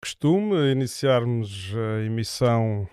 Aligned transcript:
costume 0.00 0.72
iniciarmos 0.72 1.74
a 1.74 2.02
emissão 2.04 2.88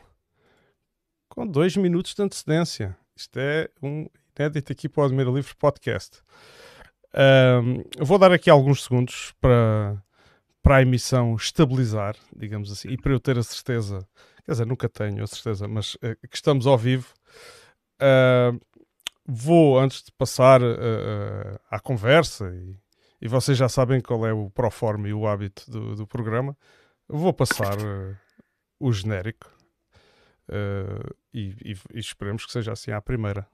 com 1.30 1.48
dois 1.48 1.78
minutos 1.78 2.14
de 2.14 2.22
antecedência. 2.22 2.98
Isto 3.16 3.40
é 3.40 3.70
um 3.82 4.08
inédito 4.38 4.72
aqui 4.72 4.90
para 4.90 5.04
o 5.04 5.06
Admira 5.06 5.32
Livre 5.32 5.56
Podcast. 5.56 6.22
Um, 7.16 7.84
vou 8.04 8.20
dar 8.20 8.32
aqui 8.32 8.50
alguns 8.50 8.84
segundos 8.84 9.34
para, 9.40 10.04
para 10.62 10.78
a 10.78 10.82
emissão 10.82 11.34
estabilizar, 11.36 12.16
digamos 12.36 12.72
assim, 12.72 12.90
e 12.90 12.98
para 12.98 13.14
eu 13.14 13.20
ter 13.20 13.38
a 13.38 13.44
certeza, 13.44 14.06
quer 14.46 14.52
dizer, 14.52 14.66
nunca 14.68 14.90
tenho 14.90 15.24
a 15.24 15.28
certeza, 15.28 15.68
mas 15.68 15.96
uh, 15.96 16.28
que 16.30 16.36
estamos 16.36 16.68
ao 16.68 16.78
vivo. 16.78 17.08
Uh, 18.02 18.60
vou, 19.26 19.80
antes 19.80 20.04
de 20.04 20.12
passar 20.12 20.62
uh, 20.62 21.60
à 21.72 21.80
conversa, 21.80 22.54
e, 22.54 22.76
e, 23.22 23.28
vocês 23.28 23.58
já 23.58 23.70
sabem 23.70 24.02
qual 24.02 24.28
é 24.28 24.34
o 24.34 24.50
proforme 24.50 25.10
e 25.10 25.14
o 25.14 25.26
hábito 25.26 25.70
do, 25.72 25.96
do 25.96 26.06
programa, 26.06 26.56
vou 27.08 27.34
passar 27.34 27.78
o 28.80 28.92
genérico 28.92 29.52
e, 31.34 31.56
e, 31.64 31.78
e 31.94 32.00
esperemos 32.00 32.46
que 32.46 32.52
seja 32.52 32.72
assim 32.72 32.92
à 32.92 33.02
primeira. 33.02 33.48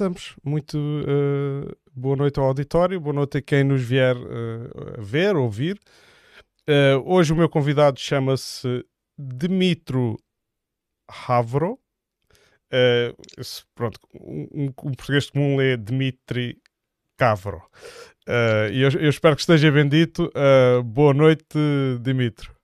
Estamos. 0.00 0.34
Muito 0.42 0.78
uh, 0.78 1.76
boa 1.94 2.16
noite 2.16 2.40
ao 2.40 2.46
auditório, 2.46 2.98
boa 2.98 3.12
noite 3.12 3.36
a 3.36 3.42
quem 3.42 3.62
nos 3.62 3.82
vier 3.82 4.16
uh, 4.16 5.02
ver, 5.02 5.36
ouvir. 5.36 5.78
Uh, 6.66 7.02
hoje 7.04 7.34
o 7.34 7.36
meu 7.36 7.50
convidado 7.50 8.00
chama-se 8.00 8.82
Dimitro 9.18 10.16
Havro. 11.28 11.78
Pronto, 13.74 14.00
um, 14.14 14.48
um, 14.54 14.72
português 14.94 15.28
comum 15.28 15.56
lê 15.56 15.76
Dimitri 15.76 16.56
Cavro. 17.18 17.60
e 18.72 18.80
eu, 18.80 18.90
eu, 19.00 19.10
espero 19.10 19.34
que 19.34 19.42
esteja 19.42 19.70
bendito. 19.70 20.30
boa 20.84 21.12
noite, 21.12 21.58
Dimitro. 22.00 22.59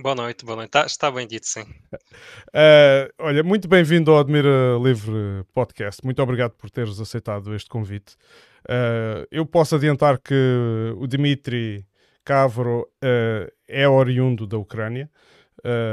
Boa 0.00 0.14
noite, 0.14 0.44
boa 0.44 0.54
noite. 0.54 0.68
Está, 0.68 0.86
está 0.86 1.10
bem 1.10 1.26
dito, 1.26 1.44
sim. 1.44 1.62
Uh, 1.62 3.10
olha, 3.18 3.42
muito 3.42 3.66
bem-vindo 3.66 4.12
ao 4.12 4.20
Admira 4.20 4.78
Livre 4.80 5.44
Podcast. 5.52 6.04
Muito 6.04 6.22
obrigado 6.22 6.52
por 6.52 6.70
teres 6.70 7.00
aceitado 7.00 7.52
este 7.52 7.68
convite. 7.68 8.14
Uh, 8.60 9.26
eu 9.28 9.44
posso 9.44 9.74
adiantar 9.74 10.18
que 10.18 10.94
o 10.96 11.04
Dmitry 11.08 11.84
Cavro 12.24 12.82
uh, 12.82 13.52
é 13.66 13.88
oriundo 13.88 14.46
da 14.46 14.56
Ucrânia, 14.56 15.10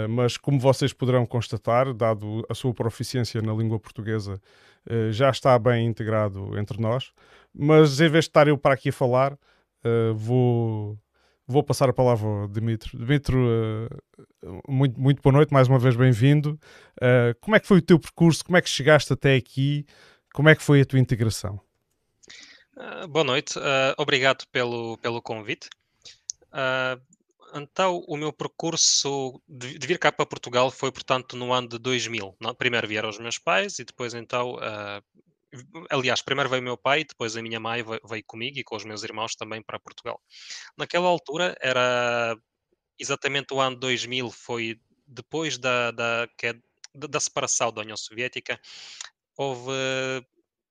mas 0.08 0.38
como 0.38 0.59
vocês 0.59 0.94
poderão 0.94 1.26
constatar, 1.26 1.92
dado 1.92 2.45
a 2.48 2.53
sua 2.53 2.72
proficiência 2.72 3.42
na 3.42 3.52
língua 3.52 3.80
portuguesa, 3.80 4.39
já 5.09 5.31
está 5.31 5.58
bem 5.58 5.88
integrado 5.88 6.58
entre 6.60 6.80
nós. 6.80 7.11
Mas 7.52 7.99
em 7.99 8.08
vez 8.08 8.26
de 8.26 8.30
estar 8.30 8.48
eu 8.48 8.60
para 8.60 8.76
aqui 8.76 8.89
a 8.89 8.94
falar, 8.94 9.36
vou 10.15 10.95
Vou 11.48 11.64
passar 11.64 11.88
a 11.88 11.94
palavra 11.94 12.28
ao 12.28 12.48
Dimitro. 12.48 12.98
Dimitro, 12.98 13.38
uh, 13.38 14.61
muito, 14.67 15.00
muito 15.00 15.22
boa 15.22 15.32
noite, 15.33 15.54
mais 15.54 15.67
uma 15.67 15.78
vez 15.78 15.95
bem-vindo. 15.95 16.60
Uh, 16.98 17.38
como 17.39 17.56
é 17.56 17.60
que 17.60 17.67
foi 17.67 17.78
o 17.78 17.82
teu 17.83 18.00
percurso? 18.00 18.44
Como 18.44 18.58
é 18.58 18.61
que 18.61 18.70
chegaste 18.70 19.14
até 19.14 19.36
aqui? 19.36 19.86
Como 20.33 20.50
é 20.50 20.56
que 20.56 20.64
foi 20.64 20.82
a 20.82 20.86
tua 20.86 20.98
integração? 20.98 21.61
Uh, 22.76 23.08
boa 23.08 23.23
noite, 23.23 23.60
obrigado 23.98 24.44
pelo, 24.52 24.98
pelo 24.98 25.22
convite. 25.22 25.70
então, 27.54 28.04
o 28.08 28.17
meu 28.17 28.33
percurso 28.33 29.39
de, 29.48 29.77
de, 29.77 29.88
vir 29.88 30.00
cá 30.00 30.12
para 30.12 30.26
Portugal 30.26 30.72
foi, 30.72 30.92
portanto, 30.92 31.38
no 31.38 31.54
ano 31.54 31.70
de 31.70 31.77
2000. 31.77 32.36
Primeiro 32.58 32.88
vieram 32.88 33.10
os 33.10 33.20
meus 33.20 33.38
pais 33.38 33.77
e 33.77 33.86
depois, 33.86 34.16
então, 34.16 34.58
aliás, 35.89 36.21
primeiro 36.21 36.49
veio 36.49 36.61
meu 36.61 36.77
pai, 36.77 37.04
depois 37.04 37.36
a 37.36 37.42
minha 37.42 37.60
mãe 37.60 37.83
veio 38.08 38.23
comigo 38.26 38.60
e 38.60 38.64
com 38.64 38.76
os 38.76 38.86
meus 38.86 39.04
irmãos 39.04 39.36
também 39.36 39.61
para 39.61 39.80
Portugal. 39.80 40.21
Naquela 40.77 41.08
altura 41.08 41.55
era 41.61 42.38
exatamente 42.99 43.54
o 43.54 43.60
ano 43.60 43.76
2000, 43.76 44.32
foi 44.32 44.80
depois 45.08 45.58
da, 45.58 45.92
da, 45.92 46.27
da 46.94 47.20
separação 47.20 47.71
da 47.71 47.82
União 47.82 47.98
Soviética, 47.98 48.60
houve 49.38 49.71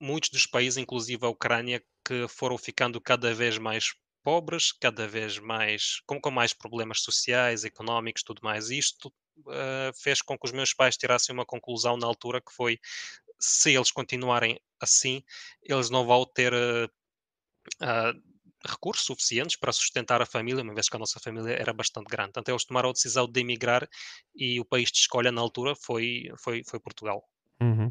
muitos 0.01 0.31
dos 0.31 0.47
países, 0.47 0.77
inclusive 0.77 1.25
a 1.25 1.29
Ucrânia, 1.29 1.83
que 2.05 2.27
foram 2.29 2.59
ficando 2.59 3.01
cada 3.01 3.33
vez 3.35 3.59
mais 3.59 3.95
pobres, 4.23 4.73
cada 4.73 5.07
vez 5.07 5.39
mais 5.39 6.01
com, 6.07 6.21
com 6.21 6.31
mais 6.31 6.53
problemas 6.53 7.03
sociais, 7.03 7.65
económicos, 7.65 8.23
tudo 8.23 8.41
mais. 8.43 8.71
Isto 8.71 9.09
uh, 9.41 9.93
fez 10.03 10.23
com 10.23 10.39
que 10.39 10.47
os 10.47 10.53
meus 10.53 10.73
pais 10.73 10.97
tirassem 10.97 11.35
uma 11.35 11.45
conclusão 11.45 11.97
na 11.97 12.07
altura 12.07 12.41
que 12.41 12.53
foi 12.53 12.79
se 13.39 13.75
eles 13.75 13.91
continuarem 13.91 14.59
assim, 14.85 15.23
eles 15.63 15.91
não 15.91 16.07
vão 16.07 16.25
ter 16.25 16.53
uh, 16.53 16.87
uh, 17.83 18.23
recursos 18.67 19.05
suficientes 19.05 19.57
para 19.57 19.73
sustentar 19.73 20.23
a 20.23 20.27
família, 20.27 20.63
uma 20.63 20.75
vez 20.75 20.89
que 20.89 20.97
a 20.97 20.99
nossa 20.99 21.21
família 21.21 21.53
era 21.53 21.73
bastante 21.73 22.09
grande. 22.09 22.33
Portanto, 22.33 22.49
eles 22.49 22.65
tomaram 22.65 22.91
a 22.91 22.93
decisão 22.93 23.27
de 23.27 23.41
emigrar 23.41 23.89
e 24.35 24.61
o 24.61 24.65
país 24.65 24.91
de 24.91 24.99
escolha 24.99 25.31
na 25.31 25.41
altura 25.41 25.75
foi, 25.75 26.31
foi, 26.39 26.63
foi 26.65 26.81
Portugal. 26.81 27.23
Uhum. 27.61 27.87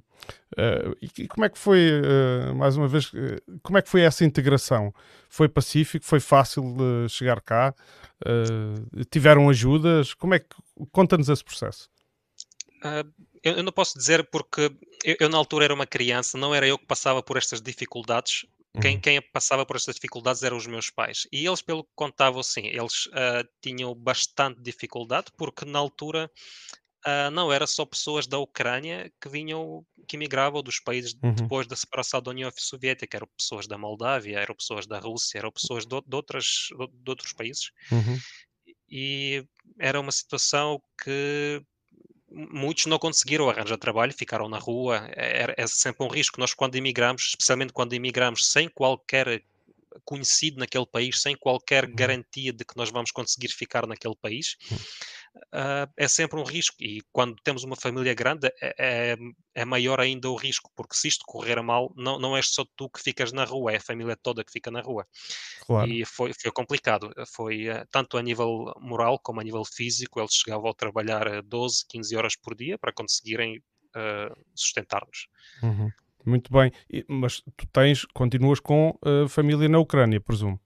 Uh, 0.54 0.96
e 1.02 1.28
como 1.28 1.46
é 1.46 1.50
que 1.50 1.58
foi, 1.58 1.90
uh, 2.02 2.54
mais 2.56 2.76
uma 2.76 2.88
vez, 2.88 3.06
uh, 3.14 3.60
como 3.62 3.78
é 3.78 3.82
que 3.82 3.90
foi 3.90 4.02
essa 4.02 4.26
integração? 4.26 4.94
Foi 5.30 5.48
pacífico? 5.48 6.06
Foi 6.06 6.20
fácil 6.20 6.64
chegar 7.10 7.42
cá? 7.42 7.74
tiveram 9.10 9.50
ajudas? 9.50 10.14
Como 10.14 10.34
é 10.34 10.40
que, 10.40 10.48
conta-nos 10.92 11.28
esse 11.28 11.44
processo. 11.44 11.90
Eu, 13.44 13.58
eu, 13.58 13.64
não 13.64 13.72
posso 13.72 13.98
dizer 13.98 14.24
porque 14.30 14.72
eu, 15.04 15.18
eu, 15.20 15.30
na 15.30 15.38
altura 15.38 15.66
era 15.66 15.74
uma 15.74 15.86
criança, 15.86 16.38
não 16.38 16.56
era 16.56 16.66
eu 16.66 16.78
que 16.78 16.86
passava 16.86 17.22
por 17.22 17.38
estas 17.38 17.62
dificuldades. 17.62 18.46
Quem, 18.82 18.96
uhum. 18.96 19.02
quem 19.02 19.22
passava 19.22 19.66
por 19.66 19.76
estas 19.76 19.96
dificuldades 19.96 20.42
eram 20.42 20.58
os 20.58 20.66
meus 20.66 20.90
pais. 20.90 21.28
E 21.32 21.46
eles, 21.46 21.62
pelo 21.62 21.84
que 21.84 21.92
contavam, 21.94 22.42
sim, 22.42 22.66
eles 22.66 23.06
uh, 23.08 23.48
tinham 23.62 23.94
bastante 23.94 24.60
dificuldade, 24.62 25.28
porque 25.38 25.64
na 25.64 25.78
altura 25.78 26.32
uh, 27.06 27.30
não 27.32 27.52
era 27.54 27.68
só 27.68 27.86
pessoas 27.86 28.26
da 28.26 28.40
Ucrânia 28.40 29.12
que 29.22 29.30
vinham, 29.30 29.86
que 30.08 30.18
migravam 30.18 30.64
dos 30.64 30.80
países 30.80 31.16
uhum. 31.22 31.36
depois 31.36 31.68
da 31.68 31.76
separação 31.76 32.20
da 32.20 32.32
União 32.32 32.52
Soviética, 32.56 33.18
eram 33.18 33.28
pessoas 33.38 33.68
da 33.68 33.78
Moldávia, 33.78 34.40
eram 34.40 34.56
pessoas 34.56 34.88
da 34.88 34.98
Rússia, 34.98 35.38
eram 35.38 35.52
pessoas 35.52 35.86
de, 35.86 36.02
de, 36.02 36.16
outras, 36.16 36.70
de, 36.72 36.88
de 36.88 37.10
outros 37.10 37.34
países. 37.34 37.70
Uhum. 37.92 38.18
E 38.90 39.46
era 39.78 40.00
uma 40.00 40.12
situação 40.12 40.82
que 41.04 41.62
muitos 42.34 42.88
não 42.88 42.98
conseguiram 42.98 43.50
arranjar 43.50 43.78
trabalho, 43.78 44.14
ficaram 44.14 44.50
na 44.50 44.58
rua. 44.58 45.08
É, 45.16 45.54
é, 45.58 45.68
sempre 45.68 46.06
um 46.06 46.10
risco. 46.10 46.40
Nós, 46.40 46.54
quando 46.54 46.76
imigramos, 46.76 47.28
especialmente 47.30 47.72
quando 47.72 47.94
imigramos 47.94 48.52
sem 48.52 48.68
qualquer 48.68 49.44
conhecido 50.04 50.60
naquele 50.60 50.86
país, 50.86 51.22
sem 51.22 51.36
qualquer 51.36 51.86
uhum. 51.86 51.96
garantia 51.96 52.52
de 52.52 52.66
que 52.66 52.76
nós 52.76 52.90
vamos 52.90 53.12
conseguir 53.12 53.50
ficar 53.50 53.86
naquele 53.86 54.16
país, 54.16 54.58
uh, 55.36 55.92
é 55.98 56.08
sempre 56.08 56.40
um 56.40 56.44
risco. 56.44 56.78
E 56.80 57.02
quando 57.12 57.36
temos 57.44 57.64
uma 57.64 57.76
família 57.76 58.14
grande, 58.14 58.48
é, 58.62 58.76
é, 58.78 59.18
é, 59.56 59.66
maior 59.66 60.00
ainda 60.00 60.30
o 60.30 60.36
risco, 60.36 60.72
porque 60.76 60.96
se 60.96 61.08
isto 61.08 61.26
correr 61.26 61.62
mal, 61.62 61.94
não, 61.96 62.20
não 62.20 62.36
és 62.38 62.48
só 62.50 62.66
tu 62.76 62.90
que 62.90 63.02
ficas 63.02 63.32
na 63.32 63.44
rua, 63.44 63.74
é 63.74 63.78
a 63.78 63.82
família 63.82 64.16
toda 64.16 64.44
que 64.44 64.52
fica 64.52 64.72
na 64.72 64.82
rua. 64.82 65.08
Claro. 65.62 65.90
E 65.90 66.06
foi, 66.06 66.34
foi 66.34 66.52
complicado. 66.52 67.12
Foi 67.28 67.70
uh, 67.70 67.86
tanto 67.92 68.18
a 68.18 68.22
nível 68.22 68.74
moral 68.80 69.20
como 69.20 69.40
a 69.40 69.44
nível 69.44 69.66
físico. 69.66 70.20
Eles 70.20 70.34
chegavam 70.34 70.70
a 70.70 70.74
trabalhar 70.74 71.42
12, 71.44 71.86
15 71.88 72.16
horas 72.16 72.36
por 72.36 72.56
dia 72.56 72.78
para 72.78 72.94
conseguirem 72.94 73.58
uh, 73.58 74.36
sustentar-nos. 74.56 75.28
Uhum. 75.62 75.92
Muito 76.26 76.54
bem, 76.54 76.72
mas 77.06 77.42
tu 77.58 77.68
tens, 77.68 78.06
continuas 78.14 78.62
com 78.62 78.98
a 79.04 79.28
família 79.28 79.68
na 79.68 79.78
Ucrânia, 79.78 80.22
presumo. 80.22 80.58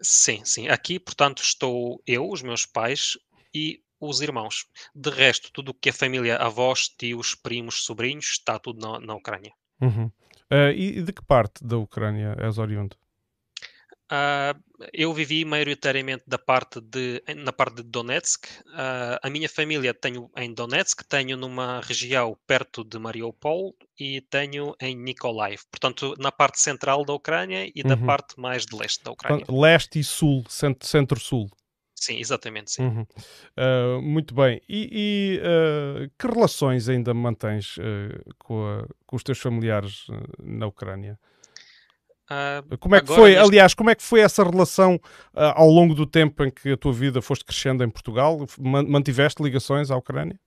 Sim, 0.00 0.44
sim. 0.44 0.68
Aqui, 0.68 0.98
portanto, 0.98 1.42
estou 1.42 2.00
eu, 2.06 2.30
os 2.30 2.40
meus 2.40 2.64
pais 2.64 3.18
e 3.54 3.82
os 4.00 4.20
irmãos. 4.20 4.66
De 4.94 5.10
resto, 5.10 5.52
tudo 5.52 5.70
o 5.70 5.74
que 5.74 5.90
é 5.90 5.92
família, 5.92 6.36
avós, 6.36 6.88
tios, 6.88 7.34
primos, 7.34 7.84
sobrinhos, 7.84 8.30
está 8.30 8.58
tudo 8.58 8.80
na, 8.80 8.98
na 9.00 9.14
Ucrânia. 9.14 9.52
Uhum. 9.80 10.10
Uh, 10.50 10.72
e 10.74 11.02
de 11.02 11.12
que 11.12 11.22
parte 11.22 11.64
da 11.64 11.76
Ucrânia 11.76 12.36
és 12.40 12.58
oriundo? 12.58 12.96
Uh, 14.10 14.58
eu 14.92 15.14
vivi 15.14 15.44
maioritariamente 15.44 16.24
da 16.26 16.36
parte 16.36 16.80
de, 16.80 17.22
na 17.36 17.52
parte 17.52 17.76
de 17.76 17.82
Donetsk. 17.84 18.46
Uh, 18.66 19.20
a 19.22 19.30
minha 19.30 19.48
família 19.48 19.94
tenho 19.94 20.28
em 20.36 20.52
Donetsk, 20.52 21.04
tenho 21.08 21.36
numa 21.36 21.80
região 21.80 22.36
perto 22.44 22.82
de 22.82 22.98
Mariupol 22.98 23.76
e 23.96 24.20
tenho 24.22 24.74
em 24.80 24.96
Nikolaev. 24.96 25.60
Portanto, 25.70 26.16
na 26.18 26.32
parte 26.32 26.60
central 26.60 27.04
da 27.04 27.12
Ucrânia 27.12 27.70
e 27.72 27.82
uhum. 27.82 27.88
da 27.88 27.96
parte 27.96 28.40
mais 28.40 28.66
de 28.66 28.76
leste 28.76 29.04
da 29.04 29.12
Ucrânia. 29.12 29.46
Leste 29.48 30.00
e 30.00 30.04
sul, 30.04 30.44
centro-sul. 30.80 31.48
Sim, 32.00 32.18
exatamente, 32.18 32.72
sim. 32.72 32.82
Uhum. 32.82 33.06
Uh, 33.58 34.00
muito 34.00 34.34
bem. 34.34 34.62
E, 34.66 34.88
e 34.90 35.40
uh, 35.40 36.10
que 36.18 36.26
relações 36.26 36.88
ainda 36.88 37.12
mantens 37.12 37.76
uh, 37.76 38.34
com, 38.38 38.66
a, 38.66 38.88
com, 39.06 39.16
os 39.16 39.22
teus 39.22 39.38
familiares 39.38 40.06
na 40.42 40.66
Ucrânia? 40.66 41.18
Como 42.78 42.94
é 42.94 43.00
que 43.00 43.08
foi, 43.08 43.30
neste... 43.32 43.44
aliás, 43.44 43.74
como 43.74 43.90
é 43.90 43.94
que 43.94 44.04
foi 44.04 44.20
essa 44.20 44.44
relação 44.44 45.00
ao 45.34 45.68
longo 45.68 45.96
do 45.96 46.06
tempo 46.06 46.44
em 46.44 46.50
que 46.50 46.70
a 46.70 46.76
tua 46.76 46.92
vida 46.92 47.20
foste 47.20 47.44
crescendo 47.44 47.82
em 47.82 47.90
Portugal? 47.90 48.46
Mantiveste 48.56 49.42
ligações 49.42 49.90
à 49.90 49.96
Ucrânia? 49.96 50.38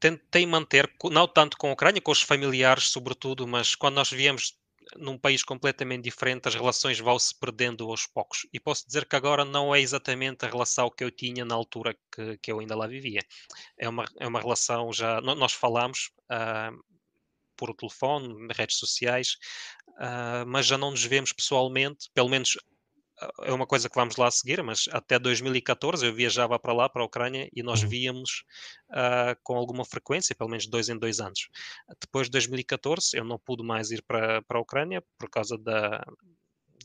Tentei 0.00 0.46
manter, 0.46 0.90
não 1.10 1.28
tanto 1.28 1.58
com 1.58 1.68
a 1.68 1.72
Ucrânia, 1.74 2.00
com 2.00 2.10
os 2.10 2.22
familiares, 2.22 2.84
sobretudo, 2.88 3.46
mas 3.46 3.74
quando 3.74 3.96
nós 3.96 4.10
viemos 4.10 4.54
num 4.96 5.18
país 5.18 5.42
completamente 5.42 6.04
diferente, 6.04 6.48
as 6.48 6.54
relações 6.54 6.98
vão-se 6.98 7.34
perdendo 7.38 7.88
aos 7.90 8.06
poucos. 8.06 8.46
E 8.52 8.60
posso 8.60 8.86
dizer 8.86 9.06
que 9.06 9.16
agora 9.16 9.44
não 9.44 9.74
é 9.74 9.80
exatamente 9.80 10.44
a 10.44 10.48
relação 10.48 10.90
que 10.90 11.04
eu 11.04 11.10
tinha 11.10 11.44
na 11.44 11.54
altura 11.54 11.96
que, 12.14 12.38
que 12.38 12.52
eu 12.52 12.60
ainda 12.60 12.76
lá 12.76 12.86
vivia. 12.86 13.20
É 13.78 13.88
uma, 13.88 14.04
é 14.18 14.26
uma 14.26 14.40
relação 14.40 14.92
já. 14.92 15.20
Nós 15.20 15.52
falamos 15.52 16.10
uh, 16.30 16.82
por 17.56 17.74
telefone, 17.74 18.48
redes 18.54 18.76
sociais, 18.76 19.36
uh, 19.90 20.46
mas 20.46 20.66
já 20.66 20.76
não 20.76 20.90
nos 20.90 21.04
vemos 21.04 21.32
pessoalmente, 21.32 22.10
pelo 22.14 22.28
menos 22.28 22.56
é 23.42 23.52
uma 23.52 23.66
coisa 23.66 23.88
que 23.88 23.94
vamos 23.94 24.16
lá 24.16 24.30
seguir, 24.30 24.62
mas 24.62 24.88
até 24.90 25.18
2014 25.18 26.06
eu 26.06 26.14
viajava 26.14 26.58
para 26.58 26.72
lá, 26.72 26.88
para 26.88 27.02
a 27.02 27.04
Ucrânia, 27.04 27.48
e 27.54 27.62
nós 27.62 27.82
uhum. 27.82 27.88
víamos 27.88 28.44
uh, 28.90 29.36
com 29.42 29.56
alguma 29.56 29.84
frequência, 29.84 30.34
pelo 30.34 30.50
menos 30.50 30.66
dois 30.66 30.88
em 30.88 30.98
dois 30.98 31.20
anos. 31.20 31.48
Depois 32.00 32.26
de 32.26 32.32
2014 32.32 33.16
eu 33.16 33.24
não 33.24 33.38
pude 33.38 33.64
mais 33.64 33.90
ir 33.90 34.02
para, 34.02 34.42
para 34.42 34.58
a 34.58 34.62
Ucrânia 34.62 35.02
por 35.18 35.28
causa 35.30 35.56
da, 35.58 36.04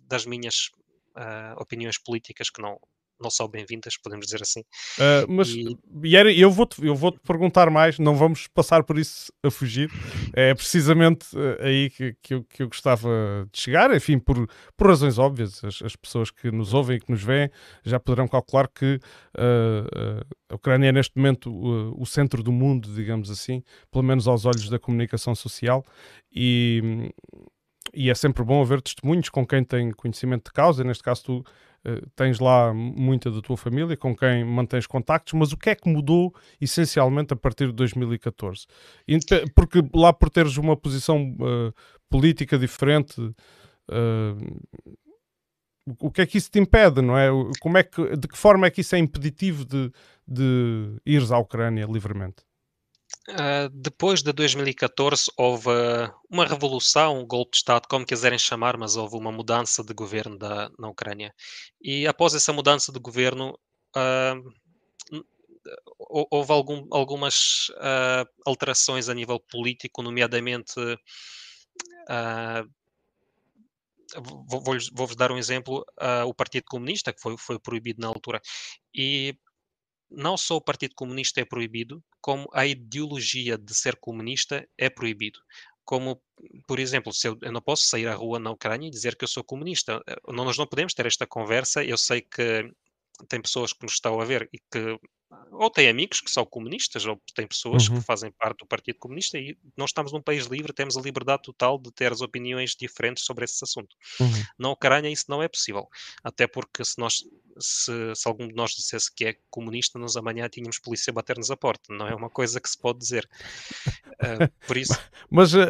das 0.04 0.26
minhas 0.26 0.70
uh, 1.16 1.60
opiniões 1.62 1.98
políticas 1.98 2.50
que 2.50 2.62
não, 2.62 2.80
não 3.20 3.30
são 3.30 3.48
bem-vindas, 3.48 3.98
podemos 3.98 4.26
dizer 4.26 4.42
assim. 4.42 4.62
Uh, 4.62 5.30
mas 5.30 5.50
e... 5.50 6.16
era, 6.16 6.32
eu 6.32 6.52
vou-te 6.52 6.86
eu 6.86 6.96
vou 6.96 7.12
-te 7.12 7.20
perguntar 7.20 7.70
mais, 7.70 8.00
não 8.00 8.16
vamos 8.16 8.48
passar 8.48 8.84
por 8.84 8.98
isso 8.98 9.32
a 9.44 9.50
fugir. 9.50 9.90
É 10.34 10.54
precisamente 10.54 11.26
uh, 11.36 11.58
aí 11.62 11.90
que, 11.90 12.16
que, 12.22 12.34
eu, 12.34 12.44
que 12.44 12.64
eu 12.64 12.68
gostava 12.68 13.10
de 13.52 13.60
chegar, 13.60 13.96
enfim, 13.96 14.20
por, 14.20 14.48
por 14.76 14.88
razões 14.88 15.18
óbvias. 15.18 15.64
As, 15.64 15.82
as 15.82 15.96
pessoas 15.96 16.32
que 16.32 16.52
nos 16.52 16.74
ouvem 16.74 16.98
e 16.98 17.00
que 17.00 17.12
nos 17.12 17.24
veem 17.24 17.50
já 17.84 18.00
poderão 18.00 18.28
calcular 18.28 18.68
que 18.68 19.00
uh, 19.38 20.26
a 20.50 20.56
Ucrânia 20.56 20.90
é 20.90 20.92
neste 20.92 21.16
momento 21.18 21.52
o, 21.52 22.02
o 22.02 22.06
centro 22.06 22.44
do 22.44 22.52
mundo, 22.52 22.94
digamos 22.94 23.30
assim, 23.30 23.64
pelo 23.92 24.04
menos 24.04 24.28
aos 24.28 24.46
olhos 24.46 24.70
da 24.70 24.80
comunicação 24.80 25.34
social. 25.34 25.84
E 26.32 27.12
e 27.94 28.10
é 28.10 28.16
sempre 28.16 28.44
bom 28.44 28.62
haver 28.62 28.82
testemunhos 28.82 29.30
com 29.30 29.46
quem 29.46 29.64
tem 29.64 29.92
conhecimento 29.92 30.46
de 30.46 30.54
causa. 30.54 30.84
Neste 30.84 31.04
caso, 31.04 31.24
tu 31.24 31.44
tens 32.16 32.40
lá 32.40 32.74
muita 32.74 33.32
da 33.32 33.42
tua 33.42 33.58
família 33.58 33.96
com 33.96 34.16
quem 34.16 34.44
mantens 34.44 34.86
contactos, 34.86 35.34
mas 35.34 35.52
o 35.52 35.58
que 35.58 35.70
é 35.70 35.76
que 35.76 35.90
mudou 35.90 36.34
essencialmente 36.60 37.34
a 37.34 37.36
partir 37.36 37.68
de 37.68 37.74
2014? 37.74 38.66
Porque 39.56 39.82
lá 39.94 40.12
por 40.12 40.30
teres 40.30 40.58
uma 40.58 40.76
posição 40.76 41.36
uh, 41.40 41.74
política 42.10 42.58
diferente, 42.58 43.22
uh, 43.22 43.36
o 46.00 46.12
que 46.12 46.22
é 46.22 46.26
que 46.26 46.38
isso 46.38 46.52
te 46.52 46.60
impede, 46.60 47.02
não 47.02 47.18
é? 47.18 47.30
Como 47.62 47.78
é 47.78 47.84
que, 47.84 48.18
de 48.18 48.28
que 48.28 48.38
forma 48.38 48.68
é 48.68 48.70
que 48.70 48.82
isso 48.82 48.96
é 48.96 49.00
impeditivo 49.00 49.66
de, 49.66 49.92
de 50.28 51.00
ires 51.06 51.32
à 51.32 51.38
Ucrânia 51.38 51.86
livremente? 51.86 52.47
Uh, 53.30 53.68
depois 53.74 54.24
de 54.24 54.32
2014 54.32 55.30
houve 55.36 55.68
uma 56.30 56.46
revolução, 56.46 57.20
um 57.20 57.28
golpe 57.28 57.52
de 57.52 57.58
Estado, 57.58 57.86
como 57.90 58.06
quiserem 58.06 58.40
chamar, 58.40 58.78
mas 58.78 58.96
houve 58.96 59.18
uma 59.18 59.34
mudança 59.34 59.84
de 59.84 59.94
governo 59.94 60.38
da, 60.38 60.72
na 60.80 60.88
Ucrânia. 60.88 61.36
E 61.82 62.08
após 62.08 62.34
essa 62.34 62.54
mudança 62.54 62.90
de 62.90 63.00
governo, 63.00 63.60
uh, 63.98 65.24
houve 66.00 66.54
algum, 66.54 66.88
algumas 66.90 67.68
uh, 67.72 68.26
alterações 68.46 69.10
a 69.10 69.14
nível 69.14 69.42
político, 69.42 70.02
nomeadamente. 70.02 70.76
Vou-vos 74.50 74.90
vou 74.94 75.14
dar 75.18 75.34
um 75.34 75.38
exemplo: 75.38 75.86
o 76.26 76.34
Partido 76.34 76.64
Comunista, 76.64 77.12
que 77.12 77.20
foi, 77.20 77.36
foi 77.38 77.60
proibido 77.60 78.00
na 78.00 78.08
altura. 78.08 78.40
E 78.96 79.38
não 80.10 80.38
só 80.38 80.56
o 80.56 80.62
Partido 80.62 80.96
Comunista 80.96 81.42
é 81.42 81.46
proibido, 81.46 82.04
como 82.22 82.48
a 82.54 82.66
ideologia 82.66 83.58
de 83.58 83.74
ser 83.74 83.96
comunista 83.98 84.68
é 84.78 84.90
proibido. 84.90 85.40
Como, 85.86 86.22
por 86.68 86.80
exemplo, 86.80 87.14
se 87.14 87.28
eu, 87.28 87.38
eu, 87.42 87.52
não 87.52 87.62
posso 87.62 87.84
sair 87.84 88.08
à 88.08 88.16
rua 88.16 88.40
na 88.40 88.52
Ucrânia 88.52 88.88
e 88.88 88.92
dizer 88.92 89.16
que 89.16 89.24
eu 89.24 89.28
sou 89.28 89.44
comunista. 89.44 90.04
Nós 90.28 90.58
não 90.58 90.68
podemos 90.68 90.94
ter 90.94 91.06
esta 91.06 91.26
conversa. 91.26 91.84
Eu 91.84 91.98
sei 91.98 92.22
que 92.22 92.70
tem 93.30 93.42
pessoas 93.42 93.74
que 93.74 93.84
nos 93.84 93.94
estão 93.94 94.20
a 94.20 94.26
ver 94.26 94.50
e 94.54 94.60
que 94.60 95.00
ou 95.52 95.70
têm 95.70 95.90
amigos 95.90 96.22
que 96.22 96.32
são 96.32 96.46
comunistas, 96.46 97.06
ou 97.06 97.22
tem 97.36 97.48
pessoas 97.48 97.88
uhum. 97.88 97.96
que 97.96 98.06
fazem 98.06 98.32
parte 98.32 98.60
do 98.60 98.68
Partido 98.68 99.00
Comunista, 99.00 99.38
e 99.38 99.58
nós 99.76 99.90
estamos 99.90 100.12
num 100.12 100.22
país 100.22 100.46
livre, 100.46 100.74
temos 100.74 100.98
a 100.98 101.02
liberdade 101.02 101.44
total 101.44 101.78
de 101.78 101.92
ter 101.92 102.12
as 102.12 102.22
opiniões 102.22 102.76
diferentes 102.76 103.26
sobre 103.26 103.46
esse 103.46 103.64
assunto. 103.64 103.96
Uhum. 104.20 104.44
Na 104.58 104.70
Ucrânia 104.70 105.10
isso 105.10 105.26
não 105.28 105.42
é 105.42 105.48
possível, 105.48 105.88
até 106.24 106.48
porque 106.48 106.84
se 106.86 106.98
nós 106.98 107.24
se, 107.60 107.92
se, 108.16 108.28
algum 108.28 108.48
de 108.48 108.54
nós 108.54 108.72
dissesse 108.72 109.14
que 109.14 109.26
é 109.26 109.36
comunista, 109.50 109.98
nós 109.98 110.16
amanhã 110.16 110.48
tínhamos 110.48 110.80
polícia 110.80 111.12
a 111.12 111.14
bater-nos 111.14 111.50
a 111.50 111.58
porta. 111.58 111.94
Não 111.94 112.08
é 112.08 112.16
uma 112.16 112.30
coisa 112.30 112.62
que 112.62 112.70
se 112.70 112.78
pode 112.78 113.00
dizer. 113.00 113.28
Uh, 114.22 114.68
por 114.68 114.78
isso. 114.78 115.00
Mas 115.30 115.54
uh, 115.54 115.68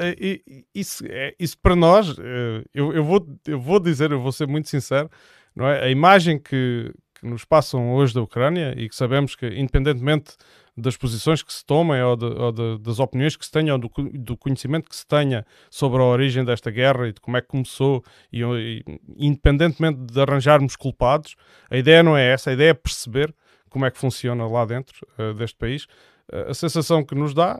isso, 0.74 1.06
é, 1.08 1.34
isso 1.40 1.58
para 1.58 1.76
nós, 1.76 2.10
uh, 2.10 2.64
eu, 2.74 2.94
eu, 2.94 3.04
vou, 3.04 3.26
eu 3.46 3.60
vou 3.60 3.80
dizer, 3.80 4.12
eu 4.12 4.22
vou 4.22 4.32
ser 4.32 4.48
muito 4.48 4.70
sincero, 4.70 5.10
não 5.56 5.68
é? 5.68 5.86
A 5.86 5.90
imagem 5.90 6.40
que, 6.40 6.94
que 7.20 7.26
nos 7.26 7.44
passam 7.44 7.94
hoje 7.94 8.14
da 8.14 8.22
Ucrânia 8.22 8.74
e 8.78 8.88
que 8.88 8.96
sabemos 8.96 9.36
que, 9.36 9.48
independentemente 9.48 10.36
das 10.78 10.96
posições 10.96 11.42
que 11.42 11.52
se 11.52 11.66
tomem 11.66 12.02
ou, 12.04 12.16
de, 12.16 12.26
ou 12.26 12.52
de, 12.52 12.78
das 12.78 13.00
opiniões 13.00 13.36
que 13.36 13.44
se 13.44 13.52
tenham, 13.52 13.76
ou 13.76 13.80
do, 13.80 13.90
do, 14.14 14.38
conhecimento 14.38 14.88
que 14.88 14.96
se 14.96 15.08
tenha 15.08 15.44
sobre 15.72 16.00
a 16.00 16.06
origem 16.06 16.46
desta 16.46 16.70
guerra 16.70 17.08
e 17.08 17.14
de 17.14 17.20
como 17.20 17.36
é 17.36 17.42
que 17.42 17.48
começou, 17.48 18.04
e, 18.32 18.44
e, 18.44 18.84
independentemente 19.18 20.00
de 20.02 20.22
arranjarmos 20.22 20.76
culpados, 20.76 21.36
a 21.70 21.78
ideia 21.78 22.04
não 22.04 22.16
é 22.16 22.32
essa, 22.32 22.52
a 22.52 22.54
ideia 22.54 22.70
é 22.70 22.74
perceber 22.76 23.34
como 23.70 23.86
é 23.86 23.92
que 23.92 23.98
funciona 23.98 24.48
lá 24.48 24.66
dentro 24.66 25.06
uh, 25.18 25.34
deste 25.34 25.58
país. 25.58 25.86
Uh, 26.32 26.50
a 26.50 26.54
sensação 26.54 27.04
que 27.04 27.16
nos 27.16 27.34
dá 27.34 27.60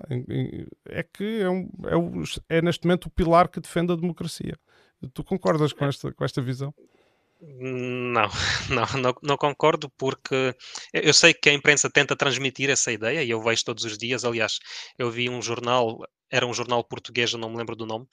é 0.88 1.02
que 1.02 1.42
é, 1.42 1.50
um, 1.50 1.70
é, 1.86 1.96
o, 1.96 2.24
é, 2.48 2.62
neste 2.62 2.86
momento 2.86 3.06
o 3.06 3.10
pilar 3.10 3.48
que 3.50 3.60
defende 3.60 3.94
a 3.94 3.96
democracia. 3.96 4.56
Tu 5.14 5.24
concordas 5.24 5.74
com 5.74 5.86
esta, 5.86 6.12
com 6.12 6.24
esta 6.24 6.42
visão? 6.42 6.74
Não, 8.70 8.86
não, 9.00 9.14
não, 9.22 9.38
concordo 9.38 9.90
porque 9.98 10.56
eu 10.92 11.14
sei 11.14 11.34
que 11.34 11.50
a 11.50 11.54
imprensa 11.54 11.90
tenta 11.90 12.16
transmitir 12.16 12.70
essa 12.70 12.92
ideia 12.92 13.24
e 13.24 13.30
eu 13.30 13.42
vejo 13.42 13.64
todos 13.64 13.84
os 13.84 13.98
dias. 13.98 14.26
Aliás, 14.26 14.58
eu 14.98 15.12
vi 15.12 15.30
um 15.30 15.42
jornal, 15.42 16.00
era 16.32 16.48
um 16.48 16.54
jornal 16.54 16.84
português, 16.84 17.32
não 17.34 17.50
me 17.50 17.58
lembro 17.58 17.76
do 17.76 17.86
nome. 17.86 18.06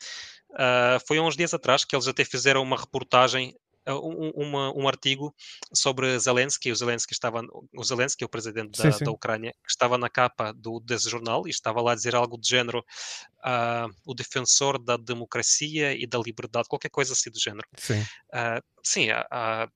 Uh, 0.53 1.01
foi 1.07 1.19
há 1.19 1.23
uns 1.23 1.37
dias 1.37 1.55
atrás 1.55 1.85
que 1.85 1.97
eles 1.97 2.07
até 2.07 2.25
fizeram 2.25 2.63
uma 2.63 2.77
reportagem 2.77 3.55
um, 3.93 4.31
uma, 4.35 4.73
um 4.73 4.89
artigo 4.89 5.35
sobre 5.73 6.19
Zelensky, 6.19 6.71
o 6.71 6.77
Zelensky 6.77 7.13
estava, 7.13 7.43
o 7.77 7.85
Zelensky, 7.85 8.25
o 8.25 8.29
presidente 8.29 8.79
da, 8.79 8.91
sim, 8.91 8.99
sim. 8.99 9.05
da 9.05 9.11
Ucrânia, 9.11 9.53
que 9.53 9.71
estava 9.71 9.99
na 9.99 10.09
capa 10.09 10.53
do, 10.53 10.81
desse 10.81 11.09
jornal 11.09 11.47
e 11.47 11.51
estava 11.51 11.81
lá 11.81 11.93
a 11.93 11.95
dizer 11.95 12.15
algo 12.15 12.37
do 12.37 12.47
género 12.47 12.79
uh, 12.81 13.95
o 14.05 14.15
defensor 14.15 14.79
da 14.79 14.97
democracia 14.97 15.95
e 15.95 16.07
da 16.07 16.19
liberdade, 16.19 16.69
qualquer 16.69 16.91
coisa 16.91 17.13
assim 17.13 17.31
do 17.31 17.41
género. 17.41 17.67
Sim, 17.77 18.01
uh, 18.01 18.63
sim 18.83 19.11
a, 19.11 19.27
a, 19.31 19.69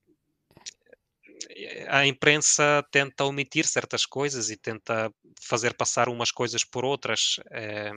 a 1.88 2.06
imprensa 2.06 2.84
tenta 2.90 3.24
omitir 3.24 3.66
certas 3.66 4.06
coisas 4.06 4.50
e 4.50 4.56
tenta 4.56 5.12
fazer 5.40 5.74
passar 5.74 6.08
umas 6.08 6.30
coisas 6.30 6.64
por 6.64 6.84
outras. 6.84 7.36
Eh, 7.50 7.92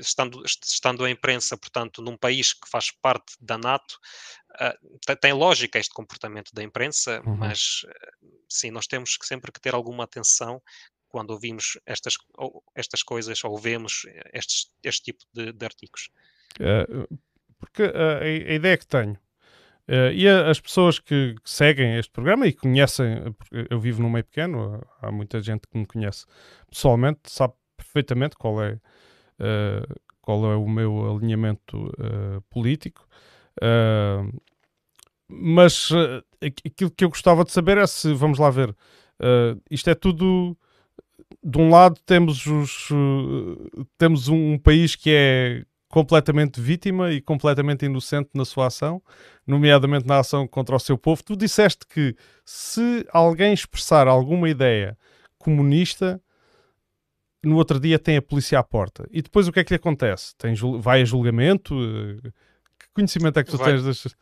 estando, 0.00 0.42
estando 0.44 1.04
a 1.04 1.10
imprensa, 1.10 1.56
portanto, 1.56 2.00
num 2.00 2.16
país 2.16 2.52
que 2.52 2.68
faz 2.68 2.90
parte 2.90 3.34
da 3.40 3.58
NATO, 3.58 3.98
uh, 4.60 5.16
tem 5.20 5.32
lógica 5.32 5.78
este 5.78 5.92
comportamento 5.94 6.52
da 6.54 6.62
imprensa, 6.62 7.22
uhum. 7.26 7.36
mas 7.36 7.82
uh, 7.84 8.26
sim, 8.48 8.70
nós 8.70 8.86
temos 8.86 9.16
que 9.16 9.26
sempre 9.26 9.52
que 9.52 9.60
ter 9.60 9.74
alguma 9.74 10.04
atenção 10.04 10.62
quando 11.08 11.30
ouvimos 11.30 11.78
estas, 11.86 12.16
estas 12.74 13.02
coisas 13.02 13.42
ou 13.44 13.56
vemos 13.56 14.02
estes, 14.32 14.70
este 14.82 15.02
tipo 15.04 15.24
de, 15.32 15.52
de 15.52 15.64
artigos. 15.64 16.10
Uh, 16.60 17.18
porque 17.58 17.84
a, 17.84 18.18
a, 18.22 18.54
ideia 18.54 18.76
que 18.76 18.86
tenho 18.86 19.18
Uh, 19.88 20.10
e 20.12 20.28
a, 20.28 20.50
as 20.50 20.58
pessoas 20.58 20.98
que, 20.98 21.36
que, 21.40 21.48
seguem 21.48 21.96
este 21.96 22.10
programa 22.10 22.44
e 22.48 22.52
conhecem, 22.52 23.32
eu 23.70 23.78
vivo 23.78 24.02
num 24.02 24.10
meio 24.10 24.24
pequeno, 24.24 24.84
há 25.00 25.12
muita 25.12 25.40
gente 25.40 25.68
que 25.68 25.78
me 25.78 25.86
conhece 25.86 26.26
pessoalmente, 26.68 27.20
sabe 27.26 27.54
perfeitamente 27.76 28.34
qual 28.34 28.60
é 28.64 28.80
uh, 29.38 30.00
qual 30.20 30.44
é 30.50 30.56
o 30.56 30.68
meu 30.68 31.16
alinhamento 31.16 31.86
uh, 31.86 32.42
político. 32.50 33.06
Uh, 33.62 34.40
mas 35.28 35.90
uh, 35.90 36.22
aquilo 36.42 36.90
que 36.90 37.04
eu 37.04 37.08
gostava 37.08 37.44
de 37.44 37.52
saber 37.52 37.78
é 37.78 37.86
se, 37.86 38.12
vamos 38.14 38.38
lá 38.38 38.50
ver, 38.50 38.70
uh, 38.70 39.60
isto 39.70 39.90
é 39.90 39.94
tudo. 39.94 40.56
De 41.42 41.58
um 41.58 41.70
lado 41.70 41.98
temos, 42.04 42.46
os, 42.46 42.88
temos 43.98 44.28
um 44.28 44.58
país 44.58 44.94
que 44.94 45.10
é 45.10 45.64
completamente 45.88 46.60
vítima 46.60 47.12
e 47.12 47.20
completamente 47.20 47.84
inocente 47.84 48.30
na 48.34 48.44
sua 48.44 48.66
ação, 48.66 49.02
nomeadamente 49.46 50.06
na 50.06 50.18
ação 50.18 50.46
contra 50.46 50.76
o 50.76 50.78
seu 50.78 50.98
povo. 50.98 51.22
Tu 51.24 51.36
disseste 51.36 51.86
que 51.86 52.14
se 52.44 53.06
alguém 53.12 53.52
expressar 53.52 54.08
alguma 54.08 54.48
ideia 54.48 54.96
comunista, 55.38 56.20
no 57.42 57.56
outro 57.56 57.78
dia 57.78 57.98
tem 57.98 58.16
a 58.16 58.22
polícia 58.22 58.58
à 58.58 58.62
porta. 58.62 59.06
E 59.10 59.22
depois 59.22 59.46
o 59.46 59.52
que 59.52 59.60
é 59.60 59.64
que 59.64 59.72
lhe 59.72 59.76
acontece? 59.76 60.34
Tem, 60.36 60.54
vai 60.80 61.02
a 61.02 61.04
julgamento? 61.04 61.74
Conhecimento 62.96 63.38
é 63.38 63.44
que 63.44 63.50
tu 63.50 63.58
vai, 63.58 63.72
tens. 63.72 64.16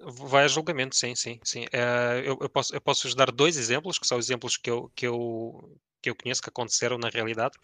Vai 0.00 0.44
a 0.44 0.48
julgamento, 0.48 0.96
sim, 0.96 1.14
sim, 1.14 1.38
sim. 1.42 1.64
Uh, 1.66 2.20
eu, 2.24 2.38
eu, 2.40 2.48
posso, 2.48 2.74
eu 2.74 2.80
posso 2.80 3.16
dar 3.16 3.30
dois 3.30 3.56
exemplos, 3.56 3.98
que 3.98 4.06
são 4.06 4.18
exemplos 4.18 4.56
que 4.56 4.68
eu, 4.68 4.90
que 4.94 5.06
eu, 5.06 5.78
que 6.02 6.10
eu 6.10 6.16
conheço 6.16 6.42
que 6.42 6.48
aconteceram 6.48 6.98
na 6.98 7.08
realidade. 7.08 7.54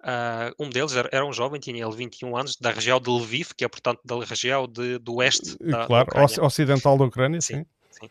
Uh, 0.00 0.54
um 0.58 0.70
deles 0.70 0.94
era, 0.94 1.08
era, 1.12 1.26
um 1.26 1.32
jovem, 1.32 1.60
tinha 1.60 1.84
ele 1.84 1.96
21 1.96 2.36
anos, 2.36 2.56
da 2.56 2.70
região 2.70 3.00
de 3.00 3.10
Lviv, 3.10 3.50
que 3.56 3.64
é, 3.64 3.68
portanto, 3.68 4.00
da 4.04 4.24
região 4.24 4.66
de, 4.68 4.98
do 4.98 5.16
oeste 5.16 5.56
da, 5.60 5.86
Claro, 5.86 6.08
da 6.14 6.44
ocidental 6.44 6.96
da 6.96 7.04
Ucrânia, 7.04 7.40
sim. 7.40 7.64
sim. 7.90 8.00
sim. 8.00 8.10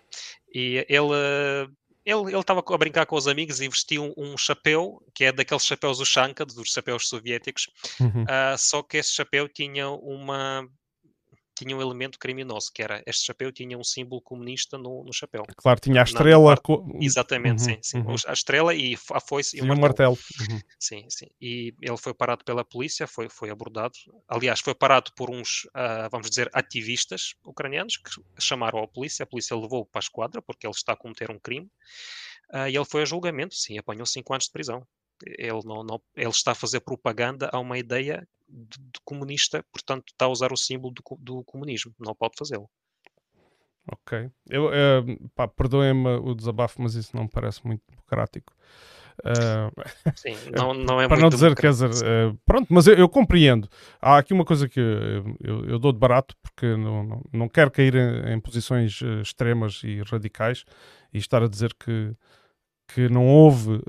E 0.54 0.86
ele 0.90 1.14
ele 2.08 2.40
estava 2.40 2.64
a 2.66 2.78
brincar 2.78 3.06
com 3.06 3.18
os 3.18 3.28
amigos 3.28 3.60
e 3.60 3.68
vestia 3.68 4.02
um, 4.02 4.38
chapéu, 4.38 5.04
que 5.14 5.26
é 5.26 5.32
daqueles 5.34 5.66
chapéus 5.66 6.00
Ushanka, 6.00 6.46
dos 6.46 6.72
chapéus 6.72 7.10
soviéticos, 7.10 7.68
uhum. 8.00 8.24
uh, 8.24 8.58
só 8.58 8.82
que 8.82 8.96
esse 8.96 9.12
chapéu 9.12 9.50
tinha 9.50 9.90
uma 9.90 10.66
tinha 11.58 11.76
um 11.76 11.82
elemento 11.82 12.20
criminoso, 12.20 12.72
que 12.74 12.84
era 12.84 13.02
este 13.06 13.26
chapéu 13.26 13.52
tinha 13.52 13.78
um 13.78 13.84
símbolo 13.84 14.22
comunista 14.22 14.78
no, 14.78 15.04
no 15.04 15.12
chapéu. 15.12 15.44
Claro, 15.58 15.80
tinha 15.80 16.02
a 16.02 16.04
estrela. 16.04 16.52
Na, 16.52 16.58
co... 16.58 16.86
Exatamente, 17.02 17.62
uhum, 17.62 17.66
sim, 17.66 17.80
sim. 17.82 17.98
Uhum. 18.00 18.16
A 18.28 18.34
estrela 18.34 18.76
e 18.76 18.96
a 19.12 19.20
foice 19.20 19.58
e 19.58 19.62
o 19.62 19.66
martelo. 19.66 19.82
martelo. 19.82 20.18
Uhum. 20.50 20.62
Sim, 20.80 21.06
sim. 21.10 21.28
E 21.42 21.74
ele 21.82 21.98
foi 21.98 22.14
parado 22.14 22.44
pela 22.46 22.64
polícia, 22.64 23.08
foi, 23.08 23.28
foi 23.30 23.50
abordado. 23.50 23.94
Aliás, 24.28 24.60
foi 24.60 24.76
parado 24.76 25.12
por 25.16 25.32
uns, 25.32 25.66
uh, 25.66 26.10
vamos 26.12 26.30
dizer, 26.30 26.50
ativistas 26.54 27.34
ucranianos 27.46 27.98
que 27.98 28.12
chamaram 28.40 28.80
a 28.80 28.88
polícia. 28.88 29.24
A 29.24 29.28
polícia 29.28 29.56
levou-o 29.56 29.86
para 29.86 30.00
a 30.00 30.06
esquadra 30.06 30.42
porque 30.42 30.68
ele 30.68 30.76
está 30.76 30.94
a 30.94 30.98
cometer 30.98 31.32
um 31.32 31.40
crime. 31.40 31.70
Uh, 32.54 32.68
e 32.70 32.76
ele 32.76 32.86
foi 32.86 33.02
a 33.02 33.06
julgamento, 33.06 33.56
sim, 33.56 33.78
apanhou 33.78 34.06
cinco 34.06 34.34
anos 34.34 34.46
de 34.46 34.52
prisão. 34.52 34.86
Ele, 35.26 35.62
não, 35.66 35.84
não, 35.84 36.02
ele 36.16 36.30
está 36.30 36.52
a 36.52 36.56
fazer 36.56 36.80
propaganda 36.82 37.50
a 37.52 37.60
uma 37.60 37.78
ideia 37.78 38.28
de, 38.48 38.78
de 38.80 39.00
comunista, 39.04 39.64
portanto 39.72 40.06
está 40.12 40.26
a 40.26 40.30
usar 40.30 40.52
o 40.52 40.58
símbolo 40.58 40.94
do, 40.94 41.04
do 41.20 41.44
comunismo, 41.44 41.94
não 42.00 42.16
pode 42.16 42.36
fazê-lo. 42.38 42.70
Ok. 43.92 44.30
Eu, 44.50 44.68
uh, 44.68 45.48
perdoem-me 45.56 46.18
o 46.18 46.36
desabafo, 46.36 46.82
mas 46.82 46.96
isso 46.96 47.16
não 47.16 47.24
me 47.24 47.30
parece 47.30 47.66
muito 47.66 47.82
democrático. 47.90 48.54
Uh, 49.24 49.72
Sim, 50.16 50.36
não, 50.54 50.74
não 50.74 51.02
é 51.02 51.08
Para 51.08 51.20
não 51.20 51.30
dizer, 51.30 51.56
quer 51.56 51.72
dizer, 51.72 51.90
uh, 51.90 52.38
pronto, 52.46 52.68
mas 52.70 52.86
eu, 52.86 52.96
eu, 52.96 53.10
compreendo. 53.10 53.70
Há 54.02 54.18
aqui 54.18 54.34
uma 54.34 54.46
coisa 54.46 54.68
que 54.68 54.80
eu, 54.80 55.66
eu 55.66 55.80
dou 55.80 55.92
de 55.92 56.00
barato, 56.00 56.36
porque 56.42 56.76
não, 56.76 57.04
não, 57.04 57.22
não 57.34 57.50
quero 57.50 57.72
cair 57.72 57.96
em, 57.96 58.34
em 58.34 58.40
posições 58.40 59.02
uh, 59.02 59.22
extremas 59.22 59.82
e 59.84 60.02
radicais 60.02 60.66
e 61.14 61.18
estar 61.18 61.42
a 61.42 61.48
dizer 61.48 61.74
que, 61.74 62.14
que 62.94 63.10
não 63.10 63.26
houve 63.26 63.82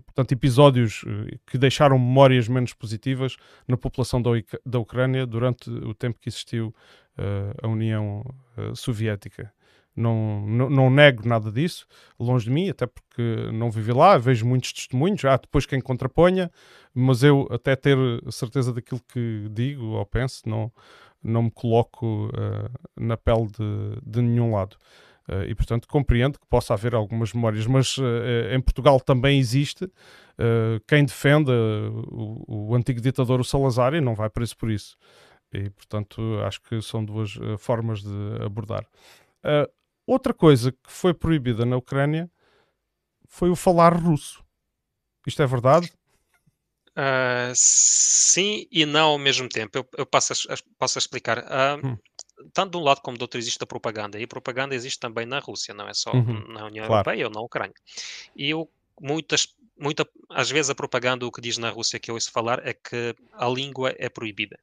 portanto, 0.00 0.32
episódios 0.32 1.04
eh, 1.06 1.36
que 1.46 1.58
deixaram 1.58 1.98
memórias 1.98 2.48
menos 2.48 2.72
positivas 2.72 3.36
na 3.66 3.76
população 3.76 4.22
da, 4.22 4.30
da 4.64 4.78
Ucrânia 4.78 5.26
durante 5.26 5.70
o 5.70 5.94
tempo 5.94 6.18
que 6.18 6.28
existiu 6.28 6.74
uh, 7.18 7.66
a 7.66 7.68
União 7.68 8.24
uh, 8.56 8.74
Soviética. 8.74 9.52
Não, 9.94 10.46
não, 10.46 10.70
não, 10.70 10.90
nego 10.90 11.28
nada 11.28 11.52
disso, 11.52 11.86
longe 12.18 12.46
de 12.46 12.50
mim, 12.50 12.70
até 12.70 12.86
porque 12.86 13.50
não 13.52 13.70
vivi 13.70 13.92
lá, 13.92 14.16
vejo 14.16 14.46
muitos 14.46 14.72
testemunhos, 14.72 15.22
há 15.26 15.36
depois 15.36 15.66
quem 15.66 15.82
contraponha, 15.82 16.50
mas 16.94 17.22
eu, 17.22 17.46
até 17.50 17.76
ter 17.76 17.98
certeza 18.30 18.72
daquilo 18.72 19.02
que 19.12 19.48
digo 19.50 19.84
ou 19.84 20.06
penso, 20.06 20.48
não, 20.48 20.72
não 21.22 21.42
me 21.42 21.50
coloco 21.50 22.28
uh, 22.28 22.70
na 22.98 23.18
pele 23.18 23.48
de, 23.48 24.00
de 24.02 24.22
nenhum 24.22 24.54
lado. 24.54 24.78
Uh, 25.32 25.44
e, 25.48 25.54
portanto, 25.54 25.88
compreendo 25.88 26.38
que 26.38 26.46
possa 26.46 26.74
haver 26.74 26.94
algumas 26.94 27.32
memórias, 27.32 27.66
mas 27.66 27.96
uh, 27.96 28.04
em 28.52 28.60
Portugal 28.60 29.00
também 29.00 29.38
existe 29.38 29.84
uh, 29.84 30.80
quem 30.86 31.04
defenda 31.04 31.52
o, 32.10 32.70
o, 32.70 32.74
antigo 32.74 33.00
ditador, 33.00 33.40
o 33.40 33.44
Salazar, 33.44 33.94
e 33.94 34.00
não 34.00 34.14
vai 34.14 34.28
preso 34.28 34.56
por 34.56 34.70
isso. 34.70 34.96
E, 35.52 35.70
portanto, 35.70 36.20
acho 36.44 36.60
que 36.60 36.82
são 36.82 37.04
duas 37.04 37.38
formas 37.58 38.02
de 38.02 38.44
abordar. 38.44 38.86
outra 40.06 40.32
coisa 40.32 40.72
que 40.72 40.90
foi 40.90 41.12
proibida 41.12 41.66
na 41.66 41.76
Ucrânia 41.76 42.30
foi 43.28 43.50
o 43.50 43.56
falar 43.56 43.94
russo. 43.94 44.42
Isto 45.26 45.42
é 45.42 45.46
verdade? 45.46 45.92
sim 47.54 48.66
e 48.70 48.86
não 48.86 49.10
ao 49.10 49.18
mesmo 49.18 49.46
tempo. 49.46 49.76
Eu, 49.76 49.88
eu 49.98 50.06
passo, 50.06 50.32
a, 50.50 50.56
passo 50.78 50.98
a 50.98 51.00
explicar. 51.00 51.44
Hum 51.84 51.98
tanto 52.52 52.72
de 52.72 52.76
um 52.78 52.82
lado 52.82 53.00
como 53.00 53.16
do 53.16 53.22
outro 53.22 53.38
existe 53.38 53.62
a 53.62 53.66
propaganda, 53.66 54.18
e 54.18 54.24
a 54.24 54.28
propaganda 54.28 54.74
existe 54.74 54.98
também 54.98 55.26
na 55.26 55.38
Rússia, 55.38 55.74
não 55.74 55.88
é 55.88 55.94
só 55.94 56.12
uhum, 56.12 56.46
na 56.48 56.66
União 56.66 56.86
claro. 56.86 57.08
Europeia 57.08 57.26
ou 57.26 57.32
na 57.32 57.40
Ucrânia. 57.40 57.74
E 58.36 58.50
eu, 58.50 58.70
muitas, 59.00 59.54
muita, 59.78 60.08
às 60.30 60.50
vezes 60.50 60.70
a 60.70 60.74
propaganda, 60.74 61.26
o 61.26 61.32
que 61.32 61.40
diz 61.40 61.58
na 61.58 61.70
Rússia 61.70 61.98
que 61.98 62.10
eu 62.10 62.14
ouço 62.14 62.30
falar 62.30 62.66
é 62.66 62.72
que 62.72 63.14
a 63.32 63.48
língua 63.48 63.94
é 63.98 64.08
proibida. 64.08 64.58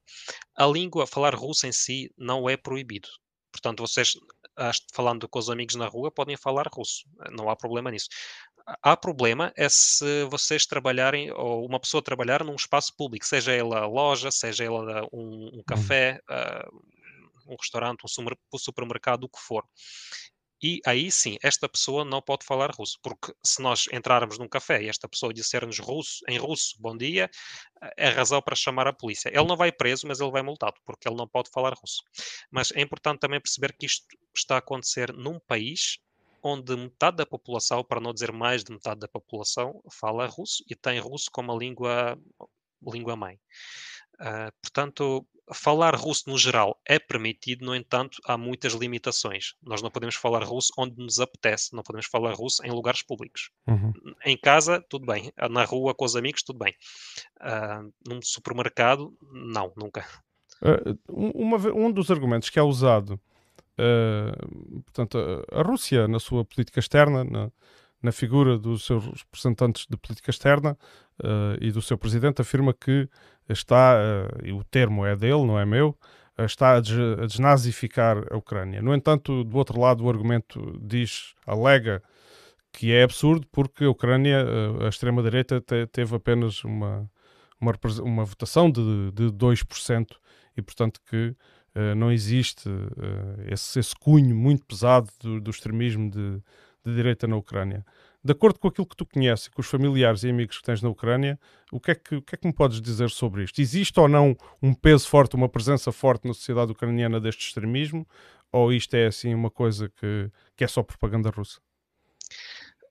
A 0.56 0.66
língua, 0.66 1.08
falar 1.08 1.36
russo 1.36 1.68
em 1.68 1.72
si, 1.72 2.12
não 2.18 2.50
é 2.50 2.56
proibido. 2.56 3.10
Portanto, 3.52 3.82
vocês, 3.82 4.14
falando 4.94 5.28
com 5.28 5.40
os 5.40 5.50
amigos 5.50 5.76
na 5.76 5.88
rua, 5.88 6.12
podem 6.12 6.38
falar 6.38 6.68
russo, 6.72 7.04
não 7.32 7.50
há 7.50 7.56
problema 7.56 7.92
nisso. 7.92 8.08
Há 8.84 8.96
problema 8.96 9.52
é 9.58 9.68
se 9.68 10.26
vocês 10.26 10.66
trabalharem, 10.66 11.32
ou 11.32 11.66
uma 11.66 11.80
pessoa 11.80 12.04
trabalhar 12.04 12.44
num 12.44 12.56
espaço 12.56 12.96
público, 12.96 13.26
seja 13.26 13.52
ela 13.52 13.88
loja, 13.88 14.30
seja 14.30 14.64
ela 14.64 15.08
um, 15.12 15.20
um 15.22 15.56
uhum. 15.56 15.64
café, 15.66 16.22
uh, 16.30 16.84
um 17.50 17.56
restaurante, 17.60 18.04
um 18.06 18.58
supermercado, 18.58 19.24
o 19.24 19.30
que 19.30 19.40
for. 19.40 19.66
E 20.62 20.82
aí 20.86 21.10
sim, 21.10 21.38
esta 21.42 21.70
pessoa 21.70 22.04
não 22.04 22.22
pode 22.22 22.46
falar 22.46 22.70
russo, 22.72 23.00
porque 23.02 23.34
se 23.42 23.62
nós 23.62 23.88
entrarmos 23.94 24.38
num 24.38 24.48
café 24.48 24.84
e 24.84 24.90
esta 24.90 25.08
pessoa 25.08 25.34
disser-nos 25.34 25.80
russo, 25.80 26.20
em 26.28 26.38
russo, 26.38 26.76
bom 26.80 26.98
dia, 26.98 27.30
é 27.96 28.10
razão 28.10 28.42
para 28.42 28.58
chamar 28.58 28.86
a 28.86 28.94
polícia. 28.94 29.30
Ele 29.30 29.48
não 29.48 29.56
vai 29.56 29.72
preso, 29.72 30.06
mas 30.06 30.20
ele 30.20 30.32
vai 30.32 30.42
multado, 30.42 30.76
porque 30.86 31.08
ele 31.08 31.16
não 31.16 31.28
pode 31.28 31.50
falar 31.50 31.74
russo. 31.74 32.04
Mas 32.52 32.72
é 32.74 32.82
importante 32.82 33.20
também 33.20 33.40
perceber 33.40 33.74
que 33.78 33.86
isto 33.86 34.06
está 34.36 34.56
a 34.56 34.60
acontecer 34.60 35.14
num 35.14 35.40
país 35.40 36.00
onde 36.44 36.76
metade 36.76 37.18
da 37.18 37.26
população, 37.26 37.84
para 37.84 38.02
não 38.02 38.14
dizer 38.14 38.32
mais 38.32 38.64
de 38.64 38.72
metade 38.72 39.00
da 39.00 39.08
população, 39.08 39.82
fala 39.92 40.26
russo 40.26 40.64
e 40.70 40.76
tem 40.76 41.00
russo 41.00 41.30
como 41.32 41.54
a 41.54 41.56
língua, 41.56 42.18
língua 42.82 43.16
mãe. 43.16 43.40
Uh, 44.20 44.52
portanto, 44.62 45.26
falar 45.54 45.96
russo 45.96 46.30
no 46.30 46.38
geral 46.38 46.80
é 46.86 47.00
permitido, 47.00 47.66
no 47.66 47.76
entanto, 47.76 48.20
há 48.26 48.38
muitas 48.38 48.74
limitações. 48.74 49.56
Nós 49.62 49.82
não 49.82 49.90
podemos 49.90 50.16
falar 50.16 50.44
russo 50.44 50.72
onde 50.78 50.98
nos 50.98 51.20
apetece, 51.20 51.76
não 51.76 51.84
podemos 51.84 52.06
falar 52.08 52.34
russo 52.34 52.66
em 52.66 52.72
lugares 52.72 53.02
públicos. 53.02 53.52
Uhum. 53.68 53.94
Em 54.26 54.38
casa, 54.38 54.84
tudo 54.90 55.06
bem. 55.06 55.32
Na 55.50 55.64
rua, 55.64 55.94
com 55.94 56.06
os 56.06 56.16
amigos, 56.16 56.44
tudo 56.44 56.60
bem. 56.60 56.74
Uh, 57.40 57.92
num 58.08 58.22
supermercado, 58.22 59.14
não, 59.32 59.72
nunca. 59.76 60.06
Uh, 60.62 60.98
uma, 61.08 61.58
um 61.74 61.92
dos 61.92 62.12
argumentos 62.12 62.50
que 62.50 62.60
é 62.60 62.64
usado, 62.64 63.20
uh, 63.80 64.82
portanto, 64.84 65.18
a, 65.52 65.62
Rússia, 65.62 66.08
na 66.08 66.20
sua 66.20 66.44
política 66.44 66.80
externa, 66.80 67.24
na, 67.24 67.52
na 68.02 68.12
figura 68.12 68.58
dos 68.58 68.86
seus 68.86 69.06
representantes 69.06 69.86
de 69.90 69.98
política 69.98 70.32
externa 70.32 70.78
e 71.60 71.70
do 71.70 71.82
seu 71.82 71.98
presidente, 71.98 72.42
afirma 72.42 72.74
que 72.74 73.10
está, 73.54 73.98
uh, 73.98 74.46
e 74.46 74.52
o 74.52 74.64
termo 74.64 75.06
é 75.06 75.16
dele, 75.16 75.46
não 75.46 75.60
é 75.60 75.66
meu, 75.66 75.98
uh, 76.38 76.44
está 76.44 76.76
a, 76.76 76.80
des 76.80 76.98
a, 76.98 77.26
desnazificar 77.26 78.24
a 78.32 78.38
Ucrânia. 78.38 78.82
No 78.82 78.94
entanto, 78.94 79.44
do 79.44 79.58
outro 79.58 79.80
lado, 79.80 80.04
o 80.04 80.10
argumento 80.10 80.80
diz, 80.82 81.34
alega 81.46 82.02
que 82.72 82.94
é 82.94 83.04
absurdo 83.04 83.48
porque 83.52 83.84
a 83.84 83.90
Ucrânia, 83.90 84.46
uh, 84.46 84.86
a 84.86 84.90
extrema-direita, 84.90 85.60
te 85.62 85.88
teve 85.88 86.16
apenas 86.16 86.64
uma, 86.64 87.10
uma, 87.60 87.74
uma 88.04 88.26
votação 88.26 88.70
de, 88.70 89.12
de 89.12 89.26
2% 89.32 90.06
e, 90.56 90.62
portanto, 90.62 91.00
que 91.10 91.36
não 91.96 92.12
existe 92.12 92.68
esse, 93.48 93.80
esse, 93.80 93.96
cunho 93.96 94.36
muito 94.36 94.66
pesado 94.66 95.08
do, 95.22 95.40
do 95.40 95.52
extremismo 95.52 96.10
de, 96.10 96.42
de 96.86 96.96
direita 96.96 97.28
na 97.28 97.36
Ucrânia. 97.36 97.86
De 98.24 98.34
acordo 98.34 98.60
com 98.60 98.68
aquilo 98.68 98.86
que 98.86 98.96
tu 98.96 99.06
conheces, 99.06 99.48
com 99.48 99.62
os 99.62 99.68
familiares 99.68 100.24
e 100.24 100.30
amigos 100.30 100.58
que 100.58 100.64
tens 100.64 100.82
na 100.82 100.90
Ucrânia, 100.90 101.40
o 101.72 101.80
que, 101.80 101.92
é 101.92 101.96
que, 101.96 102.16
o 102.16 102.22
que 102.22 102.36
é 102.36 102.38
que 102.38 102.48
me 102.48 102.54
podes 102.54 102.82
dizer 102.82 103.10
sobre 103.10 103.44
isto? 103.44 103.62
Existe 103.62 103.98
ou 104.00 104.08
não 104.08 104.36
um 104.62 104.74
peso 104.74 105.08
forte, 105.08 105.36
uma 105.36 105.48
presença 105.48 105.92
forte 105.92 106.28
na 106.28 106.34
sociedade 106.34 106.72
ucraniana 106.72 107.20
deste 107.20 107.46
extremismo? 107.48 108.08
Ou 108.52 108.74
isto 108.74 108.94
é 108.96 109.08
assim 109.08 109.34
uma 109.34 109.50
coisa 109.50 109.90
que, 109.90 110.30
que 110.56 110.64
é 110.64 110.68
só 110.68 110.84
propaganda 110.84 111.30
russa? 111.30 111.60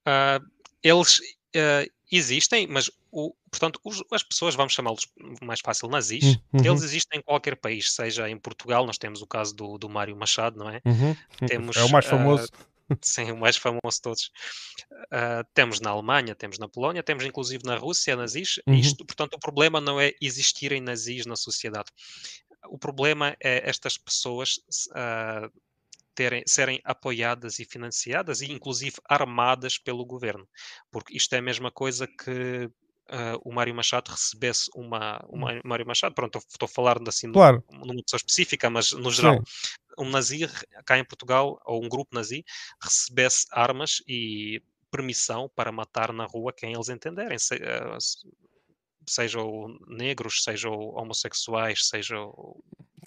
Uh, 0.06 0.44
eles 0.82 1.18
uh, 1.18 1.98
Existem, 2.10 2.66
mas 2.66 2.90
o, 3.12 3.34
portanto, 3.50 3.78
os, 3.84 4.02
as 4.10 4.22
pessoas, 4.22 4.54
vamos 4.54 4.72
chamá-los 4.72 5.06
mais 5.42 5.60
fácil 5.60 5.88
nazis, 5.88 6.38
uhum. 6.52 6.64
eles 6.64 6.82
existem 6.82 7.20
em 7.20 7.22
qualquer 7.22 7.54
país, 7.56 7.92
seja 7.92 8.28
em 8.30 8.38
Portugal, 8.38 8.86
nós 8.86 8.96
temos 8.96 9.20
o 9.20 9.26
caso 9.26 9.54
do, 9.54 9.76
do 9.76 9.90
Mário 9.90 10.16
Machado, 10.16 10.58
não 10.58 10.70
é? 10.70 10.80
Uhum. 10.86 11.14
Temos, 11.46 11.76
é 11.76 11.84
o 11.84 11.90
mais 11.90 12.06
famoso. 12.06 12.46
Uh, 12.46 12.77
sim, 13.02 13.30
o 13.30 13.36
mais 13.36 13.56
famoso 13.56 13.96
de 13.96 14.02
todos. 14.02 14.30
Uh, 15.12 15.44
temos 15.54 15.80
na 15.80 15.90
Alemanha, 15.90 16.34
temos 16.34 16.58
na 16.58 16.68
Polónia, 16.68 17.02
temos 17.02 17.24
inclusive 17.24 17.64
na 17.64 17.76
Rússia 17.76 18.16
nazis. 18.16 18.60
Uhum. 18.66 18.74
Isto, 18.74 19.04
portanto, 19.04 19.34
o 19.34 19.38
problema 19.38 19.80
não 19.80 20.00
é 20.00 20.12
existirem 20.20 20.80
nazis 20.80 21.26
na 21.26 21.36
sociedade. 21.36 21.90
O 22.68 22.78
problema 22.78 23.36
é 23.42 23.68
estas 23.68 23.96
pessoas 23.96 24.56
uh, 24.90 25.50
terem, 26.14 26.42
serem 26.46 26.80
apoiadas 26.84 27.60
e 27.60 27.64
financiadas 27.64 28.40
e 28.40 28.50
inclusive 28.50 28.96
armadas 29.08 29.78
pelo 29.78 30.04
governo, 30.04 30.48
porque 30.90 31.16
isto 31.16 31.32
é 31.34 31.38
a 31.38 31.42
mesma 31.42 31.70
coisa 31.70 32.08
que 32.08 32.68
Uh, 33.10 33.40
o 33.42 33.52
Mário 33.52 33.74
Machado 33.74 34.10
recebesse 34.10 34.70
uma, 34.74 35.18
uma 35.30 35.54
hum. 35.54 35.60
Mário 35.64 35.86
Machado, 35.86 36.14
pronto, 36.14 36.38
estou 36.38 36.66
a 36.66 36.68
falar 36.68 36.98
assim 37.08 37.32
claro. 37.32 37.64
numa 37.70 38.02
pessoa 38.02 38.18
específica, 38.18 38.68
mas 38.68 38.92
no 38.92 39.10
geral, 39.10 39.36
Sim. 39.36 40.04
um 40.04 40.10
nazi 40.10 40.40
cá 40.84 40.98
em 40.98 41.04
Portugal, 41.04 41.58
ou 41.64 41.82
um 41.82 41.88
grupo 41.88 42.14
nazi, 42.14 42.44
recebesse 42.82 43.46
armas 43.50 44.02
e 44.06 44.62
permissão 44.90 45.50
para 45.54 45.72
matar 45.72 46.12
na 46.12 46.26
rua 46.26 46.52
quem 46.52 46.74
eles 46.74 46.88
entenderem, 46.88 47.38
se, 47.38 47.54
uh, 47.56 47.98
sejam 49.06 49.66
negros, 49.86 50.42
sejam 50.42 50.72
homossexuais, 50.72 51.88
sejam 51.88 52.30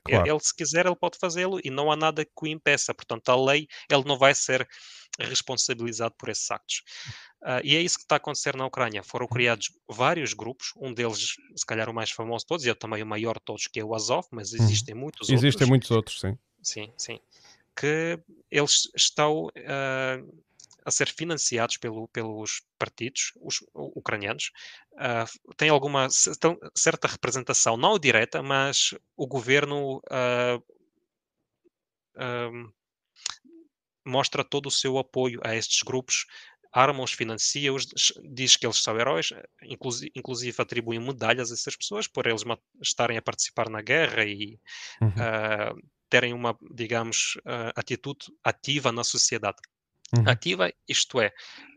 Claro. 0.04 0.28
Ele, 0.28 0.40
se 0.40 0.56
quiser, 0.56 0.86
ele 0.86 0.96
pode 0.96 1.18
fazê-lo 1.20 1.60
e 1.64 1.70
não 1.70 1.92
há 1.92 1.96
nada 1.96 2.26
que 2.26 2.32
o 2.42 2.48
impeça. 2.48 2.94
Portanto, 2.94 3.30
a 3.30 3.36
lei, 3.36 3.68
ele 3.90 4.04
não 4.06 4.18
vai 4.18 4.34
ser 4.34 4.68
responsabilizado 5.20 6.16
por 6.18 6.30
esses 6.30 6.50
actos. 6.50 6.84
Uh, 7.42 7.62
e 7.64 7.76
é 7.76 7.82
isso 7.82 7.98
que 7.98 8.04
está 8.04 8.16
a 8.16 8.18
acontecer 8.18 8.56
na 8.56 8.66
Ucrânia. 8.66 9.04
Foram 9.04 9.26
uhum. 9.26 9.32
criados 9.32 9.72
vários 9.90 10.34
grupos, 10.34 10.74
um 10.78 10.94
deles, 10.94 11.36
se 11.56 11.66
calhar, 11.66 11.90
o 11.90 11.94
mais 11.94 12.12
famoso 12.12 12.44
de 12.44 12.48
todos, 12.48 12.66
e 12.66 12.70
é 12.70 12.74
também 12.74 13.04
o 13.04 13.06
maior 13.06 13.36
de 13.36 13.46
todos, 13.46 13.68
que 13.68 13.80
é 13.80 13.84
o 13.84 13.94
Azov, 13.94 14.28
mas 14.32 14.52
uhum. 14.52 14.64
existem 14.64 14.96
uhum. 14.96 15.02
muitos 15.02 15.30
existem 15.30 15.36
outros. 15.36 15.48
Existem 15.48 15.68
muitos 15.68 15.92
outros, 15.92 16.20
sim. 16.20 16.38
Sim, 16.62 16.94
sim. 16.98 17.20
Que 17.76 18.20
eles 18.50 18.90
estão. 18.96 19.46
Uh, 19.48 20.42
a 20.86 20.92
ser 20.92 21.10
financiados 21.10 21.78
pelo, 21.78 22.08
pelos 22.08 22.64
partidos 22.78 23.32
os, 23.42 23.64
ucranianos, 23.74 24.52
uh, 24.94 25.56
tem 25.56 25.70
alguma 25.70 26.08
certa 26.76 27.08
representação, 27.08 27.78
não 27.78 28.00
direta, 28.00 28.42
mas 28.42 28.94
o 29.16 29.28
governo 29.28 29.98
uh, 29.98 30.58
uh, 32.18 32.74
mostra 34.06 34.44
todo 34.44 34.68
o 34.68 34.72
seu 34.72 34.98
apoio 34.98 35.40
a 35.44 35.56
estes 35.56 35.84
grupos, 35.84 36.26
arma-os, 36.74 37.12
financia-os, 37.12 37.88
diz 38.24 38.56
que 38.56 38.66
eles 38.66 38.82
são 38.82 38.98
heróis, 38.98 39.30
inclusive, 39.64 40.12
inclusive 40.16 40.62
atribuem 40.62 41.00
medalhas 41.00 41.52
a 41.52 41.54
essas 41.54 41.76
pessoas 41.76 42.08
por 42.08 42.26
eles 42.26 42.44
estarem 42.82 43.18
a 43.18 43.22
participar 43.22 43.70
na 43.70 43.82
guerra 43.82 44.24
e 44.24 44.58
uhum. 45.02 45.12
terem 46.10 46.34
uma, 46.34 46.58
digamos, 46.74 47.38
atitude 47.76 48.28
ativa 48.42 48.90
na 48.90 49.04
sociedade. 49.04 49.58
Uhum. 50.18 50.28
Ativa, 50.28 50.72
isto 50.88 51.22
é, 51.22 51.32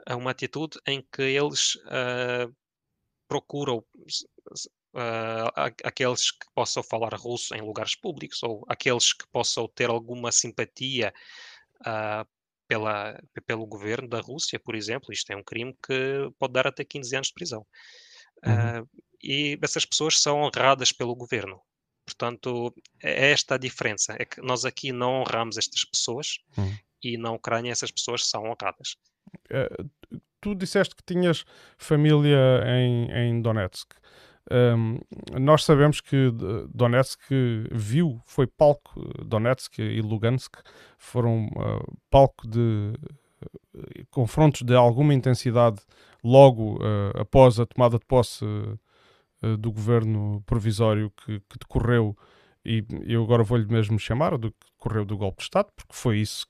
é 0.06 0.14
uma 0.14 0.32
atitude 0.32 0.78
em 0.86 1.06
que 1.12 1.22
eles 1.22 1.76
uh, 1.76 2.54
procuram 3.28 3.78
uh, 3.78 5.50
aqueles 5.84 6.32
que 6.32 6.46
possam 6.54 6.82
falar 6.82 7.14
russo 7.14 7.54
em 7.54 7.60
lugares 7.60 7.94
públicos 7.94 8.42
ou 8.42 8.64
aqueles 8.68 9.12
que 9.12 9.26
possam 9.28 9.68
ter 9.68 9.88
alguma 9.88 10.32
simpatia 10.32 11.14
uh, 11.80 12.28
pela, 12.66 13.20
pelo 13.46 13.66
governo 13.66 14.08
da 14.08 14.20
Rússia, 14.20 14.58
por 14.58 14.74
exemplo. 14.74 15.12
Isto 15.12 15.32
é 15.32 15.36
um 15.36 15.44
crime 15.44 15.76
que 15.86 16.28
pode 16.38 16.54
dar 16.54 16.66
até 16.66 16.84
15 16.84 17.16
anos 17.16 17.28
de 17.28 17.34
prisão. 17.34 17.66
Uhum. 18.44 18.86
e 19.22 19.58
essas 19.62 19.86
pessoas 19.86 20.20
são 20.20 20.42
honradas 20.42 20.92
pelo 20.92 21.14
governo. 21.14 21.58
Portanto, 22.04 22.74
é 23.02 23.30
esta 23.30 23.54
a 23.54 23.58
diferença. 23.58 24.14
É 24.18 24.26
que 24.26 24.42
nós 24.42 24.66
aqui 24.66 24.92
não 24.92 25.20
honramos 25.20 25.56
estas 25.56 25.82
pessoas 25.82 26.40
uhum 26.58 26.76
e 27.04 27.16
na 27.16 27.30
Ucrânia 27.32 27.72
essas 27.72 27.90
pessoas 27.90 28.26
são 28.26 28.44
honradas. 28.44 28.96
Uh, 29.50 29.90
tu 30.40 30.54
disseste 30.54 30.94
que 30.94 31.02
tinhas 31.02 31.44
família 31.78 32.62
em, 32.66 33.10
em 33.10 33.40
Donetsk. 33.40 33.94
Um, 34.50 34.98
nós 35.40 35.64
sabemos 35.64 36.02
que 36.02 36.30
Donetsk 36.68 37.18
viu, 37.72 38.20
foi 38.26 38.46
palco, 38.46 39.00
Donetsk 39.24 39.78
e 39.78 40.02
Lugansk 40.02 40.56
foram 40.98 41.46
uh, 41.46 41.98
palco 42.10 42.46
de 42.46 42.92
uh, 43.74 44.06
confrontos 44.10 44.60
de 44.60 44.74
alguma 44.74 45.14
intensidade 45.14 45.80
logo 46.22 46.76
uh, 46.76 47.18
após 47.18 47.58
a 47.58 47.64
tomada 47.64 47.98
de 47.98 48.04
posse 48.04 48.44
do 49.58 49.70
governo 49.70 50.42
provisório 50.46 51.10
que, 51.10 51.38
que 51.40 51.58
decorreu, 51.60 52.16
e 52.64 52.82
eu 53.06 53.22
agora 53.22 53.42
vou-lhe 53.42 53.66
mesmo 53.66 53.98
chamar, 53.98 54.38
do 54.38 54.50
que 54.50 54.66
decorreu 54.72 55.04
do 55.04 55.18
golpe 55.18 55.36
de 55.36 55.42
Estado, 55.42 55.68
porque 55.76 55.92
foi 55.92 56.18
isso 56.18 56.46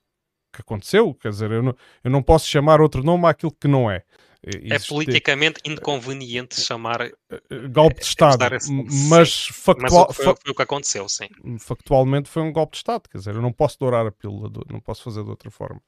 que 0.55 0.61
aconteceu, 0.61 1.13
quer 1.13 1.29
dizer, 1.29 1.51
eu 1.51 1.63
não, 1.63 1.75
eu 2.03 2.11
não 2.11 2.23
posso 2.23 2.47
chamar 2.47 2.81
outro 2.81 3.03
nome 3.03 3.27
àquilo 3.27 3.51
que 3.51 3.67
não 3.67 3.89
é. 3.89 4.03
É 4.45 4.77
politicamente 4.77 5.59
inconveniente 5.65 6.61
chamar 6.61 7.01
eh, 7.01 7.11
eh, 7.31 7.67
golpe 7.67 7.99
de 7.99 8.05
Estado, 8.05 8.37
mas, 9.09 9.47
factual, 9.47 10.05
mas 10.07 10.15
foi, 10.15 10.23
foi, 10.25 10.51
o 10.51 10.53
que 10.53 10.61
aconteceu, 10.61 11.09
sim. 11.09 11.27
Factualmente 11.59 12.29
foi 12.29 12.43
um 12.43 12.53
golpe 12.53 12.73
de 12.73 12.77
Estado, 12.77 13.09
quer 13.09 13.17
dizer, 13.17 13.33
eu 13.33 13.41
não 13.41 13.51
posso 13.51 13.79
dourar 13.79 14.05
a 14.05 14.11
pílula, 14.11 14.51
não 14.71 14.79
posso 14.79 15.03
fazer 15.03 15.23
de 15.23 15.29
outra 15.31 15.49
forma. 15.49 15.81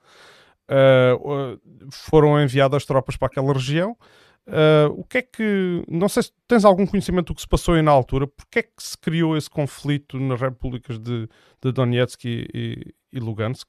Uh, 0.70 1.60
foram 1.92 2.42
enviadas 2.42 2.84
tropas 2.84 3.16
para 3.16 3.28
aquela 3.28 3.54
região. 3.54 3.96
Uh, 4.48 4.90
o 4.98 5.04
que 5.04 5.20
é 5.20 5.22
que. 5.22 5.84
Não 5.88 6.10
sei 6.10 6.24
se 6.24 6.32
tens 6.48 6.66
algum 6.66 6.86
conhecimento 6.86 7.28
do 7.28 7.36
que 7.36 7.42
se 7.42 7.48
passou 7.48 7.76
aí 7.76 7.82
na 7.82 7.92
altura, 7.92 8.28
porque 8.28 8.60
é 8.60 8.64
que 8.64 8.72
se 8.82 8.98
criou 8.98 9.38
esse 9.38 9.50
conflito 9.50 10.18
nas 10.20 10.40
repúblicas 10.40 10.98
de, 10.98 11.30
de 11.62 11.72
Donetsk 11.72 12.26
e, 12.26 12.48
e, 12.54 12.94
e 13.12 13.20
Lugansk? 13.20 13.68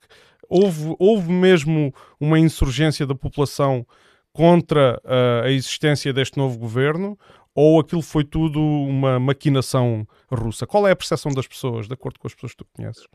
Houve, 0.48 0.94
houve 0.98 1.30
mesmo 1.30 1.92
uma 2.20 2.38
insurgência 2.38 3.06
da 3.06 3.14
população 3.14 3.86
contra 4.32 5.00
uh, 5.04 5.44
a 5.44 5.50
existência 5.50 6.12
deste 6.12 6.38
novo 6.38 6.58
governo 6.58 7.18
ou 7.54 7.80
aquilo 7.80 8.02
foi 8.02 8.22
tudo 8.22 8.60
uma 8.60 9.18
maquinação 9.18 10.06
russa? 10.30 10.66
Qual 10.66 10.86
é 10.86 10.92
a 10.92 10.96
percepção 10.96 11.32
das 11.32 11.46
pessoas, 11.46 11.88
de 11.88 11.94
acordo 11.94 12.18
com 12.20 12.26
as 12.28 12.34
pessoas 12.34 12.52
que 12.52 12.58
tu 12.58 12.66
conheces? 12.72 13.06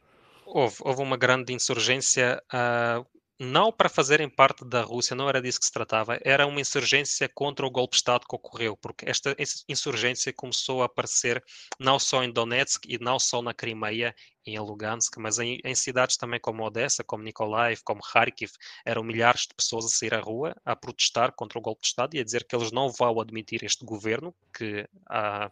Houve, 0.45 0.75
houve 0.81 1.01
uma 1.01 1.15
grande 1.15 1.53
insurgência 1.53 2.41
uh, 2.53 3.05
não 3.39 3.71
para 3.71 3.89
fazerem 3.89 4.29
parte 4.29 4.63
da 4.63 4.81
Rússia, 4.81 5.15
não 5.15 5.27
era 5.27 5.41
disso 5.41 5.59
que 5.59 5.65
se 5.65 5.71
tratava, 5.71 6.19
era 6.23 6.45
uma 6.45 6.61
insurgência 6.61 7.27
contra 7.27 7.65
o 7.65 7.71
golpe 7.71 7.91
de 7.91 7.97
Estado 7.97 8.25
que 8.27 8.35
ocorreu, 8.35 8.77
porque 8.77 9.09
esta 9.09 9.35
insurgência 9.67 10.31
começou 10.33 10.81
a 10.81 10.85
aparecer 10.85 11.43
não 11.79 11.97
só 11.97 12.23
em 12.23 12.31
Donetsk 12.31 12.85
e 12.87 12.97
não 12.99 13.17
só 13.19 13.41
na 13.41 13.53
Crimeia 13.53 14.15
e 14.45 14.51
em 14.51 14.59
Lugansk, 14.59 15.17
mas 15.17 15.39
em, 15.39 15.59
em 15.63 15.75
cidades 15.75 16.17
também 16.17 16.39
como 16.39 16.63
Odessa, 16.63 17.03
como 17.03 17.23
Nikolaev, 17.23 17.81
como 17.83 18.01
Kharkiv, 18.01 18.51
eram 18.85 19.03
milhares 19.03 19.41
de 19.41 19.55
pessoas 19.55 19.85
a 19.85 19.89
sair 19.89 20.13
à 20.13 20.19
rua 20.19 20.55
a 20.63 20.75
protestar 20.75 21.31
contra 21.33 21.57
o 21.57 21.61
golpe 21.61 21.81
de 21.81 21.87
Estado 21.87 22.15
e 22.15 22.19
a 22.19 22.23
dizer 22.23 22.45
que 22.45 22.55
eles 22.55 22.71
não 22.71 22.89
vão 22.91 23.19
admitir 23.19 23.63
este 23.63 23.85
governo, 23.85 24.35
que 24.55 24.87
ah, 25.09 25.49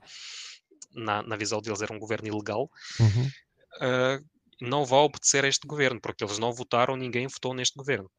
na, 0.93 1.23
na 1.23 1.35
visão 1.35 1.61
deles 1.61 1.81
era 1.81 1.93
um 1.93 1.99
governo 1.99 2.27
ilegal. 2.27 2.69
Uhum. 2.99 3.29
Uh, 3.77 4.25
não 4.61 4.85
vai 4.85 4.99
obedecer 4.99 5.43
a 5.43 5.47
este 5.47 5.67
governo, 5.67 5.99
porque 5.99 6.23
eles 6.23 6.37
não 6.37 6.53
votaram, 6.53 6.95
ninguém 6.95 7.27
votou 7.27 7.53
neste 7.53 7.75
governo. 7.77 8.09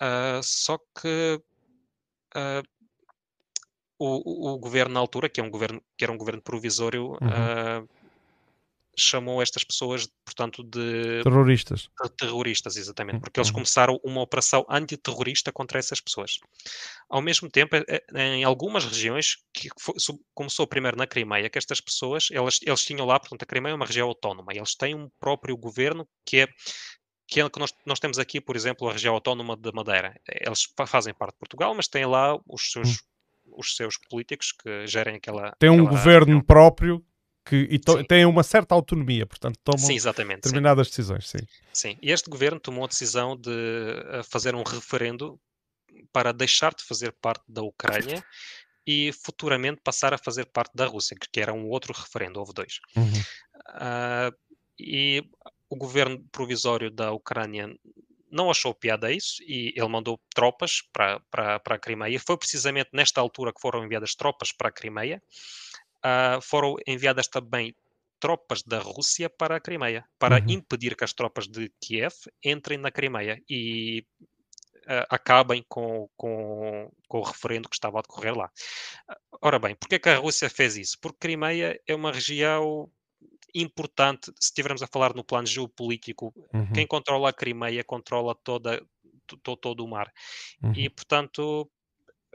Uh, 0.00 0.42
só 0.42 0.78
que 0.78 1.40
uh, 2.36 2.62
o, 3.98 4.52
o, 4.52 4.58
governo 4.58 4.94
na 4.94 5.00
altura, 5.00 5.28
que, 5.28 5.40
é 5.40 5.44
um 5.44 5.50
governo, 5.50 5.82
que 5.96 6.04
era 6.04 6.12
um 6.12 6.16
governo 6.16 6.42
provisório, 6.42 7.10
uhum. 7.10 7.82
uh, 7.82 7.88
chamou 8.96 9.40
estas 9.42 9.64
pessoas, 9.64 10.06
portanto, 10.24 10.62
de 10.62 11.22
terroristas. 11.22 11.88
De 12.02 12.10
terroristas, 12.10 12.76
exatamente, 12.76 13.20
porque 13.20 13.40
eles 13.40 13.48
uhum. 13.48 13.54
começaram 13.54 14.00
uma 14.04 14.20
operação 14.20 14.64
antiterrorista 14.68 15.50
contra 15.52 15.78
essas 15.78 16.00
pessoas. 16.00 16.38
Ao 17.08 17.22
mesmo 17.22 17.50
tempo, 17.50 17.76
eh, 17.76 17.84
eh, 17.88 18.02
em 18.36 18.44
algumas 18.44 18.84
regiões, 18.84 19.38
que 19.52 19.68
foi, 19.78 19.94
começou 20.34 20.66
primeiro 20.66 20.96
na 20.96 21.06
Crimeia, 21.06 21.48
que 21.48 21.58
estas 21.58 21.80
pessoas, 21.80 22.28
elas, 22.30 22.60
eles 22.62 22.84
tinham 22.84 23.06
lá, 23.06 23.18
portanto, 23.18 23.42
a 23.42 23.46
Crimeia 23.46 23.72
é 23.72 23.76
uma 23.76 23.86
região 23.86 24.08
autónoma, 24.08 24.52
eles 24.54 24.74
têm 24.74 24.94
um 24.94 25.08
próprio 25.18 25.56
governo 25.56 26.06
que 26.24 26.40
é 26.40 26.48
que 27.32 27.40
é 27.40 27.48
que 27.48 27.58
nós, 27.58 27.72
nós 27.86 27.98
temos 27.98 28.18
aqui, 28.18 28.42
por 28.42 28.56
exemplo, 28.56 28.86
a 28.86 28.92
região 28.92 29.14
autónoma 29.14 29.56
de 29.56 29.72
Madeira. 29.72 30.14
Eles 30.28 30.68
fazem 30.86 31.14
parte 31.14 31.32
de 31.32 31.38
Portugal, 31.38 31.74
mas 31.74 31.88
têm 31.88 32.04
lá 32.04 32.38
os 32.46 32.70
seus, 32.70 32.90
hum. 32.90 33.54
os 33.56 33.74
seus 33.74 33.96
políticos 34.10 34.52
que 34.52 34.86
gerem 34.86 35.16
aquela. 35.16 35.56
Tem 35.58 35.70
um 35.70 35.74
aquela 35.76 35.88
governo 35.88 36.26
região. 36.26 36.44
próprio 36.44 37.02
que 37.44 37.68
e 37.70 37.78
têm 38.04 38.24
uma 38.24 38.42
certa 38.42 38.74
autonomia, 38.74 39.26
portanto 39.26 39.58
tomam 39.64 39.86
sim, 39.86 39.96
determinadas 39.96 40.86
sim. 40.86 40.90
decisões. 40.90 41.28
Sim. 41.28 41.38
sim, 41.72 41.98
e 42.00 42.10
este 42.10 42.30
governo 42.30 42.60
tomou 42.60 42.84
a 42.84 42.88
decisão 42.88 43.36
de 43.36 43.50
eh, 43.50 44.22
fazer 44.22 44.54
um 44.54 44.62
referendo 44.62 45.38
para 46.12 46.32
deixar 46.32 46.74
de 46.74 46.84
fazer 46.84 47.12
parte 47.20 47.44
da 47.48 47.62
Ucrânia 47.62 48.24
e 48.86 49.12
futuramente 49.12 49.80
passar 49.82 50.12
a 50.14 50.18
fazer 50.18 50.46
parte 50.46 50.72
da 50.74 50.86
Rússia, 50.86 51.16
que 51.32 51.40
era 51.40 51.52
um 51.52 51.68
outro 51.68 51.92
referendo, 51.92 52.38
houve 52.40 52.52
dois. 52.52 52.80
Uhum. 52.96 53.12
Uh, 53.68 54.36
e 54.78 55.24
o 55.68 55.76
governo 55.76 56.24
provisório 56.30 56.90
da 56.90 57.12
Ucrânia 57.12 57.74
não 58.30 58.50
achou 58.50 58.74
piada 58.74 59.08
a 59.08 59.12
isso 59.12 59.42
e 59.42 59.72
ele 59.76 59.88
mandou 59.88 60.18
tropas 60.34 60.82
para, 60.92 61.20
para, 61.30 61.60
para 61.60 61.74
a 61.76 61.78
Crimeia. 61.78 62.18
Foi 62.18 62.36
precisamente 62.36 62.90
nesta 62.92 63.20
altura 63.20 63.52
que 63.52 63.60
foram 63.60 63.84
enviadas 63.84 64.14
tropas 64.14 64.50
para 64.52 64.68
a 64.68 64.72
Crimeia. 64.72 65.22
Uh, 66.04 66.40
foram 66.42 66.76
enviadas 66.86 67.28
também 67.28 67.74
tropas 68.18 68.62
da 68.62 68.78
Rússia 68.78 69.28
para 69.28 69.56
a 69.56 69.60
Crimeia, 69.60 70.04
para 70.18 70.38
uhum. 70.38 70.50
impedir 70.50 70.96
que 70.96 71.04
as 71.04 71.12
tropas 71.12 71.48
de 71.48 71.72
Kiev 71.80 72.14
entrem 72.44 72.78
na 72.78 72.90
Crimeia 72.90 73.42
e 73.48 74.06
uh, 74.82 75.06
acabem 75.10 75.64
com, 75.68 76.08
com, 76.16 76.90
com, 77.08 77.18
o 77.18 77.22
referendo 77.22 77.68
que 77.68 77.74
estava 77.74 77.98
a 77.98 78.02
decorrer 78.02 78.36
lá. 78.36 78.50
Ora 79.40 79.58
bem, 79.58 79.74
porquê 79.74 79.98
que 79.98 80.08
a 80.08 80.18
Rússia 80.18 80.48
fez 80.48 80.76
isso? 80.76 80.98
Porque 81.00 81.18
Crimeia 81.18 81.80
é 81.86 81.94
uma 81.94 82.12
região 82.12 82.88
importante, 83.54 84.26
se 84.38 84.48
estivermos 84.48 84.82
a 84.82 84.86
falar 84.86 85.14
no 85.14 85.24
plano 85.24 85.46
geopolítico, 85.46 86.32
uhum. 86.54 86.72
quem 86.72 86.86
controla 86.86 87.30
a 87.30 87.32
Crimeia 87.32 87.84
controla 87.84 88.34
toda, 88.34 88.84
todo, 89.42 89.56
todo 89.56 89.84
o 89.84 89.88
mar. 89.88 90.12
Uhum. 90.62 90.72
E, 90.74 90.88
portanto, 90.88 91.70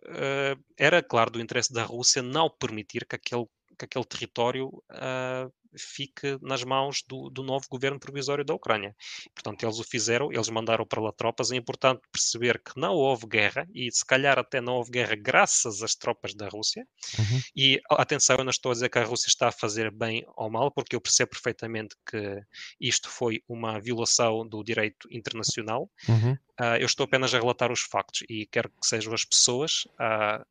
uh, 0.03 0.63
era 0.77 1.01
claro 1.01 1.31
do 1.31 1.41
interesse 1.41 1.73
da 1.73 1.83
Rússia 1.83 2.21
não 2.21 2.49
permitir 2.49 3.05
que 3.05 3.15
aquele, 3.15 3.47
que 3.77 3.85
aquele 3.85 4.05
território 4.05 4.67
uh, 4.67 5.51
fique 5.77 6.37
nas 6.41 6.63
mãos 6.63 7.03
do, 7.07 7.29
do, 7.29 7.43
novo 7.43 7.65
governo 7.69 7.99
provisório 7.99 8.43
da 8.43 8.53
Ucrânia. 8.53 8.95
Portanto, 9.33 9.63
eles 9.63 9.79
o 9.79 9.83
fizeram, 9.83 10.31
eles 10.31 10.49
mandaram 10.49 10.85
para 10.85 11.01
lá 11.01 11.11
tropas. 11.11 11.51
É 11.51 11.55
importante 11.55 12.01
perceber 12.11 12.59
que 12.59 12.79
não 12.79 12.93
houve 12.93 13.27
guerra 13.27 13.67
e, 13.73 13.91
se 13.91 14.05
calhar, 14.05 14.39
até 14.39 14.59
não 14.59 14.75
houve 14.75 14.91
guerra 14.91 15.15
graças 15.15 15.81
às 15.83 15.95
tropas 15.95 16.33
da 16.33 16.47
Rússia. 16.47 16.85
Uhum. 17.17 17.41
E 17.55 17.81
atenção, 17.91 18.37
eu 18.37 18.43
não 18.43 18.51
estou 18.51 18.71
a 18.71 18.73
dizer 18.73 18.89
que 18.89 18.99
a 18.99 19.03
Rússia 19.03 19.29
está 19.29 19.49
a 19.49 19.51
fazer 19.51 19.91
bem 19.91 20.25
ou 20.35 20.49
mal, 20.49 20.71
porque 20.71 20.95
eu 20.95 21.01
percebo 21.01 21.31
perfeitamente 21.31 21.95
que 22.09 22.41
isto 22.79 23.09
foi 23.09 23.41
uma 23.47 23.79
violação 23.79 24.47
do 24.47 24.63
direito 24.63 25.07
internacional. 25.11 25.89
Uhum. 26.07 26.33
Uh, 26.59 26.77
eu 26.79 26.85
estou 26.85 27.03
apenas 27.03 27.33
a 27.33 27.39
relatar 27.39 27.71
os 27.71 27.81
factos 27.81 28.23
e 28.27 28.47
quero 28.47 28.69
que 28.69 28.87
sejam 28.87 29.13
as 29.13 29.23
pessoas 29.23 29.87
a, 29.99 30.43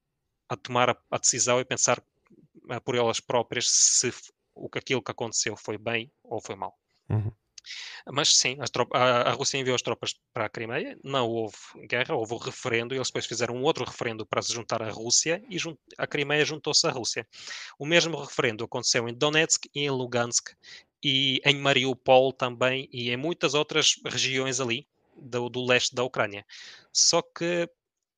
a 0.48 0.56
tomar 0.56 0.90
a, 0.90 0.96
a 1.10 1.18
decisão 1.18 1.60
e 1.60 1.64
pensar 1.64 2.00
por 2.84 2.94
elas 2.94 3.20
próprias 3.20 3.70
se 3.70 4.12
o 4.54 4.68
que 4.68 4.78
aquilo 4.78 5.02
que 5.02 5.10
aconteceu 5.10 5.56
foi 5.56 5.76
bem 5.76 6.10
ou 6.22 6.40
foi 6.40 6.56
mal. 6.56 6.74
Uhum. 7.08 7.30
Mas 8.12 8.36
sim, 8.36 8.56
a, 8.92 8.98
a, 9.00 9.32
Rússia 9.32 9.58
enviou 9.58 9.74
as 9.74 9.82
tropas 9.82 10.14
para 10.32 10.46
a 10.46 10.48
Crimeia, 10.48 10.96
não 11.02 11.28
houve 11.28 11.56
guerra, 11.88 12.14
houve 12.14 12.34
o 12.34 12.38
referendo, 12.38 12.94
e 12.94 12.98
eles 12.98 13.08
depois 13.08 13.26
fizeram 13.26 13.56
um 13.56 13.62
outro 13.62 13.84
referendo 13.84 14.24
para 14.24 14.40
se 14.40 14.52
juntar 14.52 14.82
à 14.82 14.88
Rússia, 14.88 15.42
e 15.50 15.56
a 15.98 16.06
Crimeia 16.06 16.44
juntou-se 16.44 16.86
à 16.86 16.90
Rússia. 16.90 17.26
O 17.78 17.84
mesmo 17.84 18.16
referendo 18.16 18.64
aconteceu 18.64 19.08
em 19.08 19.14
Donetsk 19.14 19.68
e 19.74 19.80
em 19.80 19.90
Lugansk, 19.90 20.50
e 21.02 21.40
em 21.44 21.56
Mariupol 21.56 22.32
também, 22.32 22.88
e 22.92 23.10
em 23.10 23.16
muitas 23.16 23.54
outras 23.54 24.00
regiões 24.04 24.60
ali, 24.60 24.86
do, 25.16 25.48
do 25.48 25.64
leste 25.64 25.94
da 25.94 26.04
Ucrânia. 26.04 26.44
Só 26.92 27.22
que 27.22 27.68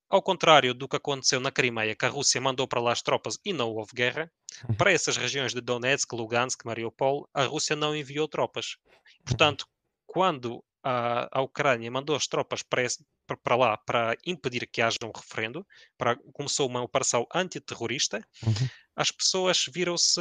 ao 0.09 0.23
contrário 0.23 0.73
do 0.73 0.89
que 0.89 0.97
aconteceu 0.97 1.41
na 1.41 1.51
Crimeia, 1.51 1.95
que 1.95 2.05
a 2.05 2.09
Rússia 2.09 2.41
mandou 2.41 2.67
para 2.67 2.81
lá 2.81 2.93
as 2.93 3.03
tropas 3.03 3.39
e 3.45 3.53
não 3.53 3.71
houve 3.71 3.93
guerra, 3.95 4.31
uhum. 4.69 4.75
para 4.75 4.93
essas 4.93 5.17
regiões 5.17 5.53
de 5.53 5.61
Donetsk, 5.61 6.13
Lugansk, 6.15 6.65
Mariupol, 6.65 7.29
a 7.35 7.45
Rússia 7.45 7.77
não 7.77 7.95
enviou 7.95 8.27
tropas. 8.27 8.77
Portanto, 9.25 9.67
quando 10.07 10.65
a, 10.83 11.39
a 11.39 11.43
Ucrânia 11.43 11.91
mandou 11.91 12.17
as 12.17 12.27
tropas 12.27 12.63
para, 12.63 12.83
esse, 12.83 13.05
para, 13.43 13.57
lá 13.57 13.77
para 13.77 14.17
impedir 14.25 14.67
que 14.67 14.81
haja 14.81 14.99
um 15.05 15.13
referendo, 15.15 15.67
para, 15.97 16.17
começou 16.33 16.67
uma 16.67 16.83
operação 16.83 17.27
antiterrorista, 17.35 18.27
uhum. 18.43 18.69
as 18.97 19.11
pessoas 19.11 19.67
viram-se 19.71 20.21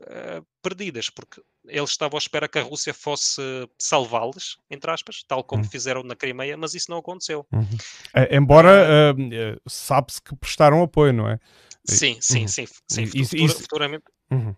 uh, 0.00 0.46
perdidas, 0.62 1.10
porque 1.10 1.42
eles 1.66 1.90
estavam 1.90 2.16
à 2.16 2.18
espera 2.18 2.48
que 2.48 2.58
a 2.58 2.62
Rússia 2.62 2.94
fosse 2.94 3.40
salvá-los, 3.78 4.58
entre 4.70 4.90
aspas, 4.90 5.22
tal 5.22 5.44
como 5.44 5.62
uhum. 5.62 5.68
fizeram 5.68 6.02
na 6.02 6.16
Crimeia, 6.16 6.56
mas 6.56 6.74
isso 6.74 6.90
não 6.90 6.98
aconteceu. 6.98 7.46
Uhum. 7.52 7.68
É, 8.14 8.36
embora 8.36 9.14
uh, 9.14 9.60
sabe-se 9.68 10.22
que 10.22 10.34
prestaram 10.36 10.82
apoio, 10.82 11.12
não 11.12 11.28
é? 11.28 11.38
Sim, 11.84 12.18
sim, 12.20 12.42
uhum. 12.42 12.48
sim. 12.48 12.66
sim. 12.88 13.06
Futura, 13.06 13.42
isso... 13.44 13.60
Futuramente 13.62 14.04
uhum. 14.30 14.54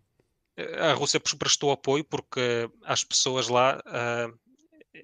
a 0.78 0.92
Rússia 0.94 1.20
prestou 1.20 1.70
apoio 1.70 2.04
porque 2.04 2.68
as 2.84 3.04
pessoas 3.04 3.48
lá, 3.48 3.80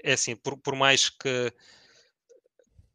é 0.02 0.12
assim, 0.12 0.34
por, 0.34 0.56
por 0.56 0.74
mais 0.74 1.08
que, 1.08 1.52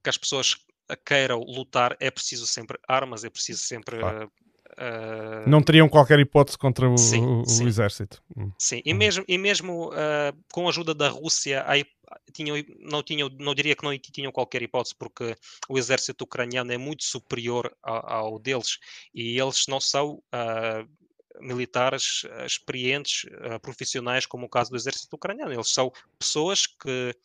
que 0.03 0.09
as 0.09 0.17
pessoas 0.17 0.57
queiram 1.05 1.39
lutar, 1.39 1.95
é 1.99 2.11
preciso 2.11 2.45
sempre 2.45 2.77
armas, 2.87 3.23
é 3.23 3.29
preciso 3.29 3.63
sempre 3.63 3.99
claro. 3.99 4.31
Uh... 4.77 5.49
Não 5.49 5.61
teriam 5.61 5.89
qualquer 5.89 6.19
hipótese 6.19 6.57
contra 6.57 6.89
o, 6.89 6.97
sim, 6.97 7.25
o, 7.25 7.45
sim. 7.45 7.67
exército. 7.67 8.21
Hum. 8.35 8.51
Sim, 8.57 8.81
e 8.85 8.93
hum. 8.93 8.97
mesmo, 8.97 9.25
e 9.27 9.37
mesmo 9.37 9.89
uh, 9.89 10.37
com 10.51 10.65
a 10.65 10.69
ajuda 10.69 10.93
da 10.93 11.09
Rússia, 11.09 11.63
aí, 11.67 11.85
tinham, 12.33 12.57
não, 12.79 13.03
tinham, 13.03 13.29
não 13.39 13.53
diria 13.53 13.75
que 13.75 13.83
não 13.83 13.97
tinham 13.97 14.31
qualquer 14.31 14.61
hipótese, 14.61 14.95
porque 14.95 15.35
o 15.69 15.77
exército 15.77 16.23
ucraniano 16.23 16.71
é 16.71 16.77
muito 16.77 17.03
superior 17.03 17.71
ao, 17.81 18.09
ao 18.09 18.39
deles 18.39 18.77
e 19.13 19.39
eles 19.39 19.65
não 19.67 19.79
são. 19.79 20.21
Uh, 20.33 21.01
militares 21.39 22.23
experientes, 22.45 23.25
profissionais, 23.63 24.27
como 24.27 24.45
o 24.45 24.49
caso 24.49 24.69
do 24.69 24.75
exército 24.75 25.15
ucraniano. 25.15 25.51
Eles 25.51 25.73
são 25.73 25.91
pessoas 26.19 26.67
que 26.67 27.15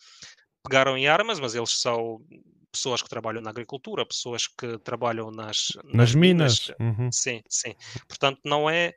pegaram 0.67 0.97
em 0.97 1.07
armas, 1.07 1.41
mas 1.41 1.55
eles 1.55 1.81
são 1.81 2.21
pessoas 2.71 3.03
que 3.03 3.09
trabalham 3.09 3.41
na 3.41 3.51
agricultura, 3.51 4.05
pessoas 4.05 4.47
que 4.47 4.79
trabalham 4.79 5.31
nas, 5.31 5.69
nas, 5.85 5.95
nas 5.95 6.15
minas. 6.15 6.69
minas. 6.79 6.99
Uhum. 6.99 7.13
Sim, 7.13 7.43
sim. 7.49 7.75
Portanto, 8.07 8.41
não 8.45 8.69
é. 8.69 8.95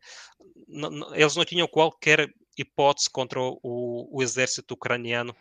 Não, 0.67 1.15
eles 1.15 1.35
não 1.35 1.45
tinham 1.45 1.67
qualquer 1.67 2.29
hipótese 2.57 3.09
contra 3.09 3.39
o, 3.39 3.57
o 4.11 4.21
exército 4.21 4.73
ucraniano 4.73 5.35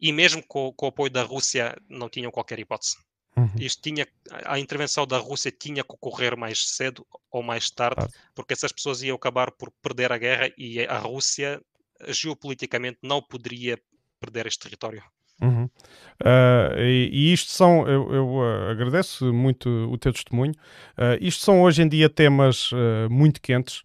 e 0.00 0.12
mesmo 0.12 0.42
com, 0.46 0.72
com, 0.72 0.86
o 0.86 0.88
apoio 0.88 1.10
da 1.10 1.22
Rússia 1.22 1.76
não 1.88 2.08
tinham 2.08 2.30
qualquer 2.30 2.58
hipótese. 2.58 2.96
Uhum. 3.34 3.50
Isto 3.58 3.80
tinha, 3.80 4.06
a 4.44 4.58
intervenção 4.58 5.06
da 5.06 5.16
Rússia 5.16 5.50
tinha 5.50 5.82
que 5.82 5.94
ocorrer 5.94 6.36
mais 6.36 6.68
cedo 6.68 7.06
ou 7.30 7.42
mais 7.42 7.70
tarde, 7.70 8.06
porque 8.34 8.52
essas 8.52 8.72
pessoas 8.72 9.02
iam 9.02 9.16
acabar 9.16 9.50
por 9.50 9.70
perder 9.82 10.12
a 10.12 10.18
guerra 10.18 10.52
e 10.58 10.84
a 10.84 10.98
Rússia 10.98 11.62
geopoliticamente 12.08 12.98
não 13.02 13.22
poderia 13.22 13.80
perder 14.20 14.46
este 14.46 14.60
território. 14.60 15.02
Uhum. 15.42 15.64
Uh, 15.64 16.78
e, 16.78 17.10
e, 17.12 17.32
isto 17.32 17.50
são, 17.50 17.84
eu, 17.88 18.12
eu 18.14 18.28
uh, 18.28 18.70
agradeço 18.70 19.32
muito 19.32 19.68
o 19.90 19.98
teu 19.98 20.12
testemunho. 20.12 20.52
Uh, 20.96 21.18
isto 21.20 21.42
são 21.44 21.62
hoje 21.62 21.82
em 21.82 21.88
dia 21.88 22.08
temas 22.08 22.70
muito 23.10 23.40
quentes. 23.40 23.82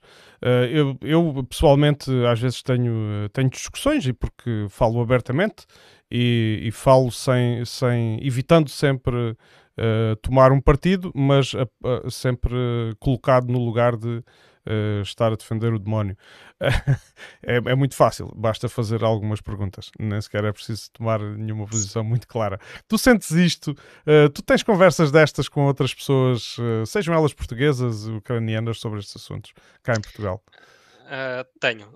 Eu, 0.72 0.96
eu, 1.02 1.44
pessoalmente 1.50 2.12
às 2.28 2.40
vezes 2.40 2.62
tenho, 2.62 3.28
tenho 3.34 3.50
discussões 3.50 4.06
e 4.06 4.14
porque 4.14 4.68
falo 4.70 5.02
abertamente 5.02 5.66
e, 6.12 6.60
e 6.62 6.72
falo 6.72 7.12
sem, 7.12 7.66
sem 7.66 8.20
evitando 8.24 8.70
sempre 8.70 9.36
tomar 10.22 10.52
um 10.52 10.62
partido, 10.62 11.12
mas 11.16 11.54
sempre 12.12 12.54
colocado 13.00 13.48
no 13.48 13.58
lugar 13.58 13.98
de 13.98 14.24
uh, 14.68 15.02
estar 15.02 15.32
a 15.32 15.36
defender 15.36 15.74
o 15.74 15.80
demónio. 15.80 16.18
é, 17.42 17.56
é, 17.56 17.76
muito 17.76 17.96
fácil, 17.96 18.32
basta 18.36 18.68
fazer 18.68 19.04
algumas 19.04 19.42
perguntas, 19.42 19.92
nem 20.00 20.20
sequer 20.22 20.44
é 20.44 20.52
preciso 20.52 20.92
tomar 20.92 21.20
nenhuma 21.20 21.66
posição 21.66 22.04
muito 22.04 22.28
clara. 22.28 22.60
Tu 22.88 22.98
sentes 22.98 23.32
isto? 23.32 23.72
Uh, 24.06 24.30
tu 24.34 24.42
tens 24.42 24.64
conversas 24.64 25.12
destas 25.12 25.48
com 25.48 25.66
outras 25.66 25.94
pessoas, 25.94 26.58
uh, 26.58 26.86
sejam 26.86 27.16
elas 27.16 27.34
portuguesas, 27.34 28.08
ucranianas, 28.08 28.80
sobre 28.80 29.00
estes 29.00 29.16
assuntos, 29.16 29.54
cá 29.82 29.94
em 29.94 30.02
Portugal? 30.02 30.44
tenho. 31.62 31.88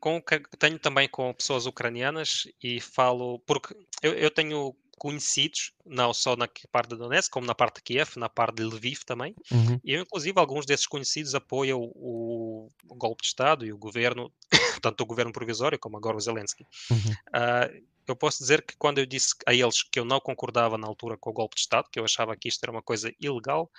Com, 0.00 0.20
tenho 0.58 0.78
também 0.78 1.08
com 1.08 1.32
pessoas 1.32 1.66
ucranianas 1.66 2.48
e 2.62 2.80
falo, 2.80 3.38
porque 3.40 3.76
eu, 4.02 4.12
eu 4.14 4.30
tenho 4.30 4.74
conhecidos, 4.98 5.72
não 5.86 6.12
só 6.12 6.36
na 6.36 6.48
parte 6.70 6.90
de 6.90 6.96
Donetsk, 6.96 7.32
como 7.32 7.46
na 7.46 7.54
parte 7.54 7.76
de 7.76 7.82
Kiev, 7.82 8.16
na 8.16 8.28
parte 8.28 8.56
de 8.56 8.64
Lviv 8.64 9.04
também. 9.06 9.34
Uhum. 9.50 9.80
E 9.84 9.96
inclusive, 9.96 10.38
alguns 10.38 10.66
desses 10.66 10.86
conhecidos 10.86 11.34
apoiam 11.34 11.80
o, 11.80 12.68
o, 12.88 12.94
golpe 12.94 13.22
de 13.22 13.28
Estado 13.28 13.64
e 13.64 13.72
o 13.72 13.78
governo, 13.78 14.32
tanto 14.82 15.02
o 15.02 15.06
governo 15.06 15.32
provisório 15.32 15.78
como 15.78 15.96
agora 15.96 16.16
o 16.16 16.20
Zelensky. 16.20 16.66
Uhum. 16.90 17.12
Uh, 17.28 17.86
eu 18.06 18.16
posso 18.16 18.38
dizer 18.38 18.62
que 18.62 18.76
quando 18.76 18.98
eu 18.98 19.06
disse 19.06 19.34
a 19.46 19.54
eles 19.54 19.82
que 19.82 20.00
eu 20.00 20.04
não 20.04 20.18
concordava 20.18 20.78
na 20.78 20.86
altura 20.86 21.16
com 21.16 21.30
o 21.30 21.32
golpe 21.32 21.54
de 21.54 21.60
Estado, 21.60 21.88
que 21.90 22.00
eu 22.00 22.04
achava 22.04 22.36
que 22.36 22.48
isto 22.48 22.62
era 22.64 22.72
uma 22.72 22.82
coisa 22.82 23.12
ilegal, 23.20 23.70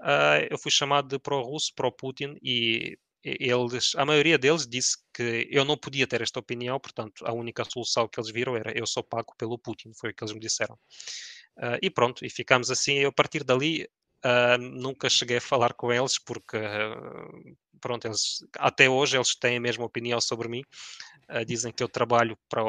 uh, 0.00 0.46
eu 0.50 0.58
fui 0.58 0.70
chamado 0.70 1.08
de 1.08 1.18
pró-russo, 1.18 1.72
pró-Putin 1.74 2.36
e 2.42 2.98
eles, 3.38 3.94
a 3.96 4.04
maioria 4.04 4.38
deles 4.38 4.66
disse 4.66 4.96
que 5.12 5.48
eu 5.50 5.64
não 5.64 5.76
podia 5.76 6.06
ter 6.06 6.22
esta 6.22 6.40
opinião, 6.40 6.78
portanto, 6.78 7.24
a 7.26 7.32
única 7.32 7.64
solução 7.64 8.08
que 8.08 8.18
eles 8.18 8.30
viram 8.30 8.56
era 8.56 8.76
eu 8.76 8.86
sou 8.86 9.02
pago 9.02 9.34
pelo 9.36 9.58
Putin, 9.58 9.92
foi 9.94 10.10
o 10.10 10.14
que 10.14 10.22
eles 10.22 10.32
me 10.32 10.40
disseram. 10.40 10.78
Uh, 11.58 11.78
e 11.82 11.90
pronto, 11.90 12.24
e 12.24 12.30
ficamos 12.30 12.70
assim. 12.70 12.94
Eu, 12.94 13.08
a 13.08 13.12
partir 13.12 13.42
dali, 13.42 13.88
uh, 14.24 14.58
nunca 14.58 15.10
cheguei 15.10 15.38
a 15.38 15.40
falar 15.40 15.74
com 15.74 15.92
eles, 15.92 16.18
porque, 16.18 16.56
uh, 16.56 17.56
pronto, 17.80 18.06
eles, 18.06 18.38
até 18.56 18.88
hoje 18.88 19.16
eles 19.16 19.34
têm 19.34 19.56
a 19.56 19.60
mesma 19.60 19.84
opinião 19.84 20.20
sobre 20.20 20.48
mim. 20.48 20.62
dizem 21.46 21.72
que 21.72 21.82
eu 21.82 21.88
trabalho 21.88 22.38
para, 22.48 22.62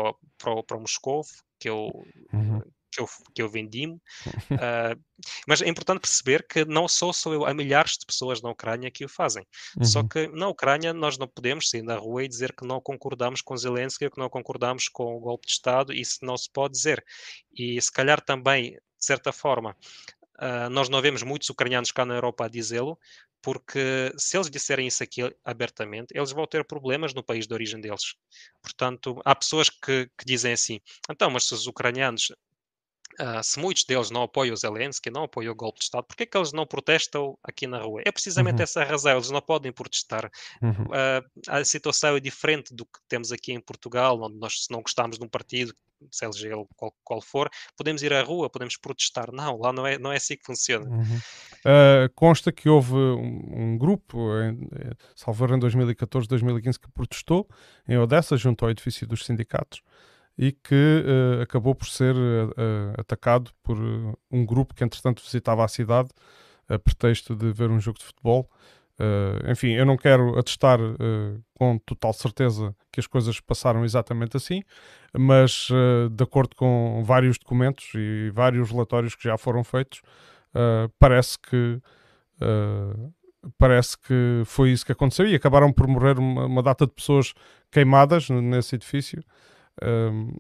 para, 0.66 0.80
Moscou, 0.80 1.24
que 1.60 1.70
eu, 1.70 1.90
uhum. 2.34 2.62
Que 2.92 3.02
eu, 3.02 3.08
que 3.34 3.42
eu 3.42 3.50
vendi-me. 3.50 3.94
Uh, 3.94 5.00
mas 5.48 5.62
é 5.62 5.68
importante 5.68 6.02
perceber 6.02 6.46
que 6.48 6.66
não 6.66 6.88
só 6.88 7.12
sou 7.12 7.34
eu, 7.34 7.46
há 7.46 7.54
milhares 7.54 7.94
de 7.94 8.06
pessoas 8.06 8.42
na 8.42 8.50
Ucrânia 8.50 8.92
que 8.92 9.06
o 9.06 9.10
fazem. 9.10 9.46
Uhum. 9.78 9.86
Só 9.86 10.04
que 10.04 10.28
na 10.28 10.48
Ucrânia 10.48 10.94
nós 10.94 11.18
não 11.18 11.28
podemos 11.28 11.70
sair 11.70 11.84
na 11.84 11.96
rua 11.96 12.24
e 12.24 12.28
dizer 12.28 12.54
que 12.54 12.66
não 12.66 12.82
concordamos 12.82 13.42
com 13.42 13.56
Zelensky, 13.58 14.10
que 14.10 14.20
não 14.20 14.30
concordamos 14.30 14.88
com 14.88 15.16
o 15.16 15.20
golpe 15.20 15.48
de 15.48 15.54
Estado, 15.54 15.94
isso 15.94 16.20
não 16.22 16.38
se 16.38 16.50
pode 16.52 16.74
dizer. 16.74 17.04
E 17.54 17.82
se 17.82 17.92
calhar 17.92 18.22
também, 18.22 18.72
de 18.72 19.06
certa 19.06 19.32
forma, 19.32 19.76
uh, 20.42 20.70
nós 20.70 20.90
não 20.90 21.02
vemos 21.02 21.24
muitos 21.24 21.50
ucranianos 21.50 21.92
cá 21.92 22.06
na 22.06 22.16
Europa 22.16 22.46
a 22.46 22.50
dizê-lo, 22.50 22.98
porque 23.42 24.14
se 24.18 24.38
eles 24.38 24.50
disserem 24.50 24.88
isso 24.88 25.02
aqui 25.02 25.22
abertamente, 25.46 26.08
eles 26.14 26.32
vão 26.32 26.46
ter 26.46 26.66
problemas 26.66 27.14
no 27.14 27.24
país 27.24 27.48
de 27.48 27.54
origem 27.54 27.80
deles. 27.80 28.16
Portanto, 28.62 29.22
há 29.24 29.34
pessoas 29.34 29.70
que, 29.70 30.10
que 30.18 30.26
dizem 30.26 30.54
assim: 30.54 30.80
então, 31.10 31.30
mas 31.30 31.46
se 31.48 31.54
os 31.54 31.68
ucranianos 31.68 32.32
Uh, 33.20 33.44
se 33.44 33.60
muitos 33.60 33.84
deles 33.84 34.10
não 34.12 34.24
apoiam 34.24 34.54
o 34.54 34.58
Zelensky, 34.58 35.10
não 35.10 35.24
apoiam 35.24 35.52
o 35.52 35.56
golpe 35.56 35.80
de 35.80 35.86
Estado, 35.86 36.06
por 36.06 36.16
que, 36.16 36.24
é 36.24 36.26
que 36.26 36.38
eles 36.38 36.54
não 36.54 36.66
protestam 36.66 37.38
aqui 37.44 37.68
na 37.68 37.80
rua? 37.80 38.02
É 38.06 38.12
precisamente 38.12 38.58
uhum. 38.58 38.64
essa 38.64 38.84
razão, 38.84 39.14
eles 39.14 39.30
não 39.30 39.42
podem 39.42 39.72
protestar. 39.72 40.32
Uhum. 40.62 40.86
Uh, 40.86 41.42
a 41.48 41.66
situação 41.66 42.16
é 42.16 42.20
diferente 42.20 42.74
do 42.74 42.86
que 42.86 43.00
temos 43.08 43.32
aqui 43.32 43.52
em 43.52 43.60
Portugal, 43.60 44.22
onde 44.22 44.38
nós, 44.38 44.66
se 44.66 44.72
não 44.72 44.82
gostamos 44.82 45.18
de 45.18 45.26
um 45.26 45.28
partido, 45.28 45.74
seja 46.12 46.48
ele 46.48 46.66
qual, 46.78 46.94
qual, 47.04 47.22
for, 47.22 47.50
podemos 47.76 48.02
ir 48.02 48.14
à 48.14 48.24
rua, 48.24 48.50
podemos 48.50 48.78
protestar. 48.78 49.32
Não, 49.34 49.58
lá 49.58 49.74
não 49.74 49.86
é, 49.86 49.98
não 49.98 50.14
é 50.14 50.16
assim 50.16 50.38
que 50.38 50.46
funciona. 50.46 50.90
Uhum. 50.90 51.18
Uh, 51.66 52.10
consta 52.16 52.52
que 52.52 52.70
houve 52.70 52.94
um, 52.94 53.74
um 53.74 53.78
grupo, 53.78 54.18
em, 54.42 54.70
salvo 55.16 55.54
em 55.54 55.60
2014, 55.60 56.28
2015, 56.28 56.80
que 56.80 56.92
protestou 56.92 57.50
em 57.88 57.98
Odessa, 57.98 58.38
junto 58.38 58.64
ao 58.64 58.72
edifício 58.72 59.06
dos 59.06 59.26
sindicatos 59.26 59.82
e 60.40 60.54
que 60.54 61.04
uh, 61.06 61.42
acabou 61.42 61.76
por 61.76 61.86
ser 61.86 62.16
uh, 62.16 62.94
atacado 62.98 63.52
por 63.62 63.78
um 64.32 64.46
grupo 64.46 64.74
que, 64.74 64.86
entretanto, 64.86 65.22
visitava 65.22 65.66
a 65.66 65.68
cidade 65.68 66.08
a 66.70 66.80
pretexto 66.80 67.36
de 67.36 67.52
ver 67.52 67.70
um 67.70 67.80
jogo 67.80 68.00
de 68.00 68.06
futebol. 68.06 68.48
enfim, 69.50 69.72
eu 69.72 69.88
não 69.88 69.98
quero 69.98 70.38
atestar 70.38 70.78
com 71.56 71.80
total 71.80 72.14
certeza 72.14 72.76
que 72.92 73.00
as 73.00 73.08
coisas 73.08 73.40
passaram 73.40 73.84
exatamente 73.84 74.38
assim, 74.38 74.62
mas 75.12 75.68
de 76.12 76.24
acordo 76.24 76.56
com 76.56 77.02
vários 77.04 77.40
documentos 77.40 77.90
e 77.96 78.30
vários 78.36 78.70
relatórios 78.70 79.16
que 79.16 79.24
já 79.24 79.36
foram 79.36 79.64
feitos, 79.64 80.04
parece 81.00 81.40
que 81.40 81.82
parece 83.58 83.98
que 83.98 84.44
foi 84.46 84.70
isso 84.70 84.86
que 84.86 84.92
aconteceu 84.92 85.28
e 85.28 85.34
acabaram 85.34 85.74
por 85.74 85.88
morrer 85.88 86.20
uma, 86.20 86.46
uma 86.46 86.62
data 86.62 86.86
de 86.86 86.94
pessoas 86.94 87.34
queimadas 87.72 88.30
nesse 88.30 88.76
edifício 88.76 89.24
um, 89.84 90.36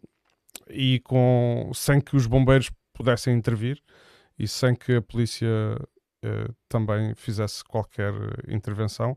e 0.69 0.99
com, 1.01 1.71
sem 1.73 1.99
que 1.99 2.15
os 2.15 2.27
bombeiros 2.27 2.69
pudessem 2.93 3.35
intervir 3.35 3.81
e 4.37 4.47
sem 4.47 4.75
que 4.75 4.95
a 4.95 5.01
polícia 5.01 5.47
uh, 6.25 6.55
também 6.67 7.13
fizesse 7.15 7.63
qualquer 7.63 8.13
intervenção. 8.47 9.15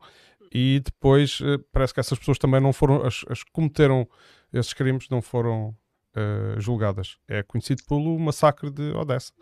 E 0.53 0.81
depois 0.85 1.41
uh, 1.41 1.59
parece 1.73 1.95
que 1.95 2.01
essas 2.01 2.19
pessoas 2.19 2.39
também 2.39 2.61
não 2.61 2.73
foram, 2.73 3.05
as, 3.05 3.25
as 3.29 3.43
que 3.43 3.51
cometeram 3.53 4.09
esses 4.53 4.73
crimes 4.73 5.09
não 5.09 5.23
foram 5.23 5.75
uh, 6.17 6.61
julgadas. 6.61 7.17
É 7.29 7.43
conhecido 7.43 7.83
pelo 7.89 8.19
massacre 8.19 8.71
de 8.71 8.93
Odessa. 8.93 9.33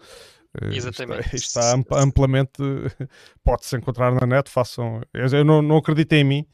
Exatamente. 0.63 1.35
Está, 1.37 1.79
está 1.79 2.01
amplamente. 2.01 2.61
Pode-se 3.45 3.77
encontrar 3.77 4.13
na 4.13 4.27
net. 4.27 4.51
Façam. 4.51 5.01
Eu 5.13 5.45
não, 5.45 5.63
não 5.63 5.77
acredito 5.77 6.13
em 6.13 6.25
mim. 6.25 6.47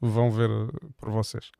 Vão 0.00 0.30
ver 0.30 0.50
por 0.98 1.10
vocês. 1.10 1.50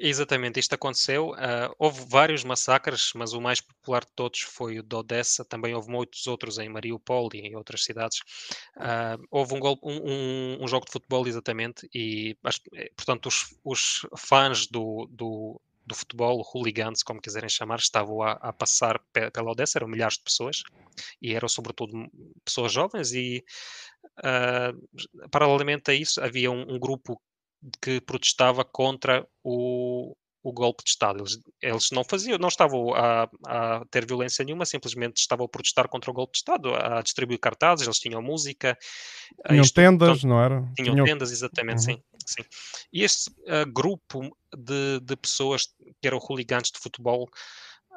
Exatamente, 0.00 0.60
isto 0.60 0.74
aconteceu. 0.74 1.30
Uh, 1.30 1.74
houve 1.76 2.04
vários 2.08 2.44
massacres, 2.44 3.10
mas 3.14 3.32
o 3.32 3.40
mais 3.40 3.60
popular 3.60 4.04
de 4.04 4.12
todos 4.14 4.40
foi 4.40 4.78
o 4.78 4.82
de 4.82 4.94
Odessa. 4.94 5.44
Também 5.44 5.74
houve 5.74 5.90
muitos 5.90 6.26
outros 6.28 6.56
em 6.58 6.68
Mariupol 6.68 7.28
e 7.34 7.40
em 7.40 7.56
outras 7.56 7.82
cidades. 7.82 8.20
Uh, 8.76 9.20
houve 9.28 9.54
um, 9.54 9.60
um, 9.82 10.62
um, 10.62 10.68
jogo 10.68 10.86
de 10.86 10.92
futebol, 10.92 11.26
exatamente, 11.26 11.88
e 11.92 12.36
eh, 12.76 12.92
portanto 12.96 13.26
os, 13.26 13.56
os 13.64 14.06
fãs 14.16 14.68
do, 14.68 15.08
do, 15.10 15.60
do, 15.84 15.94
futebol, 15.96 16.42
hooligans, 16.54 17.02
como 17.02 17.20
quiserem 17.20 17.48
chamar, 17.48 17.80
estavam 17.80 18.22
a, 18.22 18.32
a 18.32 18.52
passar 18.52 19.00
pela 19.12 19.50
Odessa. 19.50 19.78
Eram 19.78 19.88
milhares 19.88 20.16
de 20.16 20.22
pessoas 20.22 20.62
e 21.20 21.34
eram 21.34 21.48
sobretudo 21.48 22.08
pessoas 22.44 22.72
jovens. 22.72 23.12
E 23.12 23.44
uh, 24.20 25.28
paralelamente 25.28 25.90
a 25.90 25.94
isso, 25.94 26.22
havia 26.22 26.52
um, 26.52 26.74
um 26.74 26.78
grupo 26.78 27.20
que 27.82 28.00
protestava 28.00 28.64
contra 28.64 29.26
o, 29.42 30.14
o 30.42 30.52
golpe 30.52 30.84
de 30.84 30.90
Estado. 30.90 31.20
Eles, 31.20 31.38
eles 31.60 31.90
não 31.90 32.04
faziam, 32.04 32.38
não 32.38 32.48
estavam 32.48 32.94
a, 32.94 33.28
a, 33.46 33.84
ter 33.90 34.06
violência 34.06 34.44
nenhuma, 34.44 34.64
simplesmente 34.64 35.18
estavam 35.18 35.46
a 35.46 35.48
protestar 35.48 35.88
contra 35.88 36.10
o 36.10 36.14
golpe 36.14 36.32
de 36.32 36.38
Estado, 36.38 36.74
a 36.74 37.02
distribuir 37.02 37.38
cartazes, 37.38 37.86
eles 37.86 37.98
tinham 37.98 38.22
música. 38.22 38.76
Tinham 39.46 39.62
isto, 39.62 39.74
tendas, 39.74 40.24
não 40.24 40.40
era? 40.40 40.60
Tinham, 40.76 40.94
tinham... 40.94 41.04
tendas, 41.04 41.32
exatamente, 41.32 41.78
uhum. 41.78 41.96
sim, 41.96 42.02
sim. 42.26 42.44
E 42.92 43.02
este 43.02 43.30
uh, 43.30 43.70
grupo 43.70 44.36
de, 44.56 45.00
de 45.00 45.16
pessoas 45.16 45.66
que 46.00 46.06
eram 46.06 46.18
hooligans 46.18 46.70
de 46.70 46.78
futebol, 46.78 47.28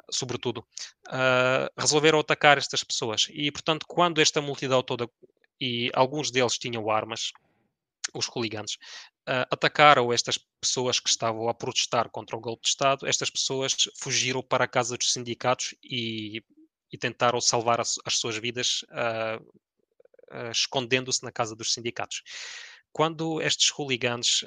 sobretudo, 0.09 0.59
uh, 1.07 1.69
resolveram 1.77 2.19
atacar 2.19 2.57
estas 2.57 2.83
pessoas. 2.83 3.27
E, 3.29 3.51
portanto, 3.51 3.85
quando 3.87 4.19
esta 4.19 4.41
multidão 4.41 4.81
toda, 4.81 5.07
e 5.59 5.91
alguns 5.93 6.31
deles 6.31 6.57
tinham 6.57 6.89
armas, 6.89 7.31
os 8.13 8.27
hooligans, 8.27 8.73
uh, 9.27 9.47
atacaram 9.49 10.11
estas 10.11 10.37
pessoas 10.59 10.99
que 10.99 11.09
estavam 11.09 11.47
a 11.47 11.53
protestar 11.53 12.09
contra 12.09 12.35
o 12.35 12.41
golpe 12.41 12.63
de 12.63 12.69
Estado. 12.69 13.07
Estas 13.07 13.29
pessoas 13.29 13.75
fugiram 13.97 14.41
para 14.41 14.65
a 14.65 14.67
casa 14.67 14.97
dos 14.97 15.13
sindicatos 15.13 15.75
e, 15.83 16.43
e 16.91 16.97
tentaram 16.97 17.39
salvar 17.39 17.79
as, 17.79 17.95
as 18.05 18.17
suas 18.17 18.37
vidas 18.37 18.83
uh, 18.89 19.41
uh, 20.33 20.51
escondendo-se 20.51 21.23
na 21.23 21.31
casa 21.31 21.55
dos 21.55 21.73
sindicatos. 21.73 22.23
Quando 22.91 23.41
estes 23.41 23.69
hooligans 23.69 24.43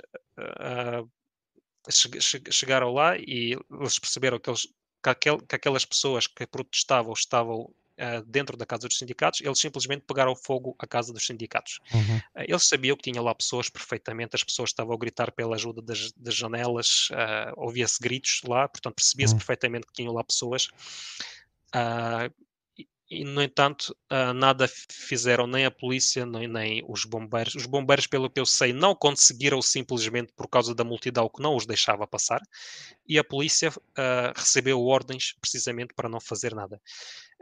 che 1.91 2.53
chegaram 2.53 2.93
lá 2.93 3.17
e 3.17 3.57
eles 3.71 3.99
perceberam 3.99 4.39
que, 4.39 4.49
eles, 4.49 4.67
que, 5.03 5.11
aquel, 5.11 5.39
que 5.39 5.55
aquelas 5.55 5.85
pessoas 5.85 6.27
que 6.27 6.47
protestavam 6.47 7.13
estavam 7.13 7.75
dentro 8.27 8.57
da 8.57 8.67
casa 8.67 8.89
dos 8.89 8.99
sindicatos, 8.99 9.41
eles 9.41 9.59
simplesmente 9.59 10.05
pegaram 10.07 10.35
fogo 10.35 10.75
à 10.79 10.87
casa 10.87 11.13
dos 11.13 11.27
sindicatos. 11.27 11.81
Uhum. 11.93 12.17
Uh, 12.17 12.45
eles 12.49 12.67
sabiam 12.67 12.97
que 12.97 13.11
tinha 13.11 13.23
lá 13.23 13.35
pessoas 13.35 13.69
perfeitamente, 13.69 14.35
as 14.35 14.45
pessoas 14.45 14.71
estavam 14.71 14.95
a 14.95 14.99
gritar 14.99 15.31
pela 15.33 15.55
ajuda 15.55 15.81
das, 15.83 16.13
das 16.13 16.35
janelas, 16.35 17.09
uh, 17.11 17.53
ouvia-se 17.57 18.01
gritos 18.01 18.41
lá, 18.45 18.69
portanto 18.69 18.95
percebia-se 18.97 19.35
uhum. 19.35 19.39
perfeitamente 19.39 19.87
que 19.87 19.93
tinham 19.93 20.13
lá 20.13 20.25
pessoas. 20.25 20.69
Uh, 21.75 22.33
e, 23.11 23.23
no 23.23 23.43
entanto, 23.43 23.95
uh, 24.11 24.33
nada 24.33 24.67
fizeram 24.67 25.47
nem 25.47 25.67
a 25.67 25.71
polícia 25.71 26.25
nem, 26.25 26.49
nem, 26.49 26.83
os 26.89 27.05
bombeiros. 27.05 27.55
Os 27.55 27.67
bombeiros, 27.67 28.07
pelo 28.07 28.31
que 28.31 28.41
eu 28.41 28.47
sei, 28.47 28.73
não 28.73 28.95
conseguiram 28.95 29.61
simplesmente 29.61 30.33
por 30.35 30.49
causa 30.49 30.75
da 30.75 30.83
multidão 30.83 31.29
que 31.29 31.43
não 31.43 31.55
os 31.55 31.67
deixava 31.67 32.07
passar, 32.07 32.41
e 33.07 33.19
a 33.19 33.25
polícia 33.25 33.71
uh, 33.71 34.33
recebeu 34.35 34.83
ordens 34.83 35.35
precisamente 35.41 35.93
para 35.95 36.09
não 36.09 36.21
fazer 36.21 36.55
nada. 36.55 36.81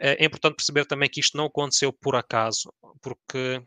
É 0.04 0.24
importante 0.24 0.56
perceber 0.56 0.84
também 0.84 1.08
que 1.08 1.20
isto 1.20 1.36
não 1.36 1.44
aconteceu 1.46 1.92
por 1.92 2.16
acaso, 2.16 2.74
porque 3.00 3.62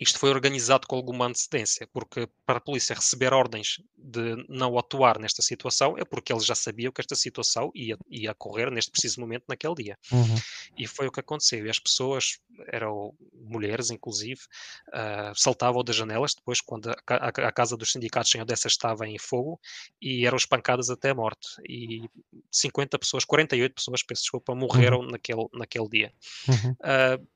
isto 0.00 0.18
foi 0.18 0.30
organizado 0.30 0.86
com 0.86 0.96
alguma 0.96 1.26
antecedência, 1.26 1.86
porque 1.92 2.26
para 2.46 2.56
a 2.56 2.60
polícia 2.60 2.94
receber 2.94 3.34
ordens 3.34 3.82
de 3.98 4.46
não 4.48 4.78
atuar 4.78 5.18
nesta 5.18 5.42
situação 5.42 5.94
é 5.98 6.04
porque 6.06 6.32
eles 6.32 6.46
já 6.46 6.54
sabiam 6.54 6.90
que 6.90 7.02
esta 7.02 7.14
situação 7.14 7.70
ia, 7.74 7.98
ia 8.08 8.32
ocorrer 8.32 8.70
neste 8.70 8.90
preciso 8.90 9.20
momento, 9.20 9.44
naquele 9.46 9.74
dia. 9.74 9.98
Uhum. 10.10 10.36
E 10.78 10.86
foi 10.86 11.06
o 11.06 11.12
que 11.12 11.20
aconteceu. 11.20 11.66
E 11.66 11.70
as 11.70 11.78
pessoas, 11.78 12.38
eram 12.68 13.12
mulheres 13.34 13.90
inclusive, 13.90 14.40
uh, 14.88 15.34
saltavam 15.34 15.84
das 15.84 15.96
janelas 15.96 16.34
depois 16.34 16.62
quando 16.62 16.90
a, 16.90 16.96
a, 17.06 17.28
a, 17.28 17.52
casa 17.52 17.76
dos 17.76 17.92
sindicatos 17.92 18.34
em 18.34 18.40
Odessa 18.40 18.68
estava 18.68 19.06
em 19.06 19.18
fogo 19.18 19.60
e 20.00 20.26
eram 20.26 20.36
espancadas 20.36 20.88
até 20.88 21.10
a 21.10 21.14
morte. 21.14 21.48
E 21.68 22.08
50 22.50 22.98
pessoas, 22.98 23.24
48 23.26 23.74
pessoas, 23.74 24.02
peço 24.02 24.22
desculpa, 24.22 24.54
morreram 24.54 25.00
uhum. 25.00 25.10
naquele, 25.10 25.46
naquele 25.52 25.88
dia. 25.90 26.12
Uhum. 26.48 26.70
Uh, 26.70 27.28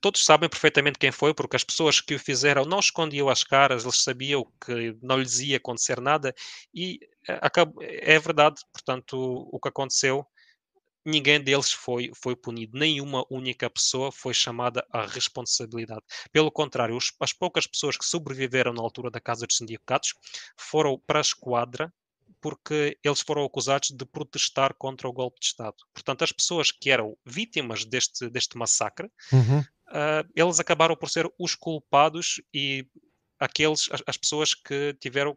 todos 0.00 0.24
sabem 0.24 0.48
perfeitamente 0.48 0.98
quem 0.98 1.12
foi, 1.12 1.32
porque 1.32 1.56
as 1.56 1.64
pessoas 1.64 2.00
que 2.00 2.14
o 2.14 2.18
fizeram 2.18 2.64
não 2.64 2.80
escondiam 2.80 3.28
as 3.28 3.44
caras, 3.44 3.84
eles 3.84 4.02
sabiam 4.02 4.44
que 4.64 4.96
não 5.02 5.18
lhes 5.18 5.38
ia 5.40 5.56
acontecer 5.58 6.00
nada 6.00 6.34
e 6.74 6.98
eh, 7.28 7.40
é 8.02 8.18
verdade, 8.18 8.60
portanto, 8.72 9.16
o 9.52 9.60
que 9.60 9.68
aconteceu, 9.68 10.26
ninguém 11.04 11.40
deles 11.40 11.72
foi, 11.72 12.10
foi 12.14 12.36
punido, 12.36 12.78
nenhuma 12.78 13.24
única 13.30 13.70
pessoa 13.70 14.12
foi 14.12 14.34
chamada 14.34 14.84
à 14.92 15.06
responsabilidade. 15.06 16.02
Pelo 16.32 16.50
contrário, 16.50 16.98
as 17.20 17.32
poucas 17.32 17.66
pessoas 17.66 17.96
que 17.96 18.04
sobreviveram 18.04 18.72
na 18.72 18.82
altura 18.82 19.10
da 19.10 19.20
Casa 19.20 19.46
dos 19.46 19.56
Sindicatos 19.56 20.14
foram 20.56 20.98
para 21.06 21.20
a 21.20 21.22
esquadra 21.22 21.92
porque 22.40 22.98
eles 23.04 23.20
foram 23.20 23.44
acusados 23.44 23.90
de 23.90 24.04
protestar 24.04 24.74
contra 24.74 25.08
o 25.08 25.12
golpe 25.12 25.40
de 25.40 25.46
Estado. 25.46 25.76
Portanto, 25.92 26.22
as 26.22 26.32
pessoas 26.32 26.72
que 26.72 26.90
eram 26.90 27.16
vítimas 27.24 27.84
deste, 27.84 28.28
deste 28.30 28.56
massacre, 28.56 29.10
uhum. 29.32 29.60
uh, 29.60 30.28
eles 30.34 30.58
acabaram 30.58 30.96
por 30.96 31.10
ser 31.10 31.30
os 31.38 31.54
culpados 31.54 32.40
e 32.52 32.86
aqueles, 33.38 33.88
as, 33.92 34.02
as 34.06 34.16
pessoas 34.16 34.54
que 34.54 34.94
tiveram 35.00 35.36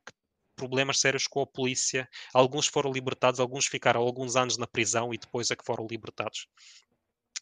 problemas 0.55 0.99
sérios 0.99 1.27
com 1.27 1.41
a 1.41 1.47
polícia. 1.47 2.07
Alguns 2.33 2.67
foram 2.67 2.91
libertados, 2.91 3.39
alguns 3.39 3.65
ficaram 3.65 4.01
alguns 4.01 4.35
anos 4.35 4.57
na 4.57 4.67
prisão 4.67 5.13
e 5.13 5.17
depois 5.17 5.51
é 5.51 5.55
que 5.55 5.65
foram 5.65 5.87
libertados. 5.89 6.47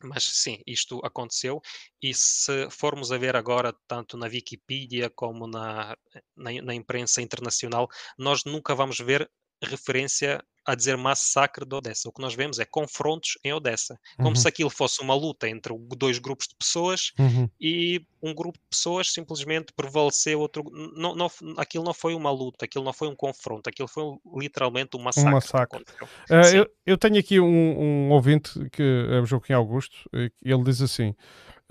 Mas 0.04 0.24
sim, 0.24 0.60
isto 0.66 1.00
aconteceu, 1.04 1.62
e 2.02 2.12
se 2.14 2.68
formos 2.72 3.12
a 3.12 3.18
ver 3.20 3.36
agora, 3.36 3.76
tanto 3.88 4.18
na 4.18 4.26
Wikipedia 4.26 5.12
como 5.12 5.46
na, 5.46 5.96
na, 6.36 6.52
na 6.64 6.74
imprensa 6.74 7.22
internacional, 7.22 7.88
nós 8.18 8.44
nunca 8.44 8.74
vamos 8.74 8.98
ver 8.98 9.30
referência 9.66 10.44
a 10.64 10.76
dizer 10.76 10.96
massacre 10.96 11.66
de 11.66 11.76
Odessa. 11.76 12.08
O 12.08 12.12
que 12.12 12.22
nós 12.22 12.36
vemos 12.36 12.60
é 12.60 12.66
confrontos 12.66 13.38
em 13.44 13.52
Odessa, 13.52 14.00
como 14.18 14.30
Uhum. 14.30 14.36
se 14.36 14.48
aquilo 14.48 14.70
fosse 14.70 15.02
uma 15.02 15.16
luta 15.16 15.50
entre 15.50 15.74
dois 15.98 16.20
grupos 16.20 16.48
de 16.48 16.56
pessoas 16.56 17.12
Uhum. 17.18 17.50
e 17.60 18.00
um 18.22 18.34
grupo 18.34 18.60
de 18.60 18.66
pessoas 18.70 19.12
simplesmente 19.12 19.74
prevaleceu 19.76 20.40
outro. 20.40 20.64
Não, 20.96 21.16
não, 21.16 21.28
aquilo 21.58 21.84
não 21.84 21.96
foi 21.96 22.14
uma 22.14 22.30
luta, 22.32 22.66
aquilo 22.66 22.86
não 22.86 22.94
foi 22.94 23.08
um 23.08 23.16
confronto, 23.16 23.68
aquilo 23.70 23.88
foi 23.88 24.04
literalmente 24.38 24.96
um 24.96 25.02
massacre. 25.02 25.30
Um 25.30 25.34
massacre. 25.34 25.84
Uh, 26.30 26.56
eu, 26.56 26.68
eu 26.86 26.98
tenho 26.98 27.18
aqui 27.18 27.40
um, 27.40 27.48
um 27.48 28.12
ouvinte 28.12 28.52
que 28.72 28.84
é 29.10 29.20
o 29.20 29.26
Joaquim 29.26 29.54
Augusto, 29.54 29.98
e 30.14 30.32
ele 30.44 30.64
diz 30.64 30.80
assim: 30.80 31.16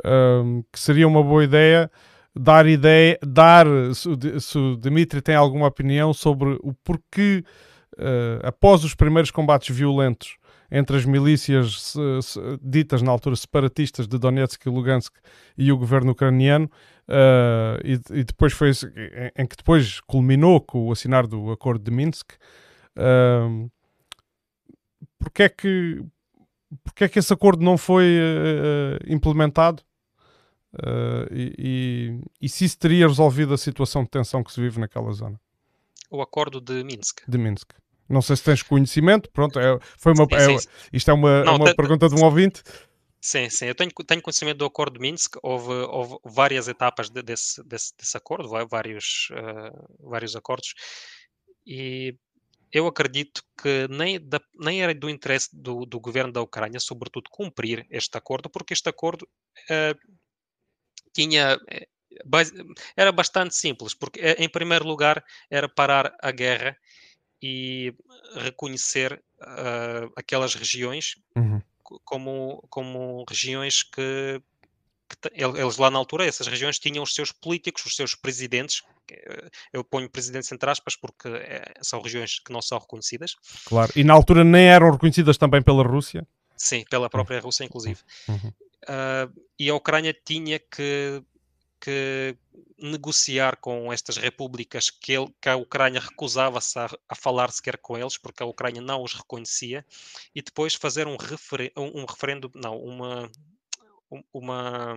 um, 0.05 0.65
que 0.73 0.81
seria 0.81 1.07
uma 1.07 1.23
boa 1.23 1.45
ideia 1.45 1.89
dar 2.35 2.67
ideia, 2.67 3.19
dar 3.27 3.67
se, 3.95 4.09
se 4.41 4.59
o 4.59 4.77
Dimitri 4.77 5.21
tem 5.21 5.35
alguma 5.35 5.67
opinião 5.67 6.13
sobre 6.13 6.59
o 6.63 6.73
porquê, 6.85 7.45
uh, 7.99 8.47
após 8.47 8.85
os 8.85 8.95
primeiros 8.95 9.31
combates 9.31 9.75
violentos 9.75 10.37
entre 10.73 10.97
as 10.97 11.05
milícias 11.05 11.95
ditas 12.63 13.03
na 13.03 13.11
altura 13.11 13.35
separatistas 13.35 14.07
de 14.07 14.17
Donetsk 14.17 14.65
e 14.65 14.71
Lugansk 14.71 15.13
e 15.59 15.73
o 15.73 15.77
governo 15.77 16.13
ucraniano, 16.13 16.71
uh, 17.09 17.81
e, 17.85 18.21
e 18.21 18.25
depois 18.25 18.53
foi 18.53 18.71
em, 18.71 19.43
em 19.43 19.47
que 19.47 19.57
depois 19.57 20.01
culminou 20.03 20.61
com 20.61 20.87
o 20.87 20.93
assinar 20.93 21.27
do 21.27 21.51
acordo 21.51 21.83
de 21.83 21.91
Minsk. 21.91 22.35
um, 22.97 23.69
porque 25.19 25.43
é 25.43 25.49
que 25.49 26.05
porque 26.85 27.03
é 27.03 27.09
que 27.09 27.19
esse 27.19 27.33
acordo 27.33 27.65
não 27.65 27.77
foi 27.77 28.07
eh, 28.07 28.99
implementado 29.09 29.83
Eh, 30.73 31.29
e, 31.33 31.55
e, 31.59 32.47
e 32.47 32.49
se 32.49 32.65
isso 32.65 32.79
teria 32.79 33.07
resolvido 33.09 33.53
a 33.53 33.59
situação 33.59 34.05
de 34.05 34.11
tensão 34.11 34.43
que 34.43 34.53
se 34.53 34.61
vive 34.61 34.79
naquela 34.79 35.13
zona 35.13 35.41
O 36.11 36.21
acordo 36.21 36.61
de 36.61 36.83
Minsk. 36.85 37.23
de 37.27 37.39
Minsk 37.39 37.71
não 38.09 38.21
sei 38.21 38.35
se 38.35 38.43
tens 38.43 38.63
conhecimento 38.63 39.31
pronto 39.31 39.59
é, 39.61 39.79
foi 39.97 40.13
uma 40.13 40.27
Sim, 40.27 40.57
é- 40.57 40.97
isto 40.97 41.11
é 41.11 41.15
uma, 41.15 41.45
Não, 41.45 41.53
é 41.53 41.57
uma 41.57 41.75
pergunta 41.75 42.09
de 42.09 42.15
um 42.17 42.25
ouvinte 42.25 42.63
Sim, 43.23 43.51
sim, 43.51 43.67
eu 43.67 43.75
tenho, 43.75 43.91
tenho 43.91 44.23
conhecimento 44.23 44.57
do 44.57 44.65
acordo 44.65 44.95
de 44.95 45.01
Minsk, 45.01 45.37
houve, 45.43 45.71
houve 45.71 46.17
várias 46.25 46.69
etapas 46.69 47.11
de- 47.11 47.23
desse, 47.23 47.63
desse, 47.65 47.93
desse 47.95 48.17
acordo, 48.17 48.49
vários, 48.49 49.29
eh, 49.33 49.73
vários 50.01 50.35
acordos, 50.35 50.73
e 51.67 52.17
eu 52.73 52.87
acredito 52.87 53.43
que 53.63 53.87
nem, 53.91 54.19
da- 54.19 54.41
nem 54.59 54.83
era 54.83 54.95
do 54.95 55.11
interesse 55.11 55.51
do, 55.53 55.85
do 55.85 56.01
governo 56.01 56.33
da 56.33 56.41
Ucrânia, 56.41 56.81
sobretudo, 56.81 57.29
cumprir 57.31 57.87
este 57.91 58.17
acordo, 58.17 58.49
porque 58.49 58.73
este 58.73 58.89
acordo 58.89 59.29
eh, 59.69 59.95
tinha. 61.13 61.59
Era 62.97 63.13
bastante 63.13 63.55
simples, 63.55 63.95
porque, 63.95 64.21
eh, 64.21 64.37
em 64.39 64.49
primeiro 64.49 64.87
lugar, 64.87 65.25
era 65.51 65.69
parar 65.69 66.13
a 66.21 66.31
guerra 66.31 66.77
e 67.43 67.95
reconhecer 68.35 69.23
ah, 69.41 70.09
aquelas 70.17 70.55
regiões 70.55 71.17
Uhum. 71.37 71.63
co- 71.83 72.01
como, 72.05 72.65
como 72.69 73.25
regiões 73.29 73.83
que, 73.83 74.43
que 75.09 75.31
eles 75.35 75.77
lá 75.79 75.91
na 75.91 75.99
altura, 75.99 76.27
essas 76.27 76.47
regiões 76.47 76.79
tinham 76.79 77.03
os 77.03 77.15
seus 77.15 77.33
políticos, 77.33 77.85
os 77.87 77.97
seus 77.97 78.15
presidentes, 78.15 78.83
eh, 79.11 79.49
eu 79.73 79.83
ponho 79.85 80.09
presidentes 80.11 80.53
entre 80.53 80.71
aspas 80.71 80.97
porque 80.97 81.29
eh, 81.29 81.75
são 81.83 82.01
regiões 82.03 82.39
que 82.41 82.53
não 82.53 82.61
são 82.63 82.79
reconhecidas, 82.79 83.37
claro 83.65 83.93
e 83.97 84.05
na 84.05 84.13
altura 84.15 84.45
nem 84.45 84.67
eram 84.67 84.91
reconhecidas 84.91 85.39
também 85.39 85.63
pela 85.63 85.83
Rússia 85.83 86.27
sim, 86.57 86.85
pela 86.91 87.09
própria 87.09 87.41
Rússia 87.41 87.65
inclusive. 87.65 88.01
Uhum. 88.29 88.53
Ah, 88.87 89.29
e 89.59 89.69
a 89.69 89.75
Ucrânia 89.75 90.15
tinha 90.25 90.59
que, 90.59 91.23
que 91.81 92.37
negociar 92.79 93.57
com 93.57 93.93
estas 93.93 94.17
repúblicas 94.17 94.91
que, 94.91 95.13
ele- 95.13 95.33
que 95.41 95.49
a 95.49 95.57
Ucrânia 95.57 96.01
recusava-se 96.01 96.79
a, 96.79 96.89
a 97.09 97.15
falar 97.15 97.51
sequer 97.51 97.77
com 97.79 97.97
eles, 97.97 98.17
porque 98.19 98.43
a 98.43 98.47
Ucrânia 98.47 98.81
não 98.83 99.03
os 99.03 99.15
reconhecia, 99.15 99.85
e 100.35 100.43
depois 100.43 100.75
fazer 100.75 101.07
um, 101.07 101.17
referen- 101.17 101.73
um, 101.77 102.03
um 102.03 102.05
referendo, 102.05 102.51
não, 102.55 102.77
uma, 102.79 103.31
um- 104.11 104.23
uma, 104.33 104.95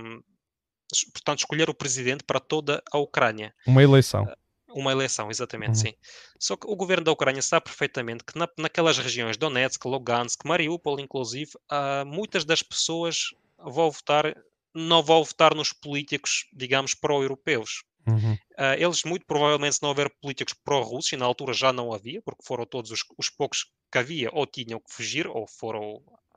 portanto, 1.14 1.40
escolher 1.40 1.70
o 1.70 1.74
presidente 1.74 2.24
para 2.24 2.40
toda 2.40 2.82
a 2.92 2.98
Ucrânia. 2.98 3.54
uma 3.66 3.82
eleição 3.84 4.28
Uma 4.76 4.92
eleição, 4.92 5.30
exatamente, 5.30 5.70
Uhum. 5.70 5.76
sim. 5.76 5.94
Só 6.40 6.56
que 6.58 6.66
o 6.66 6.76
governo 6.76 7.04
da 7.06 7.12
Ucrânia 7.12 7.44
sabe 7.44 7.66
perfeitamente 7.66 8.24
que 8.24 8.36
na- 8.38 8.50
naquelas 8.58 8.98
regiões, 8.98 9.38
Donetsk, 9.38 9.86
Lugansk, 9.88 10.44
Mariupol, 10.46 11.00
inclusive, 11.00 11.52
há 11.70 12.04
muitas 12.04 12.44
das 12.44 12.64
pessoas 12.64 13.36
vão 13.60 13.92
votar, 13.92 14.36
não 14.74 15.02
vão 15.04 15.24
votar 15.24 15.54
nos 15.56 15.72
políticos, 15.74 16.48
digamos, 16.54 16.94
pró-europeus. 16.94 17.84
Uhum. 18.08 18.38
Ah, 18.58 18.76
eles, 18.78 19.04
muito 19.04 19.26
provavelmente, 19.26 19.76
se 19.76 19.82
não 19.82 19.90
houver 19.90 20.10
políticos 20.22 20.54
pró-russos, 20.64 21.12
e 21.14 21.18
na 21.18 21.26
altura 21.26 21.54
já 21.54 21.72
não 21.72 21.94
havia, 21.94 22.22
porque 22.22 22.44
foram 22.46 22.66
todos 22.66 22.92
os, 22.92 23.04
os 23.18 23.30
poucos 23.30 23.66
que 23.92 23.98
havia, 23.98 24.30
ou 24.34 24.46
tinham 24.46 24.80
que 24.80 24.94
fugir, 24.94 25.28
ou 25.28 25.48
foram. 25.48 25.82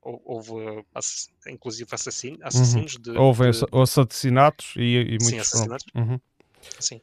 ou- 0.03 0.23
Houve, 0.25 0.85
ass- 0.95 1.29
inclusive, 1.49 1.89
assassino, 1.93 2.39
assassinos 2.43 2.97
de, 2.97 3.11
houve 3.11 3.43
de- 3.43 3.49
assa- 3.51 3.67
assassinatos 3.73 4.75
e, 4.77 4.81
e 4.83 5.05
Sim, 5.05 5.09
muitos 5.09 5.29
foram- 5.29 5.41
assassinatos. 5.41 5.87
Uhum. 5.97 6.21
Sim. 6.79 7.01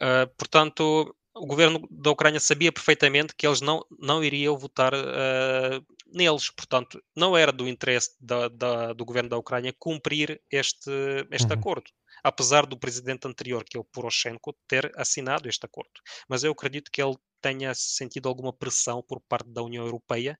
Ah, 0.00 0.28
portanto, 0.38 1.14
o 1.40 1.46
governo 1.46 1.80
da 1.90 2.10
Ucrânia 2.10 2.40
sabia 2.40 2.72
perfeitamente 2.72 3.34
que 3.36 3.46
eles 3.46 3.60
não, 3.60 3.84
não 3.98 4.22
iriam 4.22 4.56
votar 4.58 4.92
ah, 4.94 5.80
neles. 6.12 6.50
Portanto, 6.50 7.02
não 7.16 7.36
era 7.36 7.52
do 7.52 7.68
interesse 7.68 8.10
da- 8.20 8.48
da- 8.48 8.92
do 8.92 9.04
governo 9.04 9.30
da 9.30 9.38
Ucrânia 9.38 9.74
cumprir 9.78 10.40
este, 10.50 10.90
este 11.30 11.52
Uhum. 11.52 11.58
acordo. 11.58 11.90
Apesar 12.22 12.66
do 12.66 12.78
presidente 12.78 13.26
anterior, 13.26 13.64
que 13.64 13.76
é 13.76 13.80
o 13.80 13.84
Poroshenko, 13.84 14.54
ter 14.68 14.92
assinado 14.96 15.48
este 15.48 15.64
acordo. 15.64 15.90
Mas 16.28 16.44
eu 16.44 16.52
acredito 16.52 16.90
que 16.92 17.02
ele 17.02 17.16
tenha 17.40 17.72
sentido 17.74 18.28
alguma 18.28 18.52
pressão 18.52 19.02
por 19.02 19.20
parte 19.26 19.48
da 19.50 19.62
União 19.62 19.84
Europeia 19.84 20.38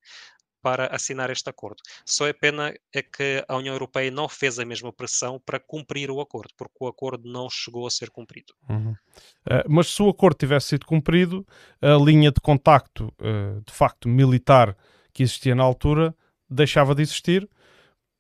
para 0.63 0.87
assinar 0.87 1.31
este 1.31 1.49
acordo. 1.49 1.83
Só 2.05 2.27
é 2.27 2.33
pena 2.33 2.75
é 2.93 3.03
que 3.03 3.45
a 3.49 3.57
União 3.57 3.75
Europeia 3.75 4.11
não 4.11 4.29
fez 4.29 4.59
a 4.59 4.65
mesma 4.65 4.93
pressão 4.93 5.41
para 5.45 5.59
cumprir 5.59 6.11
o 6.11 6.21
acordo, 6.21 6.51
porque 6.57 6.77
o 6.81 6.87
acordo 6.87 7.31
não 7.31 7.49
chegou 7.49 7.87
a 7.87 7.91
ser 7.91 8.11
cumprido. 8.11 8.53
Uhum. 8.69 8.93
Uh, 8.93 8.97
mas 9.69 9.89
se 9.89 10.03
o 10.03 10.09
acordo 10.09 10.37
tivesse 10.37 10.69
sido 10.69 10.87
cumprido, 10.87 11.47
a 11.81 11.95
linha 11.95 12.31
de 12.31 12.41
contacto, 12.41 13.13
uh, 13.21 13.61
de 13.65 13.73
facto, 13.73 14.09
militar 14.09 14.77
que 15.13 15.23
existia 15.23 15.55
na 15.55 15.63
altura, 15.63 16.15
deixava 16.49 16.95
de 16.95 17.03
existir, 17.03 17.49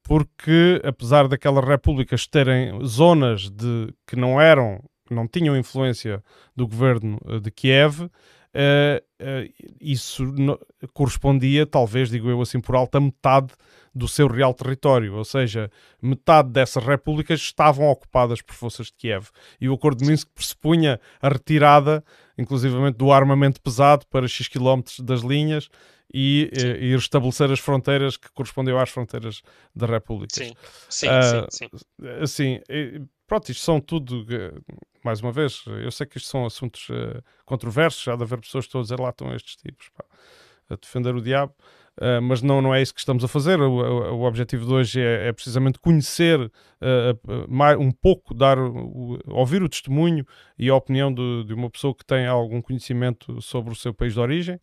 porque 0.02 0.80
apesar 0.84 1.28
daquelas 1.28 1.64
repúblicas 1.64 2.26
terem 2.26 2.84
zonas 2.84 3.50
de, 3.50 3.92
que 4.06 4.16
não 4.16 4.40
eram, 4.40 4.82
não 5.10 5.28
tinham 5.28 5.56
influência 5.56 6.22
do 6.56 6.66
governo 6.66 7.18
uh, 7.24 7.40
de 7.40 7.50
Kiev, 7.50 8.10
uh, 8.54 9.02
uh, 9.22 9.74
isso 9.80 10.24
no- 10.24 10.58
correspondia, 10.92 11.66
talvez, 11.66 12.10
digo 12.10 12.28
eu 12.28 12.40
assim 12.40 12.60
por 12.60 12.74
alto, 12.74 12.96
a 12.96 13.00
metade 13.00 13.52
do 13.94 14.06
seu 14.06 14.28
real 14.28 14.54
território, 14.54 15.14
ou 15.14 15.24
seja, 15.24 15.70
metade 16.00 16.50
dessas 16.50 16.84
repúblicas 16.84 17.40
estavam 17.40 17.86
ocupadas 17.88 18.40
por 18.40 18.54
forças 18.54 18.86
de 18.86 18.92
Kiev. 18.94 19.28
E 19.60 19.68
o 19.68 19.74
Acordo 19.74 19.98
de 20.02 20.08
Minsk 20.08 20.28
pressupunha 20.34 21.00
a 21.20 21.28
retirada, 21.28 22.04
inclusivamente, 22.38 22.96
do 22.98 23.12
armamento 23.12 23.60
pesado 23.60 24.06
para 24.08 24.28
X 24.28 24.46
quilómetros 24.46 25.00
das 25.00 25.22
linhas 25.22 25.68
e, 26.12 26.50
eh, 26.52 26.84
e 26.84 26.94
restabelecer 26.94 27.50
as 27.50 27.58
fronteiras 27.58 28.16
que 28.16 28.30
correspondiam 28.32 28.78
às 28.78 28.90
fronteiras 28.90 29.42
das 29.74 29.90
repúblicas. 29.90 30.46
Sim, 30.46 30.54
sim, 30.88 31.08
Ah, 31.08 31.46
sim, 31.50 31.68
sim. 31.72 32.08
Assim, 32.22 32.60
pronto, 33.30 33.48
isto 33.48 33.62
são 33.62 33.80
tudo, 33.80 34.26
eh, 34.28 34.52
mais 35.04 35.20
uma 35.20 35.30
vez, 35.30 35.62
eu 35.84 35.90
sei 35.92 36.04
que 36.04 36.18
isto 36.18 36.28
são 36.28 36.44
assuntos 36.44 36.88
eh, 36.90 37.22
controversos, 37.44 38.02
já 38.02 38.16
de 38.16 38.24
haver 38.24 38.40
pessoas 38.40 38.64
que 38.64 38.68
estão 38.70 38.80
a 38.80 38.82
dizer 38.82 38.98
lá 38.98 39.10
estão 39.10 39.32
estes 39.32 39.54
tipos 39.54 39.88
pá, 39.96 40.04
a 40.68 40.74
defender 40.74 41.14
o 41.14 41.22
diabo, 41.22 41.54
eh, 42.00 42.18
mas 42.18 42.42
não, 42.42 42.60
não 42.60 42.74
é 42.74 42.82
isso 42.82 42.92
que 42.92 42.98
estamos 42.98 43.22
a 43.22 43.28
fazer. 43.28 43.60
O, 43.60 43.70
o- 43.70 44.14
o 44.16 44.22
objetivo 44.24 44.66
de 44.66 44.72
hoje 44.72 45.00
é, 45.00 45.28
é 45.28 45.32
precisamente 45.32 45.78
conhecer 45.78 46.50
eh, 46.80 47.14
mais, 47.48 47.78
um 47.78 47.92
pouco, 47.92 48.34
dar, 48.34 48.58
o- 48.58 49.16
ouvir 49.28 49.62
o 49.62 49.68
testemunho 49.68 50.26
e 50.58 50.68
a 50.68 50.74
opinião 50.74 51.14
de, 51.14 51.44
de 51.44 51.54
uma 51.54 51.70
pessoa 51.70 51.94
que 51.94 52.04
tem 52.04 52.26
algum 52.26 52.60
conhecimento 52.60 53.40
sobre 53.40 53.72
o 53.72 53.76
seu 53.76 53.94
país 53.94 54.14
de 54.14 54.18
origem. 54.20 54.60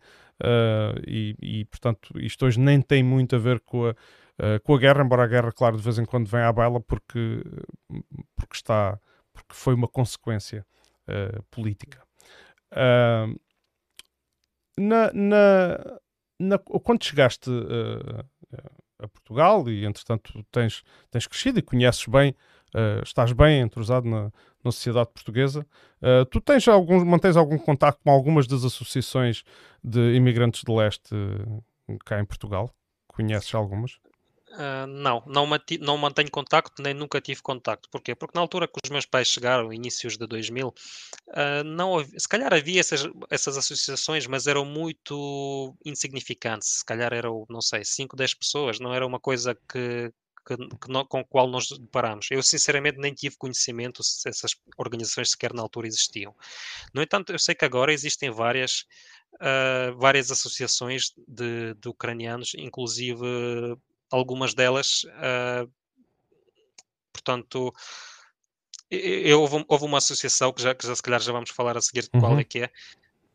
e, 1.08 1.36
e, 1.41 1.65
portanto, 1.65 2.10
isto 2.19 2.45
hoje 2.45 2.60
nem 2.60 2.82
tem 2.82 3.01
muito 3.03 3.36
a 3.36 3.39
ver 3.39 3.60
com 3.62 3.88
a, 3.88 3.95
eh, 4.39 4.60
com 4.60 4.76
a 4.76 4.80
guerra, 4.80 5.04
embora 5.04 5.23
a 5.23 5.28
guerra, 5.28 5.52
claro, 5.52 5.78
de 5.78 5.84
vez 5.84 5.97
em 6.00 6.06
quando 6.06 6.28
vem 6.28 6.41
à 6.41 6.52
baila 6.52 6.80
porque, 6.80 7.43
porque 8.36 8.56
está 8.56 9.00
porque 9.34 9.54
foi 9.54 9.73
uma 9.76 9.88
consequência 9.88 10.65
eh, 11.08 11.39
política. 11.52 12.02
Ah, 12.71 13.28
na, 14.78 15.12
na, 15.13 16.00
na- 16.39 16.57
quando 16.59 17.03
chegaste 17.03 17.49
eh, 17.49 18.24
a 18.99 19.07
Portugal 19.07 19.68
e 19.70 19.86
entretanto 19.86 20.43
tens, 20.51 20.84
tens 21.12 21.28
crescido 21.28 21.59
e 21.59 21.62
conheces 21.62 22.05
bem, 22.07 22.36
estás 23.03 23.32
bem 23.32 23.62
entrosado 23.62 24.07
na, 24.07 24.32
na 24.64 24.72
sociedade 24.72 25.09
portuguesa. 25.14 25.66
Uh, 26.01 26.26
tu 26.26 26.41
tens 26.41 26.68
algum, 26.68 27.03
mantens 27.05 27.38
algum 27.38 27.57
contato 27.57 27.99
com 28.03 28.12
algumas 28.12 28.47
das 28.47 28.64
associações 28.64 29.43
de 29.84 30.16
imigrantes 30.16 30.64
de 30.64 30.72
leste 30.72 31.16
cá 32.05 32.20
em 32.20 32.26
Portugal? 32.26 32.70
Conheces 33.07 33.53
algumas? 33.55 33.99
Uh, 34.58 34.88
não, 34.88 35.22
não, 35.28 35.47
não 35.82 35.97
mantenho 35.99 36.32
contacto, 36.32 36.82
nem 36.82 36.91
nunca 36.91 37.22
tive 37.22 37.43
contacto. 37.43 37.88
Porquê? 37.91 38.16
Porque 38.16 38.36
na 38.36 38.41
altura 38.41 38.68
que 38.68 38.80
os 38.84 38.89
meus 38.89 39.05
pais 39.05 39.28
chegaram, 39.28 39.72
inícios 39.72 40.18
de 40.18 40.26
2000, 40.26 40.70
uh, 40.70 41.64
não, 41.64 42.03
se 42.18 42.28
calhar 42.28 42.51
havia 42.51 42.80
essas, 42.80 43.08
essas 43.30 43.55
associações, 43.55 44.26
mas 44.26 44.47
eram 44.47 44.66
muito 44.66 45.76
insignificantes. 45.86 46.80
Se 46.80 46.86
calhar 46.86 47.14
eram, 47.14 47.45
não 47.47 47.62
sei, 47.62 47.86
5, 47.86 48.16
10 48.16 48.34
pessoas, 48.34 48.80
não 48.80 48.91
era 48.91 49.05
uma 49.05 49.20
coisa 49.20 49.53
que, 49.53 50.12
que, 50.43 50.58
que 50.58 51.05
com 51.08 51.20
a 51.20 51.24
qual 51.24 51.47
nos 51.47 51.70
deparamos. 51.70 52.28
Eu, 52.32 52.41
sinceramente, 52.41 52.97
nem 52.97 53.14
tive 53.14 53.38
conhecimento 53.38 54.03
se 54.03 54.28
essas 54.28 54.55
organizações 54.76 55.30
sequer 55.30 55.53
na 55.53 55.62
altura 55.62 55.86
existiam. 55.86 56.36
No 56.91 57.03
entanto, 57.03 57.32
eu 57.32 57.38
sei 57.38 57.53
que 57.53 57.64
agora 57.64 57.93
existem 57.93 58.32
várias, 58.32 58.88
uh, 59.36 59.95
várias 59.99 60.32
associações 60.32 61.14
de, 61.28 61.76
de 61.76 61.89
ucranianos, 61.89 62.55
inclusive 62.58 63.78
algumas 64.12 64.53
delas, 64.53 65.03
uh, 65.05 65.72
portanto, 67.12 67.74
eu, 68.89 69.41
houve, 69.41 69.66
houve, 69.68 69.86
uma 69.86 69.97
associação 69.97 70.53
que 70.53 70.62
já, 70.62 70.74
que 70.74 70.88
já 70.88 70.95
se 70.95 71.01
calhar 71.01 71.20
já 71.20 71.32
vamos 71.32 71.49
falar 71.49 71.78
a 71.78 71.82
seguir 71.82 72.10
uhum. 72.14 72.20
qual 72.22 72.39
é 72.39 72.43
que 72.43 72.60
é, 72.60 72.72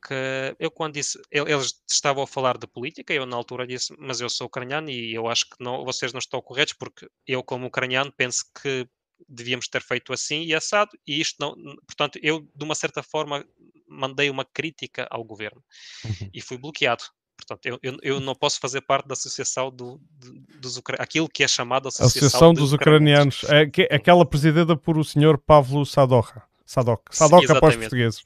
que 0.07 0.57
eu 0.59 0.71
quando 0.71 0.95
disse, 0.95 1.21
eles 1.31 1.81
estavam 1.89 2.25
a 2.25 2.27
falar 2.27 2.59
de 2.59 2.67
política, 2.67 3.15
eu 3.15 3.25
na 3.25 3.37
altura 3.37 3.67
disse, 3.67 3.95
mas 3.99 4.21
eu 4.21 4.29
sou 4.29 4.47
ucraniano 4.47 4.91
e 4.91 5.15
eu 5.15 5.29
acho 5.29 5.49
que 5.49 5.57
não, 5.61 5.85
vocês 5.85 6.13
não 6.13 6.19
estão 6.19 6.43
corretos, 6.43 6.75
porque 6.75 7.09
eu 7.27 7.43
como 7.43 7.67
ucraniano 7.67 8.13
penso 8.13 8.45
que 8.61 8.89
devíamos 9.29 9.69
ter 9.69 9.81
feito 9.81 10.13
assim 10.13 10.43
e 10.43 10.55
assado, 10.55 10.91
e 11.07 11.21
isto 11.21 11.37
não, 11.39 11.55
portanto, 11.87 12.19
eu 12.23 12.41
de 12.55 12.65
uma 12.65 12.75
certa 12.75 13.03
forma 13.03 13.47
mandei 13.87 14.29
uma 14.31 14.45
crítica 14.45 15.07
ao 15.11 15.23
governo 15.23 15.63
uhum. 16.05 16.31
e 16.33 16.41
fui 16.41 16.59
bloqueado. 16.59 17.05
Portanto, 17.37 17.67
eu, 17.67 17.79
eu, 17.83 17.99
eu, 18.03 18.21
não 18.21 18.35
posso 18.35 18.61
fazer 18.61 18.81
parte 18.83 19.07
da 19.09 19.15
associação 19.15 19.71
do, 19.71 20.01
do, 20.19 20.61
dos 20.61 20.77
ucranianos, 20.77 21.05
aquilo 21.05 21.29
que 21.29 21.43
é 21.43 21.49
chamado 21.49 21.89
Associação, 21.89 22.27
associação 22.27 22.55
dos 22.55 22.73
Ucranianos. 22.73 23.45
É, 23.45 23.67
que, 23.67 23.83
aquela 23.91 24.25
presidida 24.25 24.77
por 24.77 24.97
o 24.97 25.05
senhor 25.05 25.39
Pavlo 25.39 25.85
Sadoka. 25.85 26.43
Sadok. 26.65 27.15
Sadok 27.15 27.47
para 27.47 27.69
os 27.69 27.77
portugueses. 27.77 28.23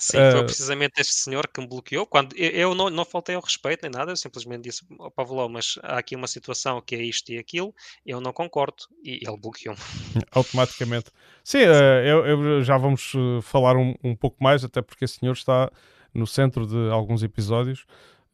Sim, 0.00 0.18
uh... 0.18 0.32
foi 0.32 0.44
precisamente 0.44 1.00
este 1.00 1.14
senhor 1.14 1.48
que 1.48 1.60
me 1.60 1.66
bloqueou. 1.66 2.06
Quando 2.06 2.36
eu, 2.36 2.74
não, 2.74 2.88
não 2.88 3.04
faltei 3.04 3.34
ao 3.34 3.42
respeito 3.42 3.82
nem 3.82 3.90
nada, 3.90 4.12
eu 4.12 4.16
simplesmente 4.16 4.62
disse 4.62 4.84
ao 4.98 5.10
Pavlo, 5.10 5.48
mas 5.48 5.78
há 5.82 5.98
aqui 5.98 6.14
uma 6.14 6.28
situação 6.28 6.80
que 6.80 6.94
é 6.94 7.02
isto 7.02 7.30
e 7.32 7.38
aquilo, 7.38 7.74
eu 8.06 8.20
não 8.20 8.32
concordo, 8.32 8.84
e 9.02 9.18
ele 9.26 9.36
bloqueou-me. 9.36 9.80
Automaticamente. 10.30 11.10
Sim, 11.42 11.64
uh, 11.64 12.04
eu, 12.04 12.26
eu, 12.26 12.62
já 12.62 12.78
vamos 12.78 13.12
eh, 13.14 13.42
falar 13.42 13.76
um, 13.76 13.94
um 14.04 14.14
pouco 14.14 14.36
mais, 14.42 14.62
até 14.62 14.80
porque 14.80 15.04
esse 15.04 15.18
senhor 15.18 15.32
está 15.32 15.70
no 16.14 16.26
centro 16.26 16.66
de 16.66 16.90
alguns 16.90 17.22
episódios. 17.22 17.84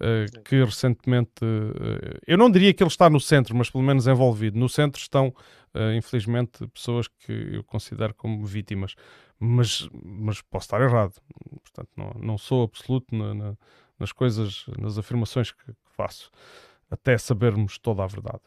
Uh, 0.01 0.43
que 0.43 0.65
recentemente, 0.65 1.45
uh, 1.45 2.19
eu 2.27 2.37
não 2.37 2.51
diria 2.51 2.75
que 2.75 2.83
ele 2.83 2.89
está 2.91 3.09
no 3.09 3.21
centro, 3.21 3.55
mas 3.57 3.71
pelo 3.71 3.85
menos 3.85 4.07
envolvido. 4.09 4.59
No 4.59 4.69
centro 4.69 5.01
estão, 5.01 5.29
uh, 5.73 5.93
infelizmente, 5.97 6.67
pessoas 6.69 7.07
que 7.07 7.33
eu 7.33 7.65
considero 7.65 8.13
como 8.13 8.45
vítimas, 8.45 8.95
mas, 9.39 9.89
mas 10.03 10.43
posso 10.43 10.67
estar 10.67 10.81
errado. 10.81 11.15
Portanto, 11.63 11.89
não, 11.97 12.13
não 12.21 12.39
sou 12.39 12.65
absoluto 12.65 13.15
na, 13.15 13.35
na, 13.35 13.57
nas 13.99 14.11
coisas, 14.11 14.67
nas 14.79 14.99
afirmações 14.99 15.53
que, 15.53 15.65
que, 15.65 15.93
faço, 15.97 16.29
até 16.91 17.17
sabermos 17.17 17.79
toda 17.79 18.03
a 18.03 18.07
verdade. 18.09 18.43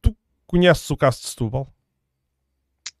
tu 0.00 0.16
conheces 0.46 0.88
o 0.90 0.96
caso 0.96 1.22
de 1.22 1.26
Setúbal? 1.26 1.66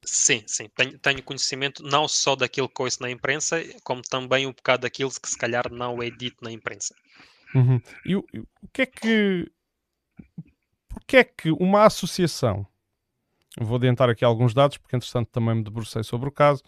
Sim, 0.04 0.42
sim. 0.46 0.68
Tenho, 0.74 0.98
tenho, 0.98 1.22
conhecimento 1.22 1.82
não 1.82 2.08
só 2.08 2.34
daquilo 2.34 2.68
que 2.68 2.82
ouço 2.82 3.02
na 3.02 3.10
imprensa, 3.10 3.62
como 3.84 4.02
também 4.02 4.46
um 4.46 4.52
bocado 4.52 4.82
daquilo 4.82 5.10
que 5.10 5.28
se 5.28 5.36
calhar 5.36 5.70
não 5.70 6.02
é 6.02 6.10
dito 6.10 6.42
na 6.42 6.50
imprensa. 6.50 6.94
Uhum. 7.54 7.80
E 8.04 8.16
o, 8.16 8.24
o 8.62 8.68
que 8.72 8.82
é 8.82 8.86
que. 8.86 9.52
Porquê 10.88 11.16
é 11.18 11.24
que 11.24 11.50
uma 11.50 11.84
associação. 11.84 12.66
Vou 13.58 13.76
adiantar 13.76 14.08
aqui 14.08 14.24
alguns 14.24 14.54
dados, 14.54 14.78
porque 14.78 14.96
entretanto 14.96 15.28
também 15.30 15.56
me 15.56 15.64
debrucei 15.64 16.02
sobre 16.02 16.28
o 16.28 16.32
caso. 16.32 16.62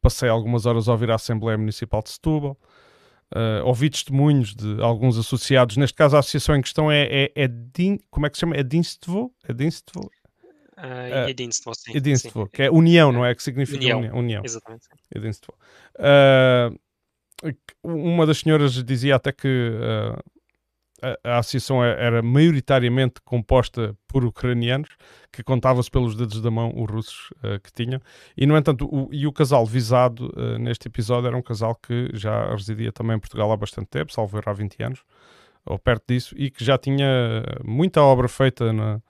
Passei 0.00 0.28
algumas 0.28 0.66
horas 0.66 0.88
a 0.88 0.92
ouvir 0.92 1.10
a 1.10 1.14
Assembleia 1.14 1.56
Municipal 1.56 2.02
de 2.02 2.10
Setúbal. 2.10 2.58
Uh, 3.34 3.64
ouvi 3.64 3.90
testemunhos 3.90 4.54
de 4.54 4.80
alguns 4.82 5.18
associados. 5.18 5.76
Neste 5.76 5.96
caso, 5.96 6.16
a 6.16 6.20
associação 6.20 6.54
em 6.54 6.62
questão 6.62 6.90
é, 6.90 7.06
é, 7.10 7.32
é 7.34 7.48
Din, 7.48 7.98
como 8.10 8.26
é 8.26 8.30
que 8.30 8.36
se 8.36 8.40
chama? 8.40 8.56
É 8.56 8.62
Dinstvo? 8.62 9.34
É 9.48 9.52
Dinstvo? 9.52 10.10
Uh, 10.76 11.26
jedinstvo, 11.28 11.74
sim. 11.74 11.92
Jedinstvo, 11.92 12.44
sim. 12.44 12.50
que 12.52 12.62
é 12.62 12.70
união, 12.70 13.10
não 13.10 13.24
é? 13.24 13.34
Que 13.34 13.42
significa 13.42 13.78
união. 13.78 13.98
União. 13.98 14.18
união. 14.18 14.42
Exatamente. 14.44 14.84
Jedinstvo. 15.14 15.54
Uh, 15.98 16.78
uma 17.82 18.26
das 18.26 18.38
senhoras 18.38 18.72
dizia 18.84 19.16
até 19.16 19.32
que 19.32 19.48
uh, 19.48 20.22
a, 21.02 21.34
a, 21.34 21.38
associação 21.38 21.84
é, 21.84 21.90
era 22.02 22.22
maioritariamente 22.22 23.20
composta 23.24 23.96
por 24.08 24.24
ucranianos, 24.24 24.88
que 25.30 25.42
contava-se 25.42 25.90
pelos 25.90 26.16
dedos 26.16 26.40
da 26.40 26.50
mão 26.50 26.72
os 26.74 26.90
russos 26.90 27.30
uh, 27.38 27.60
que 27.62 27.72
tinham. 27.72 28.00
E, 28.36 28.46
no 28.46 28.56
entanto, 28.56 28.88
o, 28.90 29.08
e 29.12 29.26
o 29.26 29.32
casal 29.32 29.66
visado 29.66 30.32
uh, 30.36 30.58
neste 30.58 30.88
episódio 30.88 31.28
era 31.28 31.36
um 31.36 31.42
casal 31.42 31.74
que 31.74 32.10
já 32.14 32.50
residia 32.50 32.92
também 32.92 33.16
em 33.16 33.20
Portugal 33.20 33.52
há 33.52 33.56
bastante 33.56 33.88
tempo, 33.88 34.12
salvo 34.12 34.40
há 34.44 34.52
20 34.52 34.82
anos, 34.82 35.02
ou 35.64 35.78
perto 35.78 36.04
disso, 36.08 36.34
e 36.38 36.50
que 36.50 36.64
já 36.64 36.78
tinha 36.78 37.42
muita 37.64 38.00
obra 38.00 38.28
feita 38.28 38.72
na, 38.72 39.00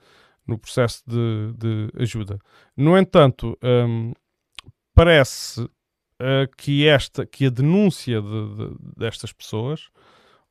no 0.46 0.58
processo 0.58 1.02
de, 1.06 1.52
de 1.56 1.90
ajuda. 2.00 2.38
No 2.76 2.96
entanto, 2.96 3.58
um, 3.62 4.12
parece 4.94 5.60
uh, 5.60 6.48
que, 6.56 6.86
esta, 6.86 7.26
que 7.26 7.46
a 7.46 7.50
denúncia 7.50 8.20
de, 8.20 8.56
de, 8.56 8.76
destas 8.96 9.32
pessoas, 9.32 9.88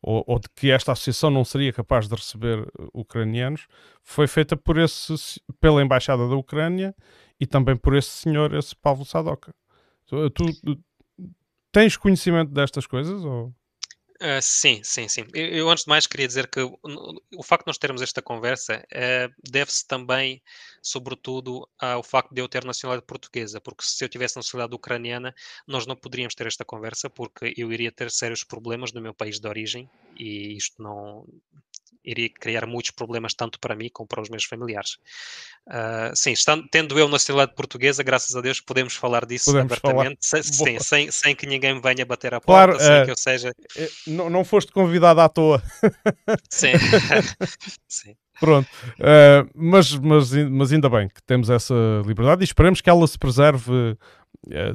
ou, 0.02 0.24
ou, 0.28 0.40
de 0.40 0.48
que 0.56 0.70
esta 0.70 0.92
associação 0.92 1.32
não 1.32 1.44
seria 1.44 1.74
capaz 1.74 2.08
de 2.08 2.16
receber 2.16 2.68
ucranianos, 2.94 3.68
foi 4.04 4.28
feita 4.28 4.56
por 4.56 4.78
esse, 4.78 5.16
pela 5.60 5.82
Embaixada 5.82 6.28
da 6.28 6.36
Ucrânia 6.36 6.96
e 7.40 7.48
também 7.48 7.76
por 7.76 7.96
esse 7.96 8.10
senhor, 8.10 8.54
esse 8.54 8.76
Pavlo 8.76 9.04
Sadoka. 9.06 9.54
Tu, 10.06 10.30
tu 10.30 10.80
tens 11.72 11.98
conhecimento 11.98 12.52
destas 12.52 12.86
coisas? 12.86 13.24
Ou? 13.26 13.52
Uh, 14.22 14.42
sim, 14.42 14.82
sim, 14.82 15.10
sim. 15.10 15.26
Eu, 15.34 15.46
eu, 15.48 15.70
antes 15.70 15.84
de 15.84 15.90
mais 15.90 16.08
queria 16.08 16.26
dizer 16.26 16.48
que 16.48 16.62
o, 16.62 16.80
o 17.38 17.44
facto 17.44 17.66
de 17.66 17.68
nós 17.70 17.78
termos 17.78 18.02
esta 18.02 18.22
conversa 18.22 18.82
uh, 18.94 19.34
deve-se 19.44 19.86
também, 19.86 20.42
sobretudo, 20.82 21.68
ao 21.78 22.02
facto 22.02 22.34
de 22.34 22.40
eu 22.42 22.48
ter 22.48 22.64
nacionalidade 22.64 23.06
portuguesa, 23.06 23.60
porque 23.60 23.84
se 23.84 24.04
eu 24.06 24.08
tivesse 24.10 24.38
nacionalidade 24.38 24.74
ucraniana, 24.76 25.36
nós 25.68 25.86
não 25.86 25.98
poderíamos 25.98 26.34
ter 26.34 26.48
esta 26.48 26.64
conversa, 26.64 27.10
porque 27.10 27.54
eu 27.58 27.74
iria 27.74 27.92
ter 27.92 28.10
sérios 28.10 28.42
problemas 28.44 28.94
no 28.94 29.02
meu 29.02 29.14
país 29.14 29.38
de 29.38 29.48
origem 29.50 29.92
e 30.16 30.56
isto 30.56 30.82
não, 30.82 31.26
iria 32.06 32.30
criar 32.30 32.66
muitos 32.66 32.92
problemas 32.92 33.34
tanto 33.34 33.60
para 33.60 33.76
mim 33.76 33.90
como 33.92 34.08
para 34.08 34.22
os 34.22 34.30
meus 34.30 34.46
familiares. 34.46 34.98
Uh, 35.68 36.14
sim, 36.14 36.32
estando, 36.32 36.68
tendo 36.70 36.98
eu 37.00 37.08
nacionalidade 37.10 37.56
portuguesa, 37.56 38.04
graças 38.04 38.36
a 38.36 38.42
Deus 38.42 38.62
podemos 38.62 38.96
falar 38.96 39.26
disso 39.26 39.46
podemos 39.46 39.72
abertamente, 39.72 40.20
falar. 40.30 40.44
Sem, 40.44 40.80
sem, 40.80 41.12
sem, 41.12 41.36
que 41.36 41.48
ninguém 41.48 41.74
me 41.74 41.82
venha 41.82 42.06
bater 42.06 42.34
à 42.34 42.40
porta, 42.40 42.78
claro, 42.78 42.80
sem 42.80 43.02
uh, 43.02 43.06
que 43.06 43.12
eu 43.12 43.18
seja... 43.18 43.52
Eh, 43.76 43.90
não, 44.08 44.30
não 44.30 44.46
foste 44.46 44.72
convidado 44.72 45.22
à 45.22 45.28
toa. 45.28 45.62
Sim. 46.50 46.74
sim. 47.88 48.16
Pronto, 48.40 48.68
uh, 49.00 49.50
mas, 49.56 49.96
mas, 49.96 50.32
mas 50.34 50.72
ainda 50.72 50.90
bem 50.90 51.08
que 51.08 51.24
temos 51.24 51.50
essa 51.50 51.74
liberdade 52.06 52.44
e 52.44 52.46
esperemos 52.46 52.82
que 52.82 52.90
ela 52.90 53.08
se 53.08 53.18
preserve 53.18 53.98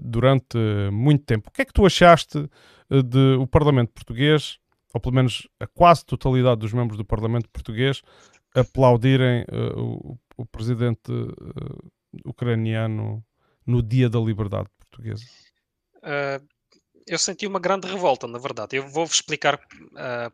durante 0.03 0.57
muito 0.91 1.25
tempo. 1.25 1.49
O 1.49 1.53
que 1.53 1.63
é 1.63 1.65
que 1.65 1.73
tu 1.73 1.87
achaste 1.87 2.49
de 2.91 3.37
o 3.39 3.47
Parlamento 3.47 3.93
Português 3.93 4.59
ou 4.93 5.01
pelo 5.01 5.15
menos 5.15 5.49
a 5.59 5.67
quase 5.67 6.05
totalidade 6.05 6.61
dos 6.61 6.73
membros 6.73 6.97
do 6.97 7.05
Parlamento 7.05 7.49
português, 7.51 8.03
aplaudirem 8.55 9.43
uh, 9.43 9.81
o, 9.81 10.19
o, 10.37 10.47
presidente 10.47 11.13
uh, 11.13 11.93
ucraniano 12.25 13.25
no 13.65 13.83
Dia 13.83 14.09
da 14.09 14.19
Liberdade 14.19 14.69
Portuguesa? 14.77 15.25
Uh, 15.99 16.45
eu 17.07 17.19
senti 17.19 17.47
uma 17.47 17.61
grande 17.61 17.87
revolta, 17.87 18.27
na 18.27 18.39
verdade. 18.39 18.77
Eu 18.77 18.89
vou-vos 18.89 19.17
explicar 19.17 19.61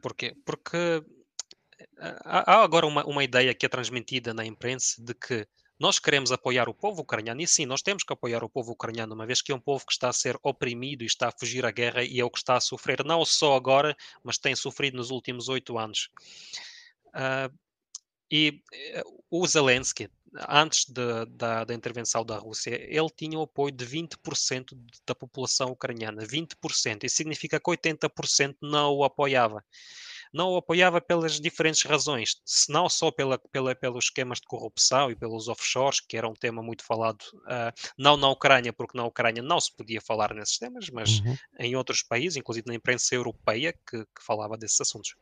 porquê. 0.02 0.34
Porque 0.44 1.02
há 1.98 2.62
agora 2.62 2.86
uma, 2.86 3.04
uma 3.06 3.24
ideia 3.24 3.54
que 3.54 3.64
é 3.64 3.68
transmitida 3.68 4.34
na 4.34 4.44
imprensa 4.44 5.02
de 5.02 5.14
que 5.14 5.46
nós 5.78 5.98
queremos 5.98 6.32
apoiar 6.32 6.68
o 6.68 6.74
povo 6.74 7.02
ucraniano, 7.02 7.40
e 7.40 7.46
sim, 7.46 7.66
nós 7.66 7.82
temos 7.82 8.02
que 8.02 8.12
apoiar 8.12 8.42
o 8.42 8.48
povo 8.48 8.72
ucraniano, 8.72 9.14
uma 9.14 9.26
vez 9.26 9.42
que 9.42 9.52
é 9.52 9.54
um 9.54 9.60
povo 9.60 9.84
que 9.84 9.92
está 9.92 10.08
a 10.08 10.12
ser 10.12 10.38
oprimido 10.42 11.02
e 11.02 11.06
está 11.06 11.28
a 11.28 11.32
fugir 11.32 11.64
à 11.66 11.70
guerra 11.70 12.02
e 12.02 12.18
é 12.18 12.24
o 12.24 12.30
que 12.30 12.38
está 12.38 12.56
a 12.56 12.60
sofrer, 12.60 13.04
não 13.04 13.24
só 13.24 13.54
agora, 13.54 13.96
mas 14.22 14.38
tem 14.38 14.54
sofrido 14.54 14.96
nos 14.96 15.10
últimos 15.10 15.48
oito 15.48 15.78
anos. 15.78 16.08
Uh, 17.08 17.54
e 18.30 18.62
uh, 18.98 19.22
o 19.30 19.46
Zelensky, 19.46 20.08
antes 20.48 20.86
de, 20.86 21.26
da, 21.30 21.64
da, 21.64 21.74
intervenção 21.74 22.24
da 22.24 22.38
Rússia, 22.38 22.74
ele 22.74 23.10
tinha 23.16 23.38
o 23.38 23.42
apoio 23.42 23.72
de 23.72 23.86
20% 23.86 24.76
da 25.06 25.14
população 25.14 25.68
ucraniana, 25.68 26.22
20%, 26.24 27.04
isso 27.04 27.16
significa 27.16 27.60
que 27.60 27.70
80% 27.70 28.56
não 28.62 28.94
o 28.94 29.04
apoiava. 29.04 29.64
Não 30.36 30.52
o 30.52 30.56
apoiava 30.58 31.00
pelas 31.00 31.40
diferentes 31.40 31.82
razões, 31.82 32.40
se 32.44 32.70
não 32.70 32.88
só 32.88 33.10
pela, 33.10 33.38
pela, 33.38 33.74
pelos 33.74 34.04
esquemas 34.04 34.38
de 34.38 34.46
corrupção 34.46 35.10
e 35.10 35.16
pelos 35.16 35.48
offshores, 35.48 35.98
que 36.00 36.16
era 36.16 36.28
um 36.28 36.34
tema 36.34 36.62
muito 36.62 36.84
falado, 36.84 37.22
uh, 37.22 37.72
não 37.96 38.16
na 38.18 38.28
Ucrânia, 38.28 38.72
porque 38.72 38.96
na 38.96 39.04
Ucrânia 39.04 39.42
não 39.42 39.58
se 39.58 39.74
podia 39.74 40.00
falar 40.00 40.34
nesses 40.34 40.58
temas, 40.58 40.90
mas 40.90 41.20
uhum. 41.20 41.36
em 41.58 41.74
outros 41.74 42.02
países, 42.02 42.36
inclusive 42.36 42.66
na 42.66 42.74
imprensa 42.74 43.14
europeia, 43.14 43.72
que, 43.72 44.04
que 44.04 44.22
falava 44.22 44.58
desses 44.58 44.80
assuntos. 44.80 45.16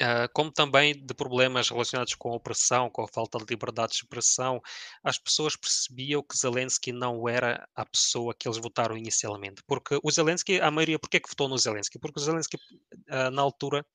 Uh, 0.00 0.26
como 0.32 0.50
também 0.50 0.94
de 0.94 1.14
problemas 1.14 1.68
relacionados 1.68 2.14
com 2.14 2.32
a 2.32 2.34
opressão, 2.34 2.90
com 2.90 3.02
a 3.02 3.08
falta 3.08 3.38
de 3.38 3.44
liberdade 3.48 3.92
de 3.92 3.98
expressão, 3.98 4.60
as 5.04 5.16
pessoas 5.16 5.54
percebiam 5.54 6.22
que 6.22 6.36
Zelensky 6.36 6.90
não 6.90 7.28
era 7.28 7.68
a 7.74 7.84
pessoa 7.86 8.34
que 8.34 8.48
eles 8.48 8.58
votaram 8.58 8.96
inicialmente. 8.96 9.62
Porque 9.64 10.00
o 10.02 10.10
Zelensky, 10.10 10.60
a 10.60 10.70
maioria, 10.72 10.98
porque 10.98 11.18
é 11.18 11.20
que 11.20 11.28
votou 11.28 11.48
no 11.48 11.58
Zelensky? 11.58 12.00
Porque 12.00 12.18
o 12.18 12.22
Zelensky, 12.22 12.56
uh, 12.56 13.30
na 13.30 13.42
altura, 13.42 13.86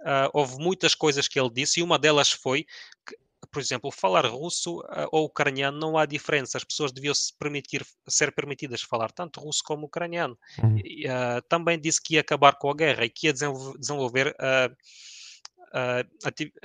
uh, 0.00 0.30
houve 0.32 0.56
muitas 0.58 0.94
coisas 0.94 1.28
que 1.28 1.38
ele 1.38 1.50
disse 1.50 1.78
e 1.78 1.82
uma 1.84 2.00
delas 2.00 2.32
foi 2.32 2.66
que, 3.06 3.16
por 3.52 3.60
exemplo, 3.60 3.92
falar 3.92 4.26
russo 4.26 4.82
ou 5.12 5.26
ucraniano 5.26 5.78
não 5.78 5.96
há 5.96 6.04
diferença. 6.04 6.58
As 6.58 6.64
pessoas 6.64 6.90
deviam 6.90 7.14
se 7.14 7.32
permitir, 7.38 7.86
ser 8.08 8.32
permitidas 8.32 8.82
falar 8.82 9.12
tanto 9.12 9.38
russo 9.38 9.62
como 9.62 9.86
ucraniano. 9.86 10.36
Uhum. 10.60 10.78
E, 10.78 11.04
também 11.48 11.78
disse 11.78 12.02
que 12.02 12.14
ia 12.14 12.22
acabar 12.22 12.54
com 12.58 12.68
a 12.68 12.74
guerra 12.74 13.04
e 13.04 13.10
que 13.10 13.28
ia 13.28 13.32
desenvolver, 13.32 14.34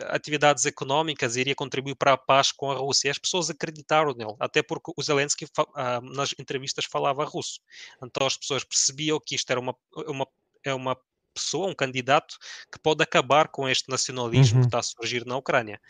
atividades 0.10 0.66
económicas 0.66 1.36
iria 1.36 1.56
contribuir 1.56 1.96
para 1.96 2.14
a 2.14 2.18
paz 2.18 2.52
com 2.52 2.72
a 2.72 2.76
Rússia. 2.76 3.10
As 3.10 3.18
pessoas 3.18 3.50
acreditaram 3.50 4.14
nele, 4.14 4.36
até 4.40 4.62
porque 4.62 4.92
o 4.96 5.02
Zelensky 5.02 5.46
uh, 5.46 6.02
nas 6.14 6.34
entrevistas 6.38 6.86
falava 6.86 7.24
russo. 7.26 7.60
Então 8.04 8.28
as 8.28 8.38
pessoas 8.38 8.64
percebiam 8.64 9.20
que 9.20 9.36
isto 9.36 9.50
era 9.50 9.60
uma, 9.60 9.76
uma, 10.08 10.28
é 10.64 10.74
uma 10.74 10.98
pessoa, 11.34 11.68
um 11.68 11.76
candidato 11.76 12.38
que 12.72 12.80
pode 12.80 13.02
acabar 13.02 13.48
com 13.48 13.68
este 13.68 13.90
nacionalismo 13.90 14.58
uhum. 14.58 14.62
que 14.62 14.68
está 14.68 14.80
a 14.80 14.84
surgir 14.84 15.26
na 15.26 15.38
Ucrânia. 15.38 15.82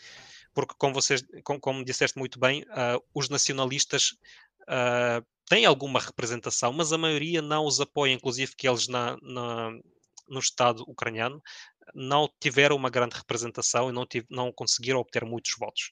Porque, 0.54 0.74
como, 0.78 0.94
vocês, 0.94 1.22
como, 1.44 1.60
como 1.60 1.84
disseste 1.84 2.18
muito 2.18 2.40
bem, 2.40 2.62
uh, 2.62 3.02
os 3.14 3.28
nacionalistas 3.28 4.16
uh, 4.62 5.24
têm 5.46 5.66
alguma 5.66 6.00
representação, 6.00 6.72
mas 6.72 6.92
a 6.92 6.98
maioria 6.98 7.42
não 7.42 7.66
os 7.66 7.80
apoia, 7.80 8.12
inclusive 8.12 8.56
que 8.56 8.68
eles 8.68 8.88
na, 8.88 9.16
na 9.22 9.78
no 10.30 10.38
Estado 10.38 10.84
ucraniano 10.86 11.42
não 11.94 12.28
tiveram 12.40 12.76
uma 12.76 12.90
grande 12.90 13.16
representação 13.16 13.88
e 13.88 13.92
não, 13.92 14.06
tive, 14.06 14.26
não 14.30 14.52
conseguiram 14.52 15.00
obter 15.00 15.24
muitos 15.24 15.52
votos. 15.58 15.90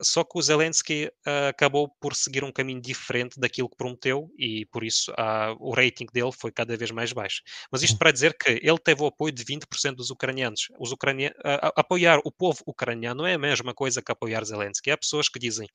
Só 0.00 0.24
que 0.24 0.38
o 0.38 0.42
Zelensky 0.42 1.06
uh, 1.26 1.48
acabou 1.48 1.88
por 2.00 2.14
seguir 2.14 2.44
um 2.44 2.52
caminho 2.52 2.80
diferente 2.80 3.38
daquilo 3.38 3.68
que 3.68 3.76
prometeu 3.76 4.30
e 4.38 4.64
por 4.66 4.84
isso 4.84 5.10
uh, 5.12 5.56
o 5.58 5.72
rating 5.74 6.06
dele 6.12 6.32
foi 6.32 6.52
cada 6.52 6.76
vez 6.76 6.90
mais 6.90 7.12
baixo. 7.12 7.42
Mas 7.70 7.82
isto 7.82 7.94
hum. 7.94 7.98
para 7.98 8.12
dizer 8.12 8.36
que 8.36 8.50
ele 8.62 8.78
teve 8.78 9.02
o 9.02 9.06
apoio 9.06 9.32
de 9.32 9.44
20% 9.44 9.94
dos 9.94 10.10
ucranianos. 10.10 10.68
Os 10.78 10.92
ucranianos 10.92 11.36
uh, 11.38 11.72
apoiar 11.76 12.20
o 12.24 12.32
povo 12.32 12.62
ucraniano 12.66 13.22
não 13.22 13.26
é 13.26 13.34
a 13.34 13.38
mesma 13.38 13.74
coisa 13.74 14.00
que 14.00 14.12
apoiar 14.12 14.44
Zelensky. 14.44 14.90
Há 14.90 14.96
pessoas 14.96 15.28
que 15.28 15.38
dizem 15.38 15.68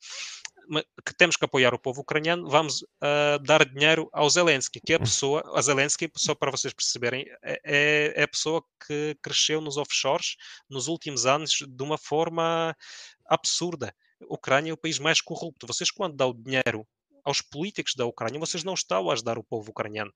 que 1.04 1.14
temos 1.14 1.36
que 1.36 1.44
apoiar 1.44 1.74
o 1.74 1.78
povo 1.78 2.00
ucraniano, 2.00 2.48
vamos 2.48 2.82
uh, 2.82 3.38
dar 3.42 3.64
dinheiro 3.64 4.08
ao 4.12 4.28
Zelensky, 4.28 4.80
que 4.80 4.92
é 4.92 4.96
a 4.96 4.98
hum. 4.98 5.02
pessoa, 5.02 5.42
a 5.54 5.62
Zelensky, 5.62 6.10
só 6.16 6.34
para 6.34 6.50
vocês 6.50 6.72
perceberem, 6.72 7.26
é, 7.42 7.60
é, 7.64 8.12
é 8.16 8.22
a 8.22 8.28
pessoa 8.28 8.62
que 8.86 9.16
cresceu 9.22 9.60
nos 9.60 9.76
offshores 9.76 10.36
nos 10.68 10.88
últimos 10.88 11.26
anos 11.26 11.62
de 11.66 11.82
uma 11.82 11.98
forma 11.98 12.74
absurda. 13.26 13.94
A 14.22 14.34
Ucrânia 14.34 14.70
é 14.70 14.74
o 14.74 14.78
país 14.78 14.98
mais 14.98 15.20
corrupto. 15.20 15.66
Vocês, 15.66 15.90
quando 15.90 16.16
dão 16.16 16.34
dinheiro 16.34 16.86
aos 17.24 17.40
políticos 17.40 17.94
da 17.96 18.06
Ucrânia, 18.06 18.40
vocês 18.40 18.64
não 18.64 18.74
estão 18.74 19.10
a 19.10 19.12
ajudar 19.12 19.38
o 19.38 19.44
povo 19.44 19.70
ucraniano. 19.70 20.12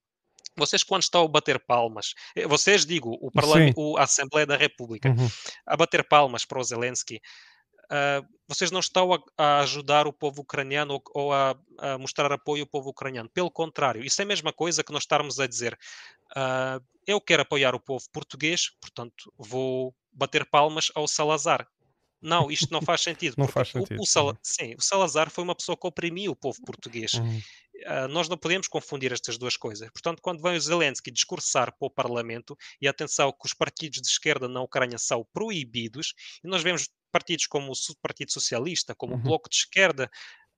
Vocês, 0.57 0.83
quando 0.83 1.03
estão 1.03 1.25
a 1.25 1.29
bater 1.29 1.59
palmas, 1.65 2.13
eh, 2.37 2.47
vocês, 2.47 2.85
digo, 2.85 3.17
o 3.21 3.31
Parlamento, 3.31 3.97
a 3.97 4.03
Assembleia 4.03 4.47
da 4.47 4.57
República, 4.57 5.09
uhum. 5.09 5.29
a 5.67 5.77
bater 5.77 6.07
palmas 6.07 6.45
para 6.45 6.59
o 6.59 6.65
Zelensky, 6.65 7.21
uh, 7.91 8.27
vocês 8.49 8.71
não 8.71 8.81
estão 8.81 9.13
a, 9.13 9.23
a, 9.39 9.61
ajudar 9.61 10.07
o 10.07 10.13
povo 10.13 10.43
ucraniano 10.43 10.95
ou, 10.95 11.03
ou 11.15 11.33
a, 11.33 11.57
a, 11.79 11.99
mostrar 11.99 12.33
apoio 12.33 12.63
ao 12.63 12.67
povo 12.67 12.91
ucraniano. 12.91 13.29
Pelo 13.29 13.51
contrário, 13.51 14.05
isso 14.05 14.21
é 14.21 14.25
a 14.25 14.29
mesma 14.29 14.53
coisa 14.53 14.83
que 14.83 14.93
nós 14.93 15.03
estarmos 15.03 15.39
a 15.39 15.47
dizer. 15.47 15.79
Uh, 16.33 16.85
eu 17.07 17.21
quero 17.21 17.43
apoiar 17.43 17.75
o 17.75 17.81
povo 17.81 18.05
português, 18.13 18.71
portanto, 18.81 19.33
vou 19.39 19.95
bater 20.13 20.45
palmas 20.45 20.91
ao 20.95 21.07
Salazar. 21.07 21.67
Não, 22.21 22.51
isto 22.51 22.71
não 22.71 22.83
faz 22.83 23.01
sentido. 23.01 23.35
não 23.39 23.49
faz 23.49 23.69
sentido. 23.69 23.99
O, 23.99 24.03
o, 24.03 24.07
Sal, 24.07 24.37
sim, 24.43 24.75
o 24.75 24.83
Salazar 24.83 25.31
foi 25.31 25.43
uma 25.43 25.55
pessoa 25.55 25.77
que 25.77 25.87
oprimiu 25.87 26.33
o 26.33 26.37
povo 26.37 26.61
português. 26.65 27.15
Uhum. 27.15 27.41
Uh, 27.77 28.09
nós 28.09 28.29
não 28.29 28.37
podemos 28.37 28.69
confundir 28.69 29.13
estas 29.13 29.39
duas 29.39 29.57
coisas. 29.57 29.89
Portanto, 29.91 30.21
quando 30.21 30.43
vem 30.43 30.57
o 30.57 30.61
Zelensky 30.61 31.11
discursar 31.11 31.73
para 31.79 31.87
o 31.87 31.91
Parlamento, 31.91 32.57
e 32.81 32.87
atenção 32.87 33.33
que 33.33 33.47
os 33.47 33.55
partidos 33.55 34.03
de 34.03 34.09
esquerda 34.09 34.49
na 34.49 34.61
Ucrânia 34.61 34.99
são 34.99 35.27
proibidos, 35.33 36.13
e 36.45 36.49
nós 36.49 36.63
vemos 36.63 36.89
partidos 37.11 37.47
como 37.47 37.73
o 37.73 37.97
Partido 38.03 38.33
Socialista, 38.33 38.95
como 38.95 39.15
uhum. 39.15 39.21
o 39.21 39.23
Bloco 39.23 39.49
de 39.49 39.57
Esquerda, 39.57 40.11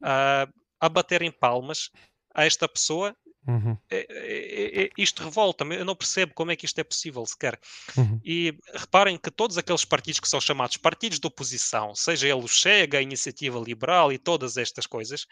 uh, 0.02 0.52
a 0.80 0.88
baterem 0.88 1.30
palmas 1.30 1.90
a 2.34 2.44
esta 2.44 2.68
pessoa 2.68 3.16
Uhum. 3.46 3.76
É, 3.90 4.06
é, 4.08 4.84
é, 4.84 4.90
isto 4.96 5.22
revolta-me, 5.24 5.76
eu 5.76 5.84
não 5.84 5.96
percebo 5.96 6.32
como 6.34 6.52
é 6.52 6.56
que 6.56 6.64
isto 6.64 6.78
é 6.78 6.84
possível 6.84 7.24
sequer. 7.26 7.58
Uhum. 7.96 8.20
E 8.24 8.56
reparem 8.74 9.18
que 9.18 9.30
todos 9.30 9.58
aqueles 9.58 9.84
partidos 9.84 10.20
que 10.20 10.28
são 10.28 10.40
chamados 10.40 10.76
partidos 10.76 11.18
de 11.18 11.26
oposição, 11.26 11.94
seja 11.94 12.28
ele 12.28 12.44
o 12.44 12.48
Chega, 12.48 12.98
a 12.98 13.02
Iniciativa 13.02 13.58
Liberal 13.58 14.12
e 14.12 14.18
todas 14.18 14.56
estas 14.56 14.86
coisas, 14.86 15.26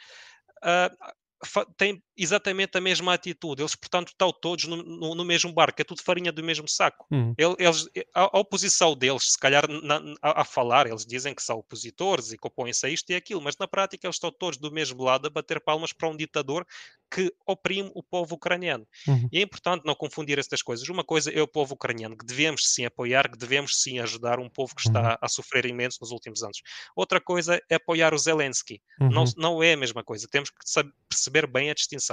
uh, 0.64 1.70
têm 1.76 2.02
exatamente 2.22 2.76
a 2.76 2.80
mesma 2.80 3.14
atitude. 3.14 3.62
Eles, 3.62 3.74
portanto, 3.74 4.08
estão 4.08 4.30
todos 4.30 4.64
no, 4.66 4.76
no, 4.76 5.14
no 5.14 5.24
mesmo 5.24 5.52
barco, 5.52 5.80
é 5.80 5.84
tudo 5.84 6.02
farinha 6.02 6.30
do 6.30 6.42
mesmo 6.42 6.68
saco. 6.68 7.06
Uhum. 7.10 7.34
Eles, 7.38 7.88
a, 8.14 8.36
a, 8.36 8.38
oposição 8.38 8.94
deles, 8.94 9.32
se 9.32 9.38
calhar 9.38 9.66
na, 9.68 10.02
a, 10.20 10.42
a, 10.42 10.44
falar, 10.44 10.86
eles 10.86 11.06
dizem 11.06 11.34
que 11.34 11.42
são 11.42 11.58
opositores 11.58 12.32
e 12.32 12.38
que 12.38 12.46
opõem-se 12.46 12.84
a 12.84 12.90
isto 12.90 13.10
e 13.10 13.14
aquilo, 13.14 13.40
mas 13.40 13.56
na 13.58 13.66
prática 13.66 14.06
eles 14.06 14.16
estão 14.16 14.30
todos 14.30 14.58
do 14.58 14.70
mesmo 14.70 15.02
lado 15.02 15.26
a 15.26 15.30
bater 15.30 15.60
palmas 15.60 15.92
para 15.92 16.08
um 16.08 16.16
ditador 16.16 16.66
que 17.10 17.32
oprime 17.46 17.90
o 17.94 18.02
povo 18.02 18.36
ucraniano. 18.36 18.86
Uhum. 19.08 19.28
E 19.32 19.38
é 19.38 19.42
importante 19.42 19.84
não 19.84 19.94
confundir 19.94 20.38
estas 20.38 20.62
coisas. 20.62 20.88
Uma 20.88 21.02
coisa 21.02 21.30
é 21.32 21.42
o 21.42 21.48
povo 21.48 21.74
ucraniano, 21.74 22.16
que 22.16 22.24
devemos 22.24 22.72
sim 22.72 22.84
apoiar, 22.84 23.30
que 23.30 23.38
devemos 23.38 23.82
sim 23.82 23.98
ajudar 23.98 24.38
um 24.38 24.48
povo 24.48 24.74
que 24.74 24.82
está 24.82 25.12
uhum. 25.12 25.16
a 25.20 25.28
sofrer 25.28 25.66
imenso 25.66 25.98
nos 26.00 26.12
últimos 26.12 26.42
anos. 26.42 26.62
Outra 26.94 27.20
coisa 27.20 27.60
é 27.68 27.74
apoiar 27.76 28.14
o 28.14 28.18
Zelensky. 28.18 28.80
Não, 29.00 29.24
uhum. 29.24 29.32
não 29.36 29.62
é 29.62 29.72
a 29.72 29.76
mesma 29.76 30.04
coisa. 30.04 30.28
Temos 30.30 30.50
que 30.50 30.56
saber, 30.64 30.92
perceber 31.08 31.46
bem 31.46 31.70
a 31.70 31.74
distinção. 31.74 32.09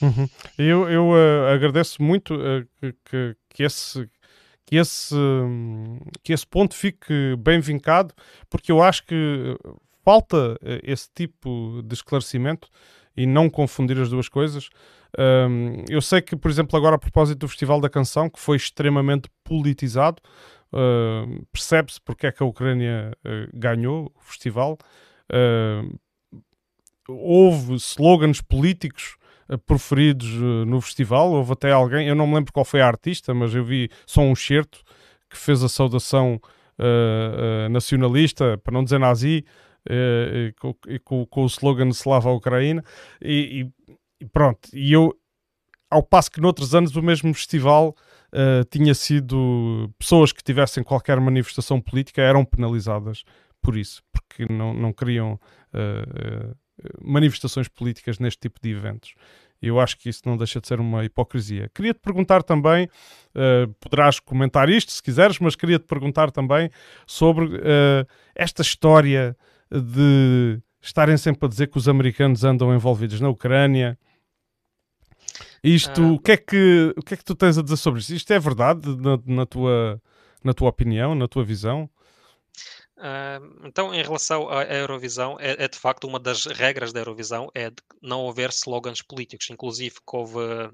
Uhum. 0.00 0.28
Eu, 0.56 0.88
eu 0.88 1.08
uh, 1.10 1.52
agradeço 1.52 2.02
muito 2.02 2.34
uh, 2.34 2.66
que, 3.04 3.36
que, 3.50 3.62
esse 3.62 4.08
que 4.64 4.76
esse, 4.76 5.14
que 6.22 6.32
esse 6.32 6.46
ponto 6.46 6.74
fique 6.74 7.34
bem 7.38 7.58
vincado, 7.58 8.12
porque 8.50 8.70
eu 8.70 8.82
acho 8.82 9.06
que 9.06 9.56
falta 10.08 10.58
eh, 10.62 10.80
esse 10.84 11.08
tipo 11.14 11.82
de 11.84 11.94
esclarecimento 11.94 12.66
e 13.14 13.26
não 13.26 13.50
confundir 13.50 14.00
as 14.00 14.08
duas 14.08 14.26
coisas. 14.26 14.70
Um, 15.18 15.84
eu 15.86 16.00
sei 16.00 16.22
que, 16.22 16.34
por 16.34 16.50
exemplo, 16.50 16.78
agora 16.78 16.96
a 16.96 16.98
propósito 16.98 17.40
do 17.40 17.48
Festival 17.48 17.78
da 17.78 17.90
Canção, 17.90 18.30
que 18.30 18.40
foi 18.40 18.56
extremamente 18.56 19.28
politizado, 19.44 20.22
uh, 20.72 21.46
percebe-se 21.52 22.00
porque 22.00 22.26
é 22.26 22.32
que 22.32 22.42
a 22.42 22.46
Ucrânia 22.46 23.12
uh, 23.22 23.50
ganhou 23.52 24.10
o 24.14 24.20
festival. 24.20 24.78
Uh, 25.30 25.98
houve 27.06 27.74
slogans 27.74 28.40
políticos 28.40 29.17
proferidos 29.56 30.28
uh, 30.34 30.64
no 30.66 30.80
festival. 30.80 31.32
Houve 31.32 31.52
até 31.52 31.72
alguém, 31.72 32.08
eu 32.08 32.14
não 32.14 32.26
me 32.26 32.34
lembro 32.34 32.52
qual 32.52 32.64
foi 32.64 32.80
a 32.80 32.86
artista, 32.86 33.32
mas 33.32 33.54
eu 33.54 33.64
vi 33.64 33.90
só 34.06 34.20
um 34.20 34.34
certo 34.34 34.82
que 35.30 35.36
fez 35.36 35.62
a 35.62 35.68
saudação 35.68 36.40
uh, 36.78 37.68
nacionalista, 37.70 38.58
para 38.58 38.72
não 38.72 38.84
dizer 38.84 38.98
nazi, 38.98 39.44
com, 40.60 40.74
com, 41.02 41.26
com, 41.26 41.42
o 41.44 41.46
slogan 41.46 41.88
Slava 41.88 42.30
Ucrânia. 42.30 42.84
E, 43.22 43.70
e, 44.20 44.26
pronto, 44.26 44.68
e 44.74 44.92
eu, 44.92 45.14
ao 45.90 46.02
passo 46.02 46.30
que 46.30 46.42
noutros 46.42 46.74
anos 46.74 46.94
o 46.94 47.02
mesmo 47.02 47.32
festival 47.32 47.94
tinha 48.70 48.92
sido 48.94 49.90
pessoas 49.98 50.30
que 50.30 50.44
tivessem 50.44 50.82
qualquer 50.82 51.18
manifestação 51.18 51.80
política 51.80 52.20
eram 52.20 52.44
penalizadas 52.44 53.24
por 53.62 53.78
isso, 53.78 54.02
porque 54.12 54.52
não, 54.52 54.74
não 54.74 54.92
queriam 54.92 55.40
manifestações 57.00 57.68
políticas 57.68 58.18
neste 58.18 58.40
tipo 58.40 58.60
de 58.60 58.70
eventos. 58.70 59.14
Eu 59.60 59.80
acho 59.80 59.98
que 59.98 60.08
isso 60.08 60.22
não 60.24 60.36
deixa 60.36 60.60
de 60.60 60.68
ser 60.68 60.78
uma 60.78 61.04
hipocrisia. 61.04 61.68
Queria-te 61.74 62.00
perguntar 62.00 62.42
também, 62.42 62.86
uh, 62.86 63.72
poderás 63.80 64.20
comentar 64.20 64.68
isto 64.68 64.92
se 64.92 65.02
quiseres, 65.02 65.38
mas 65.40 65.56
queria-te 65.56 65.84
perguntar 65.84 66.30
também 66.30 66.70
sobre 67.06 67.46
uh, 67.46 68.06
esta 68.36 68.62
história 68.62 69.36
de 69.70 70.60
estarem 70.80 71.16
sempre 71.16 71.46
a 71.46 71.48
dizer 71.48 71.66
que 71.66 71.76
os 71.76 71.88
americanos 71.88 72.44
andam 72.44 72.72
envolvidos 72.74 73.20
na 73.20 73.28
Ucrânia. 73.28 73.98
Isto, 75.62 76.02
ah. 76.02 76.12
o, 76.12 76.18
que 76.20 76.32
é 76.32 76.36
que, 76.36 76.94
o 76.96 77.02
que 77.02 77.14
é 77.14 77.16
que 77.16 77.24
tu 77.24 77.34
tens 77.34 77.58
a 77.58 77.62
dizer 77.62 77.76
sobre 77.76 78.00
isto? 78.00 78.14
Isto 78.14 78.32
é 78.32 78.38
verdade 78.38 78.88
na, 78.96 79.18
na, 79.26 79.44
tua, 79.44 80.00
na 80.42 80.54
tua 80.54 80.68
opinião, 80.68 81.16
na 81.16 81.26
tua 81.26 81.42
visão? 81.42 81.90
Uh, 82.98 83.66
então, 83.66 83.94
em 83.94 84.02
relação 84.02 84.48
à 84.50 84.64
Eurovisão, 84.64 85.36
é, 85.38 85.64
é, 85.64 85.68
de 85.68 85.78
facto 85.78 86.04
uma 86.04 86.18
das 86.18 86.46
regras 86.46 86.92
da 86.92 87.00
Eurovisão 87.00 87.48
é 87.54 87.70
de 87.70 87.76
não 88.02 88.28
haver 88.28 88.50
slogans 88.50 89.00
políticos. 89.00 89.48
Inclusive, 89.50 89.94
que 89.96 90.16
houve 90.16 90.70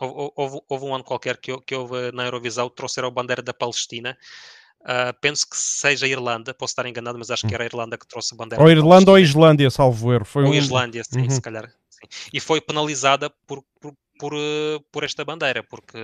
houve, 0.00 0.32
houve, 0.36 0.60
houve, 0.68 0.84
um 0.84 0.94
ano 0.94 1.04
qualquer 1.04 1.36
que, 1.36 1.56
que 1.60 1.74
houve 1.74 2.10
na 2.12 2.24
Eurovisão, 2.24 2.68
trouxeram 2.68 3.08
a 3.08 3.10
bandeira 3.10 3.42
da 3.42 3.54
Palestina. 3.54 4.16
Uh, 4.80 5.14
penso 5.20 5.48
que 5.48 5.56
seja 5.56 6.06
a 6.06 6.08
Irlanda, 6.08 6.52
posso 6.52 6.72
estar 6.72 6.84
enganado, 6.86 7.16
mas 7.16 7.30
acho 7.30 7.46
que 7.46 7.52
hum. 7.52 7.54
era 7.54 7.62
a 7.62 7.66
Irlanda 7.66 7.96
que 7.96 8.06
trouxe 8.06 8.34
a 8.34 8.36
bandeira. 8.36 8.62
Ou 8.62 8.68
Irlanda 8.68 9.12
ou 9.12 9.18
Islândia, 9.18 9.70
salvo 9.70 10.12
erro. 10.12 10.24
Foi 10.24 10.42
ou 10.42 10.50
um... 10.50 10.54
Islândia, 10.54 11.04
sim, 11.04 11.20
uhum. 11.20 11.30
se 11.30 11.40
calhar. 11.40 11.72
Sim. 11.88 12.28
E 12.32 12.40
foi 12.40 12.60
penalizada 12.60 13.30
por, 13.46 13.62
por, 13.80 13.94
por, 14.22 14.34
eh, 14.36 14.78
por, 14.92 15.02
esta 15.02 15.24
bandeira, 15.24 15.64
porque 15.64 15.98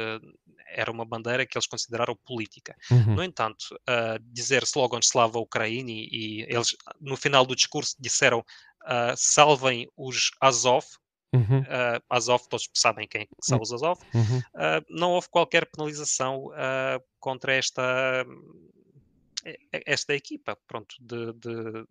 era 0.74 0.90
uma 0.90 1.04
bandeira 1.04 1.46
que 1.46 1.56
eles 1.56 1.68
consideraram 1.68 2.18
política. 2.26 2.74
Uhum. 2.90 3.14
No 3.14 3.22
entanto, 3.22 3.62
uh, 3.88 4.18
dizer 4.32 4.64
slogan 4.64 4.98
Slava 4.98 5.38
Ukraini 5.38 6.08
e 6.10 6.42
eles 6.48 6.76
no 7.00 7.16
final 7.16 7.46
do 7.46 7.54
discurso 7.54 7.94
disseram 7.96 8.40
uh, 8.40 9.14
salvem 9.16 9.88
os 9.96 10.32
Azov, 10.40 10.84
Uhum. 11.30 11.60
Uh, 11.60 12.00
Azov, 12.08 12.48
todos 12.48 12.70
sabem 12.72 13.06
quem 13.06 13.20
é 13.20 13.26
são 13.42 13.60
os 13.60 13.70
Azov, 13.70 14.00
uhum. 14.14 14.38
uh, 14.38 14.82
não 14.88 15.10
houve 15.10 15.28
qualquer 15.28 15.66
penalização 15.66 16.46
uh, 16.46 17.04
contra 17.20 17.52
esta, 17.52 18.24
esta 19.70 20.14
equipa 20.14 20.56
pronto, 20.66 20.96
de, 20.98 21.34
de, 21.34 21.84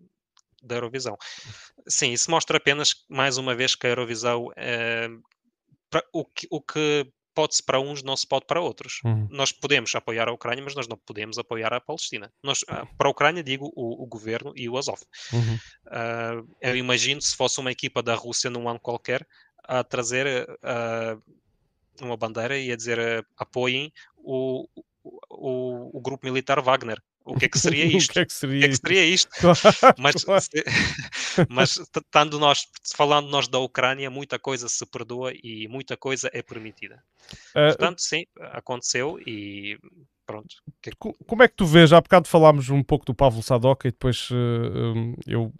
da 0.63 0.77
Eurovisão. 0.77 1.15
Sim, 1.87 2.13
isso 2.13 2.31
mostra 2.31 2.57
apenas, 2.57 3.05
mais 3.07 3.37
uma 3.37 3.53
vez, 3.53 3.75
que 3.75 3.85
a 3.85 3.91
Eurovisão, 3.91 4.49
pra, 5.89 6.03
o, 6.13 6.25
que, 6.25 6.47
o 6.49 6.61
que 6.61 7.11
pode-se 7.37 7.61
para 7.61 7.79
uns, 7.79 8.01
não 8.01 8.17
se 8.17 8.25
pode 8.25 8.47
para 8.47 8.59
outros. 8.59 8.99
Uhum. 9.05 9.27
Nós 9.29 9.51
podemos 9.51 9.93
apoiar 9.93 10.27
a 10.27 10.33
Ucrânia, 10.33 10.63
mas 10.63 10.73
nós 10.73 10.87
não 10.87 10.97
podemos 10.97 11.37
apoiar 11.37 11.71
a 11.71 11.79
Palestina. 11.79 12.33
Nós, 12.41 12.65
ah, 12.67 12.87
para 12.97 13.07
a 13.07 13.11
Ucrânia, 13.11 13.43
digo 13.43 13.71
o, 13.75 14.03
o 14.03 14.07
governo 14.07 14.53
e 14.55 14.67
o 14.67 14.75
Azov. 14.75 14.99
Uhum. 15.31 15.55
Uh, 15.85 16.55
eu 16.59 16.75
imagino 16.75 17.21
se 17.21 17.35
fosse 17.35 17.59
uma 17.59 17.71
equipa 17.71 18.01
da 18.01 18.15
Rússia 18.15 18.49
num 18.49 18.67
ano 18.67 18.79
qualquer 18.79 19.27
a 19.63 19.83
trazer 19.83 20.49
uh, 20.49 21.21
uma 22.01 22.17
bandeira 22.17 22.57
e 22.57 22.71
a 22.71 22.75
dizer 22.75 22.97
uh, 22.97 23.25
apoiem 23.37 23.93
o, 24.15 24.67
o, 25.29 25.97
o, 25.97 26.01
grupo 26.01 26.25
militar 26.25 26.59
Wagner 26.61 26.99
o 27.35 27.35
que 27.37 27.45
é 27.45 27.49
que 27.49 27.59
seria 27.59 27.85
isto? 27.85 28.11
o 28.11 28.13
que 28.13 28.19
é 28.19 28.25
que 28.25 28.33
seria, 28.33 28.59
que 28.59 28.65
é 28.65 28.69
que 28.69 28.75
seria 28.77 29.05
isto? 29.05 29.29
mas, 29.97 30.25
mas 31.49 31.77
estando 31.77 32.39
nós, 32.39 32.67
falando 32.95 33.27
nós 33.27 33.47
da 33.47 33.59
Ucrânia, 33.59 34.09
muita 34.09 34.39
coisa 34.39 34.69
se 34.69 34.85
perdoa 34.85 35.33
e 35.43 35.67
muita 35.67 35.97
coisa 35.97 36.29
é 36.33 36.41
permitida. 36.41 37.03
Uh, 37.49 37.67
Portanto, 37.67 38.01
sim, 38.01 38.25
aconteceu 38.39 39.19
e 39.27 39.77
pronto. 40.25 40.55
É 40.85 40.91
como 40.97 41.43
é 41.43 41.47
que 41.47 41.55
tu 41.55 41.65
vês? 41.65 41.91
Há 41.91 41.99
bocado 41.99 42.27
falámos 42.27 42.69
um 42.69 42.81
pouco 42.81 43.05
do 43.05 43.13
Pavlo 43.13 43.43
Sadoka 43.43 43.87
e 43.87 43.91
depois 43.91 44.29
uh, 44.31 45.15
eu, 45.25 45.53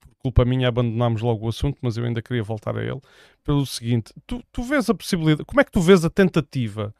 por 0.00 0.14
culpa 0.18 0.44
minha, 0.44 0.68
abandonámos 0.68 1.20
logo 1.20 1.44
o 1.44 1.48
assunto, 1.48 1.78
mas 1.82 1.96
eu 1.96 2.04
ainda 2.04 2.22
queria 2.22 2.42
voltar 2.42 2.76
a 2.76 2.82
ele. 2.82 3.00
Pelo 3.44 3.66
seguinte, 3.66 4.14
tu, 4.26 4.42
tu 4.50 4.62
vês 4.62 4.88
a 4.88 4.94
possibilidade, 4.94 5.44
como 5.44 5.60
é 5.60 5.64
que 5.64 5.72
tu 5.72 5.80
vês 5.80 6.04
a 6.04 6.10
tentativa 6.10 6.94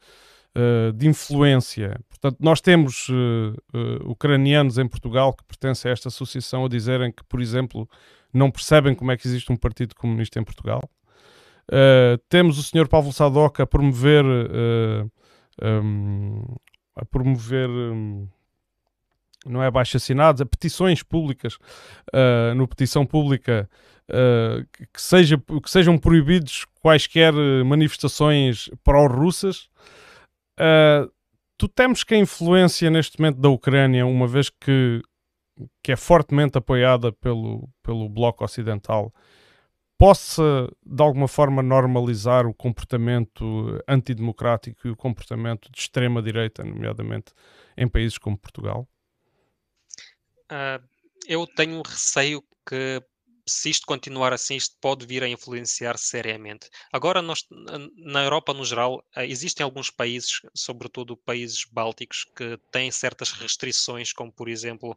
uh, 0.55 0.91
de 0.93 1.07
influência. 1.07 1.99
Portanto, 2.09 2.37
nós 2.39 2.61
temos 2.61 3.09
uh, 3.09 4.09
ucranianos 4.09 4.77
em 4.77 4.87
Portugal 4.87 5.33
que 5.33 5.43
pertencem 5.43 5.89
a 5.89 5.93
esta 5.93 6.07
associação 6.07 6.65
a 6.65 6.69
dizerem 6.69 7.11
que, 7.11 7.23
por 7.23 7.41
exemplo, 7.41 7.89
não 8.33 8.49
percebem 8.49 8.95
como 8.95 9.11
é 9.11 9.17
que 9.17 9.27
existe 9.27 9.51
um 9.51 9.55
partido 9.55 9.93
comunista 9.95 10.39
em 10.39 10.43
Portugal. 10.43 10.81
temos 12.29 12.57
o 12.57 12.63
Sr. 12.63 12.87
Pavlo 12.87 13.13
Sadoca 13.13 13.61
a 13.61 13.67
promover 13.67 14.25
um, 15.61 16.41
a 16.95 17.05
promover 17.05 17.69
um, 17.69 18.27
não 19.45 19.61
é 19.61 19.67
abaixo 19.67 19.97
assinados, 19.97 20.41
a 20.41 20.45
petições 20.45 21.03
públicas 21.03 21.55
uh, 22.13 22.55
no 22.55 22.67
petição 22.67 23.05
pública 23.05 23.69
uh, 24.09 24.65
que, 24.71 25.01
seja, 25.01 25.37
que 25.37 25.69
sejam 25.69 25.97
proibidos 25.97 26.65
quaisquer 26.81 27.33
manifestações 27.65 28.69
pró-russas 28.83 29.69
Uh, 30.59 31.11
tu 31.57 31.67
temos 31.67 32.03
que 32.03 32.13
a 32.13 32.17
influência 32.17 32.89
neste 32.89 33.19
momento 33.19 33.39
da 33.39 33.49
Ucrânia, 33.49 34.05
uma 34.05 34.27
vez 34.27 34.49
que, 34.49 35.01
que 35.83 35.91
é 35.91 35.95
fortemente 35.95 36.57
apoiada 36.57 37.11
pelo, 37.11 37.69
pelo 37.81 38.09
Bloco 38.09 38.43
Ocidental, 38.43 39.13
possa 39.97 40.69
de 40.85 41.01
alguma 41.01 41.27
forma 41.27 41.63
normalizar 41.63 42.45
o 42.45 42.53
comportamento 42.53 43.81
antidemocrático 43.87 44.87
e 44.87 44.91
o 44.91 44.95
comportamento 44.95 45.71
de 45.71 45.79
extrema-direita, 45.79 46.63
nomeadamente 46.63 47.31
em 47.77 47.87
países 47.87 48.17
como 48.17 48.37
Portugal? 48.37 48.87
Uh, 50.51 50.83
eu 51.27 51.47
tenho 51.47 51.81
receio 51.81 52.43
que 52.67 53.01
se 53.45 53.69
isto 53.69 53.85
continuar 53.85 54.33
assim, 54.33 54.55
isto 54.55 54.75
pode 54.79 55.05
vir 55.05 55.23
a 55.23 55.27
influenciar 55.27 55.97
seriamente. 55.97 56.69
Agora, 56.91 57.21
nós, 57.21 57.45
na 57.97 58.23
Europa 58.23 58.53
no 58.53 58.63
geral, 58.63 59.03
eh, 59.15 59.25
existem 59.25 59.63
alguns 59.63 59.89
países, 59.89 60.41
sobretudo 60.55 61.17
países 61.17 61.65
bálticos, 61.69 62.25
que 62.35 62.57
têm 62.71 62.91
certas 62.91 63.31
restrições, 63.31 64.13
como 64.13 64.31
por 64.31 64.47
exemplo, 64.47 64.95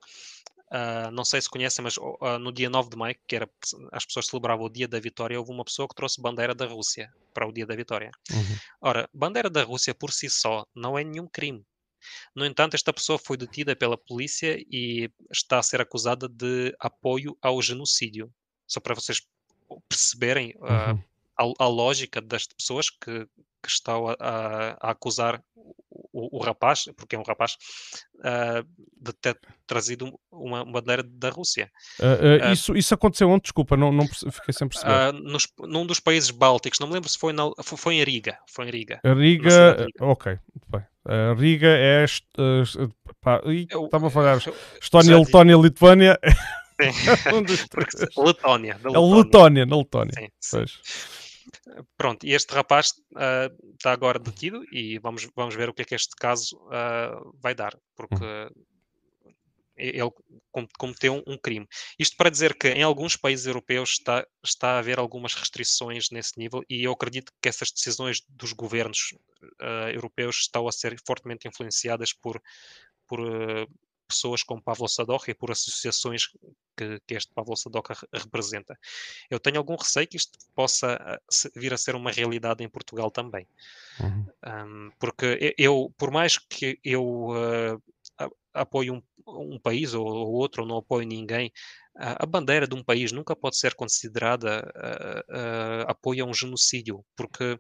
uh, 0.67 1.11
não 1.13 1.25
sei 1.25 1.41
se 1.41 1.51
conhecem, 1.51 1.83
mas 1.83 1.97
uh, 1.97 2.39
no 2.41 2.53
dia 2.53 2.71
9 2.71 2.91
de 2.91 2.97
maio, 2.97 3.17
que 3.27 3.37
era, 3.37 3.51
as 3.93 4.05
pessoas 4.05 4.27
celebravam 4.27 4.67
o 4.67 4.71
dia 4.71 4.87
da 4.87 5.01
vitória, 5.01 5.39
houve 5.39 5.51
uma 5.51 5.65
pessoa 5.65 5.89
que 5.89 5.95
trouxe 5.95 6.21
bandeira 6.21 6.55
da 6.55 6.67
Rússia 6.67 7.13
para 7.35 7.47
o 7.47 7.53
dia 7.53 7.67
da 7.67 7.75
vitória. 7.75 8.11
Uhum. 8.31 8.57
Ora, 8.81 9.09
bandeira 9.13 9.51
da 9.51 9.63
Rússia 9.63 9.95
por 9.95 10.13
si 10.13 10.31
só 10.31 10.67
não 10.75 10.99
é 10.99 11.05
nenhum 11.05 11.27
crime. 11.27 11.65
No 12.35 12.45
entanto, 12.45 12.75
esta 12.75 12.93
pessoa 12.93 13.19
foi 13.19 13.37
detida 13.37 13.75
pela 13.77 13.97
polícia 13.97 14.59
e 14.71 15.11
está 15.31 15.59
a 15.59 15.63
ser 15.63 15.81
acusada 15.81 16.29
de 16.29 16.75
apoio 16.79 17.37
ao 17.41 17.61
genocídio. 17.63 18.33
Só 18.67 18.81
para 18.81 18.95
vocês 18.95 19.23
perceberem 19.89 20.55
uh, 20.57 20.93
uhum. 20.93 21.55
a, 21.59 21.65
a, 21.65 21.69
lógica 21.69 22.21
das 22.21 22.47
pessoas 22.47 22.91
que, 22.91 23.27
que 23.63 23.69
estão 23.69 24.09
a, 24.09 24.17
a, 24.21 24.91
acusar 24.91 25.43
o, 26.13 26.39
o, 26.39 26.43
rapaz, 26.43 26.85
porque 26.97 27.17
é 27.17 27.19
um 27.19 27.23
rapaz, 27.23 27.57
uh, 28.17 28.67
de 28.97 29.13
ter 29.13 29.39
trazido 29.67 30.19
uma, 30.31 30.65
bandeira 30.65 31.03
da 31.03 31.31
Rússia. 31.31 31.71
Uh, 31.99 32.53
isso, 32.53 32.77
isso 32.77 32.95
aconteceu 32.95 33.29
onde? 33.29 33.43
Desculpa, 33.43 33.77
não, 33.77 33.93
não 33.93 34.07
fiquei 34.07 34.55
sem 34.55 34.69
perceber. 34.69 35.13
Nos, 35.13 35.47
num 35.59 35.87
dos 35.87 36.01
países 36.01 36.31
bálticos, 36.31 36.79
não 36.79 36.89
me 36.89 36.95
lembro 36.95 37.09
se 37.09 37.19
foi, 37.19 37.33
na, 37.33 37.51
foi, 37.63 37.97
em 37.97 38.05
Riga. 38.05 38.39
Foi 38.49 38.67
em 38.67 38.71
Riga. 38.71 39.01
Riga, 39.05 39.85
Riga. 39.85 39.87
ok, 40.01 40.33
muito 40.33 40.71
bem. 40.71 40.85
A 41.07 41.35
Riga 41.35 41.69
é. 41.69 42.05
Uh, 42.39 42.93
pá, 43.21 43.41
estava 43.47 44.09
a 44.09 44.11
falar. 44.11 44.39
Estónia, 44.81 45.19
Letónia, 45.19 45.57
Lituânia. 45.57 46.19
Sim. 46.81 46.91
um 48.19 48.25
Letónia. 48.25 48.81
É 48.85 48.99
Letónia, 48.99 49.67
na 49.67 49.77
Letónia. 49.77 50.13
Sim, 50.15 50.29
sim. 50.41 50.65
Pronto, 51.97 52.27
e 52.27 52.33
este 52.33 52.55
rapaz 52.55 52.93
uh, 53.13 53.73
está 53.75 53.93
agora 53.93 54.19
detido 54.19 54.63
e 54.73 54.99
vamos, 54.99 55.29
vamos 55.35 55.55
ver 55.55 55.69
o 55.69 55.75
que 55.75 55.83
é 55.83 55.85
que 55.85 55.95
este 55.95 56.15
caso 56.17 56.57
uh, 56.67 57.33
vai 57.41 57.55
dar, 57.55 57.77
porque 57.95 58.25
hum. 58.25 58.49
Ele 59.77 60.11
cometeu 60.79 61.23
um 61.27 61.37
crime. 61.37 61.67
Isto 61.99 62.17
para 62.17 62.31
dizer 62.31 62.55
que 62.55 62.69
em 62.69 62.83
alguns 62.83 63.17
países 63.17 63.47
europeus 63.47 63.91
está, 63.91 64.27
está 64.45 64.73
a 64.73 64.79
haver 64.79 64.99
algumas 64.99 65.35
restrições 65.35 66.11
nesse 66.11 66.39
nível 66.39 66.63
e 66.69 66.85
eu 66.85 66.93
acredito 66.93 67.33
que 67.43 67.49
essas 67.49 67.71
decisões 67.71 68.23
dos 68.29 68.53
governos 68.53 69.15
uh, 69.63 69.91
europeus 69.93 70.41
estão 70.41 70.67
a 70.67 70.73
ser 70.73 70.97
fortemente 71.07 71.47
influenciadas 71.47 72.13
por, 72.13 72.41
por 73.07 73.21
uh, 73.21 73.69
pessoas 74.07 74.43
como 74.43 74.63
Pavlo 74.63 74.89
Sadoka 74.89 75.31
e 75.31 75.35
por 75.35 75.51
associações 75.51 76.29
que, 76.77 77.01
que 77.07 77.15
este 77.15 77.33
Pavlo 77.35 77.57
Sadoka 77.57 77.95
representa. 78.13 78.79
Eu 79.29 79.41
tenho 79.41 79.59
algum 79.59 79.77
receio 79.77 80.07
que 80.07 80.17
isto 80.17 80.39
possa 80.55 80.95
ah, 80.95 81.21
vir 81.55 81.75
a 81.75 81.79
ser 81.79 81.95
uma 81.95 82.11
realidade 82.11 82.63
em 82.63 82.69
Portugal 82.69 83.11
também. 83.11 83.47
Uhum. 84.01 84.27
Um, 84.47 84.91
porque 84.99 85.55
eu, 85.59 85.93
por 85.99 86.11
mais 86.11 86.39
que 86.39 86.79
eu 86.85 87.29
uh, 87.31 87.83
apoie 88.61 88.91
um, 88.91 89.03
um, 89.27 89.59
país 89.59 89.95
ou, 89.95 90.07
ou, 90.07 90.33
outro, 90.33 90.63
ou 90.63 90.69
não 90.69 90.79
apoie 90.79 91.07
ninguém, 91.07 91.53
a 91.99 92.27
bandeira 92.27 92.67
de 92.67 92.75
um 92.75 92.85
país 92.85 93.11
nunca 93.11 93.35
pode 93.35 93.57
ser 93.57 93.75
considerada 93.75 94.71
uh, 95.31 95.91
apoio 95.91 96.25
a 96.25 96.29
um 96.29 96.35
genocídio, 96.35 97.05
porque 97.17 97.59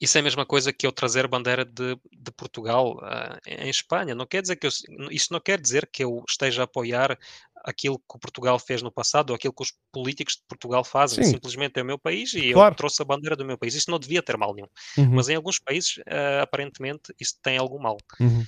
isso 0.00 0.18
é 0.18 0.20
a 0.20 0.24
mesma 0.24 0.44
coisa 0.44 0.72
que 0.72 0.86
eu 0.86 0.92
trazer 0.92 1.26
bandeira 1.26 1.64
de, 1.64 1.96
de 2.12 2.30
Portugal 2.32 2.96
uh, 2.96 3.38
em 3.46 3.70
Espanha. 3.70 4.14
Não 4.14 4.26
quer 4.26 4.42
dizer 4.42 4.56
que 4.56 4.66
eu, 4.66 4.70
isso 5.10 5.32
não 5.32 5.40
quer 5.40 5.60
dizer 5.60 5.88
que 5.90 6.04
eu 6.04 6.22
esteja 6.28 6.62
a 6.62 6.64
apoiar 6.64 7.18
aquilo 7.64 7.98
que 7.98 8.18
Portugal 8.18 8.58
fez 8.58 8.82
no 8.82 8.90
passado 8.90 9.30
ou 9.30 9.36
aquilo 9.36 9.52
que 9.52 9.62
os 9.62 9.72
políticos 9.92 10.34
de 10.34 10.42
Portugal 10.48 10.84
fazem. 10.84 11.22
Sim. 11.24 11.30
Simplesmente 11.32 11.78
é 11.78 11.82
o 11.82 11.86
meu 11.86 11.98
país 11.98 12.34
e 12.34 12.52
claro. 12.52 12.72
eu 12.72 12.76
trouxe 12.76 13.00
a 13.02 13.04
bandeira 13.04 13.36
do 13.36 13.44
meu 13.44 13.56
país. 13.56 13.74
Isso 13.74 13.90
não 13.90 13.98
devia 13.98 14.22
ter 14.22 14.36
mal 14.36 14.54
nenhum. 14.54 14.68
Uhum. 14.98 15.14
Mas 15.14 15.28
em 15.28 15.36
alguns 15.36 15.58
países, 15.58 15.98
uh, 15.98 16.42
aparentemente, 16.42 17.14
isso 17.18 17.34
tem 17.42 17.56
algum 17.56 17.78
mal. 17.78 17.96
Uhum. 18.18 18.44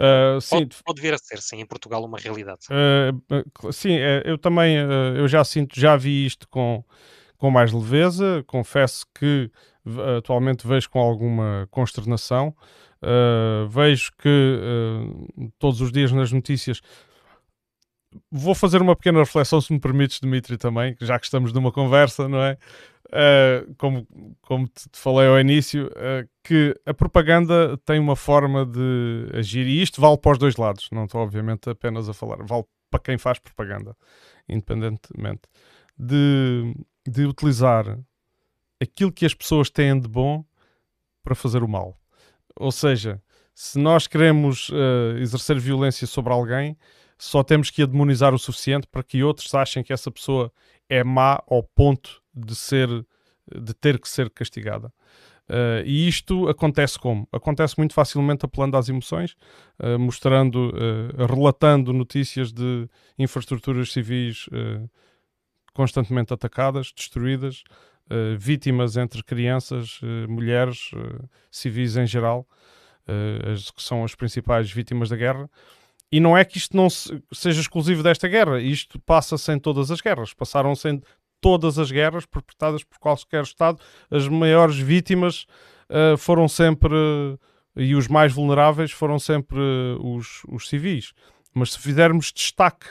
Uh, 0.00 0.40
sim. 0.40 0.60
Pode, 0.60 0.76
pode, 0.84 1.02
vir 1.02 1.12
a 1.12 1.18
ser, 1.18 1.42
sim, 1.42 1.60
em 1.60 1.66
Portugal 1.66 2.02
uma 2.02 2.16
realidade. 2.16 2.66
Uh, 2.70 3.72
sim, 3.72 3.96
eu 4.24 4.38
também 4.38 4.76
eu 5.16 5.28
já 5.28 5.44
sinto, 5.44 5.78
já 5.78 5.96
vi 5.96 6.24
isto 6.24 6.48
com, 6.48 6.82
com 7.36 7.50
mais 7.50 7.70
leveza. 7.70 8.42
Confesso 8.46 9.04
que 9.14 9.50
atualmente 10.16 10.66
vejo 10.66 10.88
com 10.88 10.98
alguma 10.98 11.68
consternação. 11.70 12.54
Uh, 13.02 13.68
vejo 13.68 14.10
que 14.18 14.58
todos 15.58 15.80
os 15.80 15.92
dias 15.92 16.12
nas 16.12 16.32
notícias. 16.32 16.80
Vou 18.30 18.54
fazer 18.56 18.82
uma 18.82 18.96
pequena 18.96 19.20
reflexão, 19.20 19.60
se 19.60 19.72
me 19.72 19.78
permites, 19.78 20.18
Dimitri, 20.18 20.56
também, 20.56 20.96
já 21.00 21.16
que 21.16 21.26
estamos 21.26 21.52
numa 21.52 21.70
conversa, 21.70 22.28
não 22.28 22.42
é? 22.42 22.58
Uh, 23.10 23.74
como, 23.76 24.06
como 24.42 24.66
te 24.68 24.88
falei 24.94 25.28
ao 25.28 25.38
início, 25.38 25.86
uh, 25.88 26.28
que 26.42 26.74
a 26.86 26.94
propaganda 26.94 27.76
tem 27.78 27.98
uma 27.98 28.16
forma 28.16 28.64
de 28.64 29.28
agir, 29.34 29.66
e 29.66 29.82
isto 29.82 30.00
vale 30.00 30.18
para 30.18 30.32
os 30.32 30.38
dois 30.38 30.56
lados, 30.56 30.88
não 30.92 31.04
estou 31.04 31.20
obviamente 31.20 31.68
apenas 31.70 32.08
a 32.08 32.14
falar, 32.14 32.44
vale 32.44 32.64
para 32.90 33.00
quem 33.00 33.18
faz 33.18 33.38
propaganda, 33.38 33.96
independentemente, 34.48 35.42
de, 35.96 36.74
de 37.06 37.24
utilizar 37.24 37.98
aquilo 38.80 39.12
que 39.12 39.26
as 39.26 39.34
pessoas 39.34 39.70
têm 39.70 39.98
de 39.98 40.08
bom 40.08 40.44
para 41.22 41.34
fazer 41.34 41.62
o 41.62 41.68
mal. 41.68 41.96
Ou 42.56 42.72
seja, 42.72 43.22
se 43.54 43.78
nós 43.78 44.06
queremos 44.06 44.70
uh, 44.70 45.18
exercer 45.18 45.58
violência 45.58 46.06
sobre 46.06 46.32
alguém, 46.32 46.76
só 47.18 47.42
temos 47.42 47.70
que 47.70 47.82
a 47.82 47.86
demonizar 47.86 48.34
o 48.34 48.38
suficiente 48.38 48.86
para 48.86 49.02
que 49.02 49.22
outros 49.22 49.54
achem 49.54 49.82
que 49.82 49.92
essa 49.92 50.10
pessoa 50.10 50.50
é 50.88 51.04
má 51.04 51.42
ao 51.46 51.62
ponto 51.62 52.19
de 52.34 52.54
ser 52.54 52.88
de 53.52 53.74
ter 53.74 53.98
que 53.98 54.08
ser 54.08 54.30
castigada. 54.30 54.92
Uh, 55.48 55.82
e 55.84 56.06
isto 56.06 56.48
acontece 56.48 56.96
como? 56.96 57.28
Acontece 57.32 57.76
muito 57.76 57.92
facilmente 57.92 58.44
apelando 58.44 58.76
às 58.76 58.88
emoções, 58.88 59.34
uh, 59.80 59.98
mostrando, 59.98 60.70
uh, 60.70 61.26
relatando 61.26 61.92
notícias 61.92 62.52
de 62.52 62.88
infraestruturas 63.18 63.92
civis 63.92 64.48
constantemente 65.72 66.32
atacadas, 66.32 66.92
destruídas, 66.94 67.62
vítimas 68.38 68.96
entre 68.96 69.22
crianças, 69.22 70.00
mulheres, 70.28 70.90
civis 71.48 71.96
em 71.96 72.06
geral, 72.06 72.46
as, 73.52 73.70
que 73.70 73.80
são 73.80 74.04
as 74.04 74.14
principais 74.16 74.70
vítimas 74.70 75.08
da 75.08 75.16
guerra. 75.16 75.48
E 76.10 76.18
não 76.18 76.36
é 76.36 76.44
que 76.44 76.58
isto 76.58 76.76
não 76.76 76.90
se, 76.90 77.22
seja 77.32 77.60
exclusivo 77.60 78.02
desta 78.02 78.26
guerra, 78.26 78.60
isto 78.60 78.98
passa-se 78.98 79.52
em 79.52 79.60
todas 79.60 79.92
as 79.92 80.00
guerras. 80.00 80.34
Passaram-se 80.34 80.88
em 80.88 81.00
todas 81.40 81.78
as 81.78 81.90
guerras 81.90 82.26
perpetradas 82.26 82.84
por 82.84 82.98
qualquer 82.98 83.42
Estado. 83.42 83.80
As 84.10 84.28
maiores 84.28 84.76
vítimas 84.76 85.46
uh, 85.88 86.16
foram 86.16 86.48
sempre, 86.48 86.94
uh, 86.94 87.38
e 87.76 87.94
os 87.94 88.08
mais 88.08 88.32
vulneráveis 88.32 88.90
foram 88.92 89.18
sempre 89.18 89.58
uh, 89.58 90.16
os, 90.16 90.42
os 90.48 90.68
civis. 90.68 91.12
Mas 91.54 91.72
se 91.72 91.78
fizermos 91.78 92.32
destaque 92.32 92.86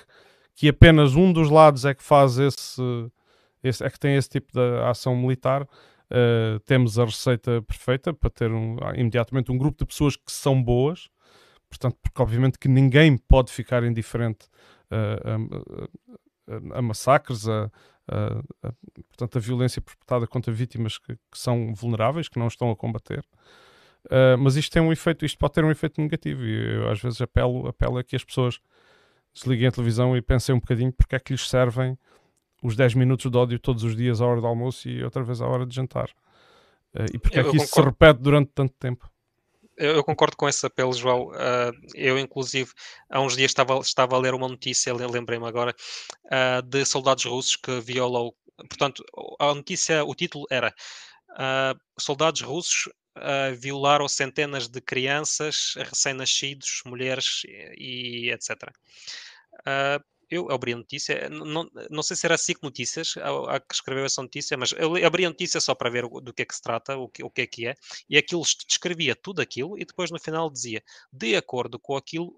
que 0.55 0.67
apenas 0.67 1.15
um 1.15 1.31
dos 1.31 1.49
lados 1.49 1.85
é 1.85 1.93
que 1.93 2.03
faz 2.03 2.37
esse, 2.37 2.81
esse 3.63 3.83
é 3.83 3.89
que 3.89 3.99
tem 3.99 4.15
esse 4.15 4.29
tipo 4.29 4.51
de 4.51 4.83
ação 4.83 5.15
militar, 5.15 5.65
temos 6.65 6.97
a 6.99 7.05
receita 7.05 7.61
perfeita 7.61 8.11
para 8.11 8.31
ter 8.31 8.51
um, 8.51 8.77
imediatamente 8.95 9.51
um 9.51 9.57
grupo 9.57 9.77
de 9.77 9.85
pessoas 9.85 10.17
que 10.17 10.31
são 10.31 10.61
boas 10.61 11.09
portanto, 11.69 11.97
porque 12.01 12.21
obviamente 12.21 12.57
que 12.57 12.67
ninguém 12.67 13.15
pode 13.15 13.51
ficar 13.51 13.83
indiferente 13.83 14.47
uh, 14.91 15.87
a, 16.49 16.75
a, 16.75 16.79
a, 16.79 16.81
massacres, 16.81 17.47
a, 17.47 17.71
portanto, 19.07 19.37
a 19.37 19.41
violência 19.41 19.81
perpetrada 19.81 20.27
contra 20.27 20.51
vítimas 20.51 20.97
que, 20.97 21.13
que, 21.15 21.37
são 21.37 21.73
vulneráveis, 21.73 22.27
que 22.27 22.39
não 22.39 22.47
estão 22.47 22.71
a 22.71 22.75
combater. 22.75 23.23
Uh, 24.05 24.37
mas 24.39 24.55
isto 24.55 24.71
tem 24.71 24.81
um 24.81 24.91
efeito, 24.91 25.25
isto 25.25 25.37
pode 25.37 25.53
ter 25.53 25.63
um 25.63 25.71
efeito 25.71 26.01
negativo 26.01 26.45
e 26.45 26.75
eu 26.75 26.89
às 26.89 27.01
vezes 27.01 27.21
apelo, 27.21 27.67
apelo 27.67 27.97
a 27.97 28.03
que 28.03 28.15
as 28.15 28.23
pessoas 28.23 28.59
desliguem 29.33 29.67
a 29.67 29.71
televisão 29.71 30.15
e 30.15 30.21
pensem 30.21 30.55
um 30.55 30.59
bocadinho 30.59 30.93
porque 30.93 31.15
é 31.15 31.19
que 31.19 31.33
lhes 31.33 31.47
servem 31.49 31.97
os 32.63 32.75
10 32.75 32.93
minutos 32.95 33.29
de 33.29 33.37
ódio 33.37 33.59
todos 33.59 33.83
os 33.83 33.95
dias 33.95 34.21
à 34.21 34.25
hora 34.25 34.39
do 34.39 34.47
almoço 34.47 34.87
e 34.87 35.03
outra 35.03 35.21
vez 35.21 35.41
à 35.41 35.47
hora 35.47 35.65
de 35.65 35.75
jantar. 35.75 36.09
Uh, 36.95 37.05
e 37.13 37.19
porque 37.19 37.39
é 37.39 37.43
que 37.43 37.57
isso 37.57 37.69
concordo. 37.69 37.89
se 37.89 38.05
repete 38.05 38.21
durante 38.21 38.51
tanto 38.55 38.73
tempo 38.79 39.09
eu, 39.79 40.03
concordo 40.03 40.35
com 40.35 40.47
esse 40.47 40.65
apelo, 40.65 40.93
João. 40.93 41.29
Uh, 41.29 41.71
eu, 41.95 42.17
inclusive, 42.19 42.71
há 43.09 43.21
uns 43.21 43.35
dias 43.35 43.51
estava, 43.51 43.79
estava 43.79 44.15
a 44.15 44.19
ler 44.19 44.33
uma 44.33 44.47
notícia, 44.47 44.93
lembrei-me 44.93 45.47
agora, 45.47 45.75
uh, 46.25 46.61
de 46.61 46.85
soldados 46.85 47.25
russos 47.25 47.55
que 47.55 47.79
violam. 47.79 48.31
Portanto, 48.57 49.03
a 49.39 49.53
notícia, 49.53 50.03
o 50.03 50.13
título 50.13 50.45
era 50.51 50.73
uh, 51.31 51.79
Soldados 51.99 52.41
russos 52.41 52.89
violaram 53.57 54.07
centenas 54.07 54.69
de 54.69 54.79
crianças, 54.79 55.73
recém-nascidos, 55.75 56.81
mulheres 56.85 57.41
e 57.77 58.31
etc 58.31 58.71
eu 60.29 60.51
abri 60.51 60.73
a 60.73 60.77
notícia, 60.77 61.29
não, 61.29 61.69
não 61.89 62.03
sei 62.03 62.15
se 62.15 62.25
era 62.25 62.37
SIC 62.37 62.61
Notícias 62.61 63.15
a, 63.17 63.55
a, 63.55 63.59
que 63.59 63.73
escreveu 63.73 64.05
essa 64.05 64.21
notícia, 64.21 64.57
mas 64.57 64.71
eu 64.73 64.95
abri 65.05 65.25
a 65.25 65.29
notícia 65.29 65.59
só 65.59 65.73
para 65.73 65.89
ver 65.89 66.07
do 66.07 66.33
que 66.33 66.43
é 66.43 66.45
que 66.45 66.55
se 66.55 66.61
trata, 66.61 66.97
o 66.97 67.09
que, 67.09 67.23
o 67.23 67.29
que 67.29 67.41
é 67.41 67.47
que 67.47 67.67
é, 67.67 67.75
e 68.09 68.17
aquilo 68.17 68.43
descrevia 68.67 69.15
tudo 69.15 69.41
aquilo 69.41 69.77
e 69.77 69.85
depois 69.85 70.11
no 70.11 70.19
final 70.19 70.49
dizia, 70.49 70.83
de 71.11 71.35
acordo 71.35 71.79
com 71.79 71.95
aquilo 71.95 72.33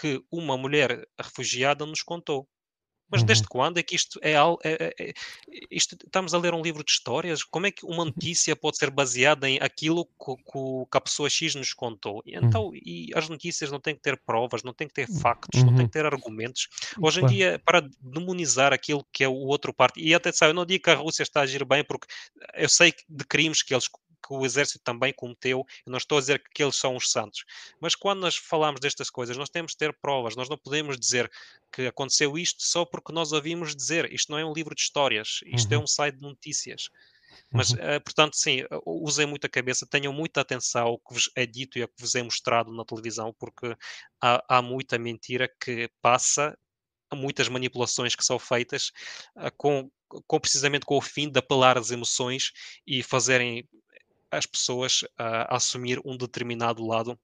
que 0.00 0.22
uma 0.30 0.56
mulher 0.56 1.06
refugiada 1.20 1.84
nos 1.84 2.02
contou. 2.02 2.48
Mas 3.10 3.20
uhum. 3.20 3.26
desde 3.26 3.48
quando 3.48 3.78
é 3.78 3.82
que 3.82 3.94
isto 3.94 4.18
é, 4.22 4.32
é, 4.32 4.36
é, 4.64 4.94
é, 4.98 5.14
isto, 5.70 5.96
estamos 6.04 6.32
a 6.32 6.38
ler 6.38 6.54
um 6.54 6.62
livro 6.62 6.84
de 6.84 6.90
histórias? 6.90 7.42
Como 7.42 7.66
é 7.66 7.70
que 7.70 7.84
uma 7.84 8.04
notícia 8.04 8.54
pode 8.54 8.78
ser 8.78 8.90
baseada 8.90 9.48
em 9.48 9.58
aquilo 9.60 10.04
que, 10.04 10.36
que 10.90 10.98
a 10.98 11.00
pessoa 11.00 11.28
X 11.28 11.54
nos 11.54 11.72
contou? 11.72 12.22
E, 12.24 12.36
então, 12.36 12.66
uhum. 12.66 12.74
e 12.74 13.10
as 13.14 13.28
notícias 13.28 13.70
não 13.70 13.80
têm 13.80 13.94
que 13.94 14.02
ter 14.02 14.16
provas, 14.18 14.62
não 14.62 14.72
têm 14.72 14.88
que 14.88 14.94
ter 14.94 15.08
factos, 15.08 15.60
uhum. 15.60 15.70
não 15.70 15.76
têm 15.76 15.86
que 15.86 15.92
ter 15.92 16.06
argumentos. 16.06 16.68
Hoje 17.00 17.22
em 17.22 17.26
dia, 17.26 17.60
para 17.64 17.86
demonizar 18.00 18.72
aquilo 18.72 19.04
que 19.12 19.24
é 19.24 19.28
o 19.28 19.34
outro 19.34 19.72
parte, 19.72 20.00
e 20.00 20.14
atenção, 20.14 20.48
eu 20.48 20.54
não 20.54 20.64
digo 20.64 20.84
que 20.84 20.90
a 20.90 20.94
Rússia 20.94 21.22
está 21.22 21.40
a 21.40 21.42
agir 21.42 21.64
bem, 21.64 21.84
porque 21.84 22.06
eu 22.54 22.68
sei 22.68 22.94
de 23.08 23.24
crimes 23.24 23.62
que 23.62 23.74
eles 23.74 23.88
que 24.24 24.32
o 24.32 24.44
exército 24.44 24.82
também 24.84 25.12
cometeu. 25.12 25.64
Eu 25.86 25.90
não 25.90 25.98
estou 25.98 26.18
a 26.18 26.20
dizer 26.20 26.42
que 26.54 26.62
eles 26.62 26.76
são 26.76 26.96
os 26.96 27.10
santos, 27.10 27.44
mas 27.80 27.94
quando 27.94 28.20
nós 28.20 28.36
falamos 28.36 28.80
destas 28.80 29.10
coisas, 29.10 29.36
nós 29.36 29.48
temos 29.48 29.72
de 29.72 29.78
ter 29.78 29.92
provas. 30.00 30.36
Nós 30.36 30.48
não 30.48 30.58
podemos 30.58 30.98
dizer 30.98 31.30
que 31.72 31.86
aconteceu 31.86 32.36
isto 32.38 32.62
só 32.62 32.84
porque 32.84 33.12
nós 33.12 33.32
ouvimos 33.32 33.74
dizer. 33.74 34.12
Isto 34.12 34.32
não 34.32 34.38
é 34.38 34.44
um 34.44 34.52
livro 34.52 34.74
de 34.74 34.82
histórias, 34.82 35.40
isto 35.46 35.72
é 35.72 35.76
uhum. 35.76 35.82
é 35.82 35.84
um 35.84 35.86
site 35.86 36.16
de 36.16 36.22
notícias. 36.22 36.90
Mas, 37.52 37.70
uhum. 37.70 37.78
uh, 37.78 38.00
portanto, 38.00 38.36
sim, 38.36 38.64
usem 38.86 39.26
muita 39.26 39.48
cabeça, 39.48 39.86
tenham 39.86 40.12
muita 40.12 40.40
atenção 40.40 40.86
ao 40.86 40.98
que 40.98 41.14
vos 41.14 41.30
é 41.34 41.44
dito 41.46 41.78
e 41.78 41.82
ao 41.82 41.88
que 41.88 42.00
vos 42.00 42.14
é 42.14 42.22
mostrado 42.22 42.72
na 42.72 42.84
televisão, 42.84 43.34
porque 43.38 43.76
há, 44.20 44.44
há 44.48 44.62
muita 44.62 44.98
mentira 44.98 45.52
que 45.60 45.90
passa, 46.00 46.56
há 47.10 47.16
muitas 47.16 47.48
manipulações 47.48 48.14
que 48.14 48.24
são 48.24 48.38
feitas 48.38 48.92
uh, 49.36 49.50
com, 49.56 49.90
com, 50.26 50.40
precisamente 50.40 50.86
com 50.86 50.96
o 50.96 51.00
fim 51.00 51.28
de 51.30 51.38
apelar 51.38 51.76
às 51.76 51.90
emoções 51.90 52.52
e 52.86 53.02
fazerem 53.02 53.68
as 54.30 54.46
pessoas 54.46 55.04
a 55.18 55.56
assumir 55.56 56.00
um 56.04 56.16
determinado 56.16 56.86
lado 56.86 57.18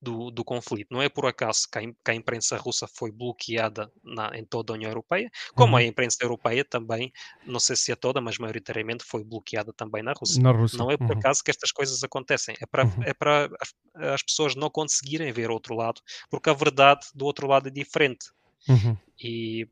do, 0.00 0.30
do, 0.30 0.44
conflito. 0.44 0.88
Não 0.90 1.02
é 1.02 1.08
por 1.08 1.26
acaso 1.26 1.68
que 1.70 1.78
a, 1.78 1.82
que 1.82 2.10
a 2.10 2.14
imprensa 2.14 2.56
russa 2.56 2.86
foi 2.86 3.10
bloqueada 3.10 3.90
na, 4.04 4.30
em 4.34 4.44
toda 4.44 4.72
a 4.72 4.76
União 4.76 4.90
Europeia, 4.90 5.30
como 5.54 5.72
uhum. 5.72 5.78
a 5.78 5.84
imprensa 5.84 6.18
europeia 6.22 6.64
também, 6.64 7.12
não 7.44 7.58
sei 7.58 7.74
se 7.74 7.90
é 7.90 7.96
toda, 7.96 8.20
mas 8.20 8.38
maioritariamente 8.38 9.04
foi 9.04 9.24
bloqueada 9.24 9.72
também 9.72 10.02
na 10.02 10.12
Rússia. 10.12 10.42
Na 10.42 10.52
Rússia. 10.52 10.78
Não 10.78 10.90
é 10.90 10.96
por 10.96 11.10
uhum. 11.10 11.18
acaso 11.18 11.42
que 11.42 11.50
estas 11.50 11.72
coisas 11.72 12.02
acontecem, 12.04 12.54
é 12.60 12.66
para, 12.66 12.84
uhum. 12.84 13.02
é 13.02 13.12
para 13.12 13.50
as, 13.60 13.74
as, 14.14 14.22
pessoas 14.22 14.54
não 14.54 14.70
conseguirem 14.70 15.32
ver 15.32 15.50
outro 15.50 15.74
lado, 15.74 16.00
porque 16.30 16.50
a 16.50 16.54
verdade 16.54 17.06
do 17.14 17.24
outro 17.24 17.48
lado 17.48 17.68
é 17.68 17.70
diferente. 17.70 18.30
Uhum. 18.68 18.96
E 19.20 19.66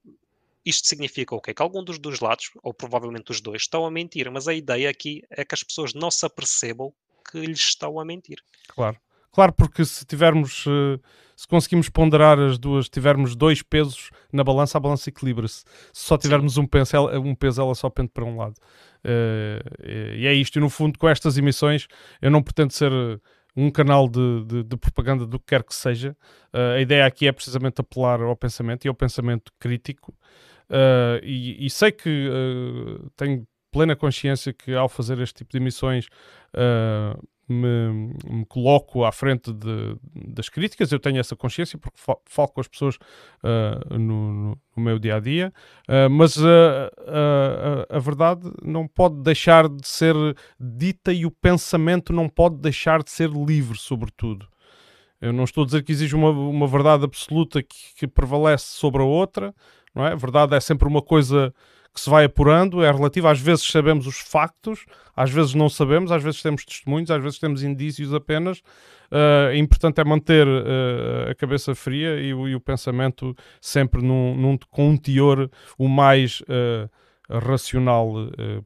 isto 0.67 0.89
significa 0.89 1.35
o 1.35 1.41
quê? 1.41 1.55
Que 1.55 1.63
algum 1.63 1.83
dos 1.83 1.99
dois 1.99 2.19
lados, 2.19 2.51
ou 2.63 2.75
provavelmente 2.75 3.31
os 3.31 3.41
dois, 3.41 3.63
estão 3.63 3.87
a 3.87 3.91
mentir, 3.91 4.29
mas 4.31 4.49
a 4.49 4.53
ideia 4.53 4.91
aqui 4.91 5.23
é 5.31 5.45
que 5.45 5.55
as 5.55 5.63
pessoas 5.63 5.95
não 5.95 6.11
se 6.11 6.27
apercebam 6.27 6.93
que 7.31 7.39
lhes 7.39 7.61
estão 7.61 8.01
a 8.01 8.05
mentir. 8.05 8.43
Claro. 8.69 8.99
Claro, 9.37 9.53
porque 9.53 9.85
se 9.85 10.05
tivermos, 10.07 10.65
eh, 10.67 10.99
se 11.37 11.47
conseguimos 11.47 11.91
ponderar 11.91 12.39
as 12.39 12.59
duas, 12.59 12.89
tivermos 12.89 13.37
dois 13.37 13.61
pesos 13.63 14.11
na 14.33 14.43
balança, 14.43 14.79
a 14.79 14.81
balança 14.81 15.11
equilibra-se. 15.11 15.63
Se 15.93 16.07
só 16.07 16.17
tivermos 16.17 16.57
um 16.57 16.67
peso, 16.67 16.97
ela, 16.97 17.21
um 17.21 17.35
peso, 17.35 17.61
ela 17.61 17.75
só 17.75 17.91
pende 17.91 18.09
para 18.15 18.25
um 18.25 18.39
lado. 18.39 18.55
Uh, 19.05 20.15
e 20.15 20.27
é 20.27 20.33
isto. 20.33 20.57
E 20.57 20.61
no 20.61 20.71
fundo, 20.71 20.99
com 20.99 21.07
estas 21.07 21.37
emissões, 21.37 21.87
eu 22.23 22.31
não 22.31 22.43
pretendo 22.43 22.73
ser 22.73 22.91
um 23.55 23.71
canal 23.71 24.09
de, 24.09 24.45
de, 24.47 24.63
de, 24.63 24.77
propaganda 24.79 25.27
do 25.27 25.39
que 25.39 25.47
quer 25.49 25.63
que 25.63 25.75
seja. 25.75 26.17
Uh, 26.55 26.77
a 26.77 26.81
ideia 26.81 27.05
aqui 27.05 27.29
é 27.29 27.33
precisamente 27.33 27.79
apelar 27.79 28.23
ao 28.23 28.35
pensamento 28.35 28.87
e 28.87 28.89
ao 28.89 28.95
pensamento 28.95 29.53
crítico. 29.61 30.15
Uh, 30.71 31.23
e, 31.23 31.65
e, 31.65 31.71
sei 31.71 31.93
que 31.93 32.29
uh, 32.29 33.09
tenho 33.17 33.47
plena 33.71 33.95
consciência 33.95 34.53
que 34.53 34.75
ao 34.75 34.89
fazer 34.89 35.21
este 35.21 35.37
tipo 35.37 35.53
de 35.53 35.59
emissões 35.59 36.07
uh, 36.55 37.23
me, 37.49 38.13
me, 38.29 38.45
coloco 38.47 39.05
à 39.05 39.13
frente 39.13 39.53
de, 39.53 39.97
das 40.13 40.49
críticas, 40.49 40.91
eu 40.91 40.99
tenho 40.99 41.21
essa 41.21 41.37
consciência 41.37 41.79
porque 41.79 42.01
falo 42.25 42.49
com 42.49 42.61
as 42.61 42.67
pessoas 42.67 42.99
no, 43.89 44.59
no, 44.77 44.83
meu 44.83 44.99
dia 44.99 45.15
a 45.15 45.21
dia, 45.21 45.53
mas 46.11 46.37
a 47.89 47.99
verdade 48.01 48.51
não 48.65 48.89
pode 48.89 49.23
deixar 49.23 49.69
de 49.69 49.87
ser 49.87 50.17
dita 50.59 51.13
e 51.13 51.25
o 51.25 51.31
pensamento 51.31 52.13
não 52.13 52.29
pode 52.29 52.57
deixar 52.57 53.01
de 53.05 53.13
ser 53.13 53.31
livre, 53.31 53.79
sobretudo. 53.79 54.49
Eu 55.21 55.33
não 55.33 55.45
estou 55.45 55.63
a 55.63 55.67
dizer 55.67 55.83
que 55.83 55.93
existe 55.93 56.15
uma, 56.15 56.31
uma 56.31 56.67
verdade 56.67 57.05
absoluta 57.05 57.63
que, 57.63 57.95
que 57.97 58.07
prevalece 58.07 58.65
sobre 58.65 59.03
a 59.03 59.05
outra, 59.05 59.55
não 59.97 60.07
é? 60.07 60.13
A 60.13 60.17
verdade 60.17 60.55
é 60.55 60.61
sempre 60.61 60.87
uma 60.87 61.01
coisa 61.01 61.53
que 61.93 62.01
se 62.01 62.11
vai 62.11 62.27
apurando, 62.27 62.85
é 62.85 62.93
relativa. 62.93 63.31
Às 63.31 63.41
vezes 63.41 63.67
sabemos 63.67 64.07
os 64.07 64.19
factos, 64.19 64.85
às 65.17 65.31
vezes 65.31 65.55
não 65.55 65.71
sabemos, 65.71 66.13
às 66.13 66.23
vezes 66.23 66.43
temos 66.43 66.63
testemunhos, 66.63 67.11
às 67.11 67.23
vezes 67.23 67.39
temos 67.39 67.63
indícios 67.63 68.13
apenas. 68.13 68.59
Uh, 69.11 69.55
importante 69.57 70.01
é 70.01 70.05
manter 70.05 70.47
uh, 70.47 71.31
a 71.31 71.35
cabeça 71.35 71.75
fria 71.75 72.21
e, 72.21 72.29
e, 72.29 72.55
o 72.55 72.61
pensamento 72.61 73.35
sempre 73.61 74.03
num, 74.03 74.37
num, 74.37 74.59
com 74.71 74.91
um 74.91 74.97
teor 74.97 75.49
o 75.79 75.89
mais 75.89 76.43
uh, 76.43 76.91
racional 77.31 78.13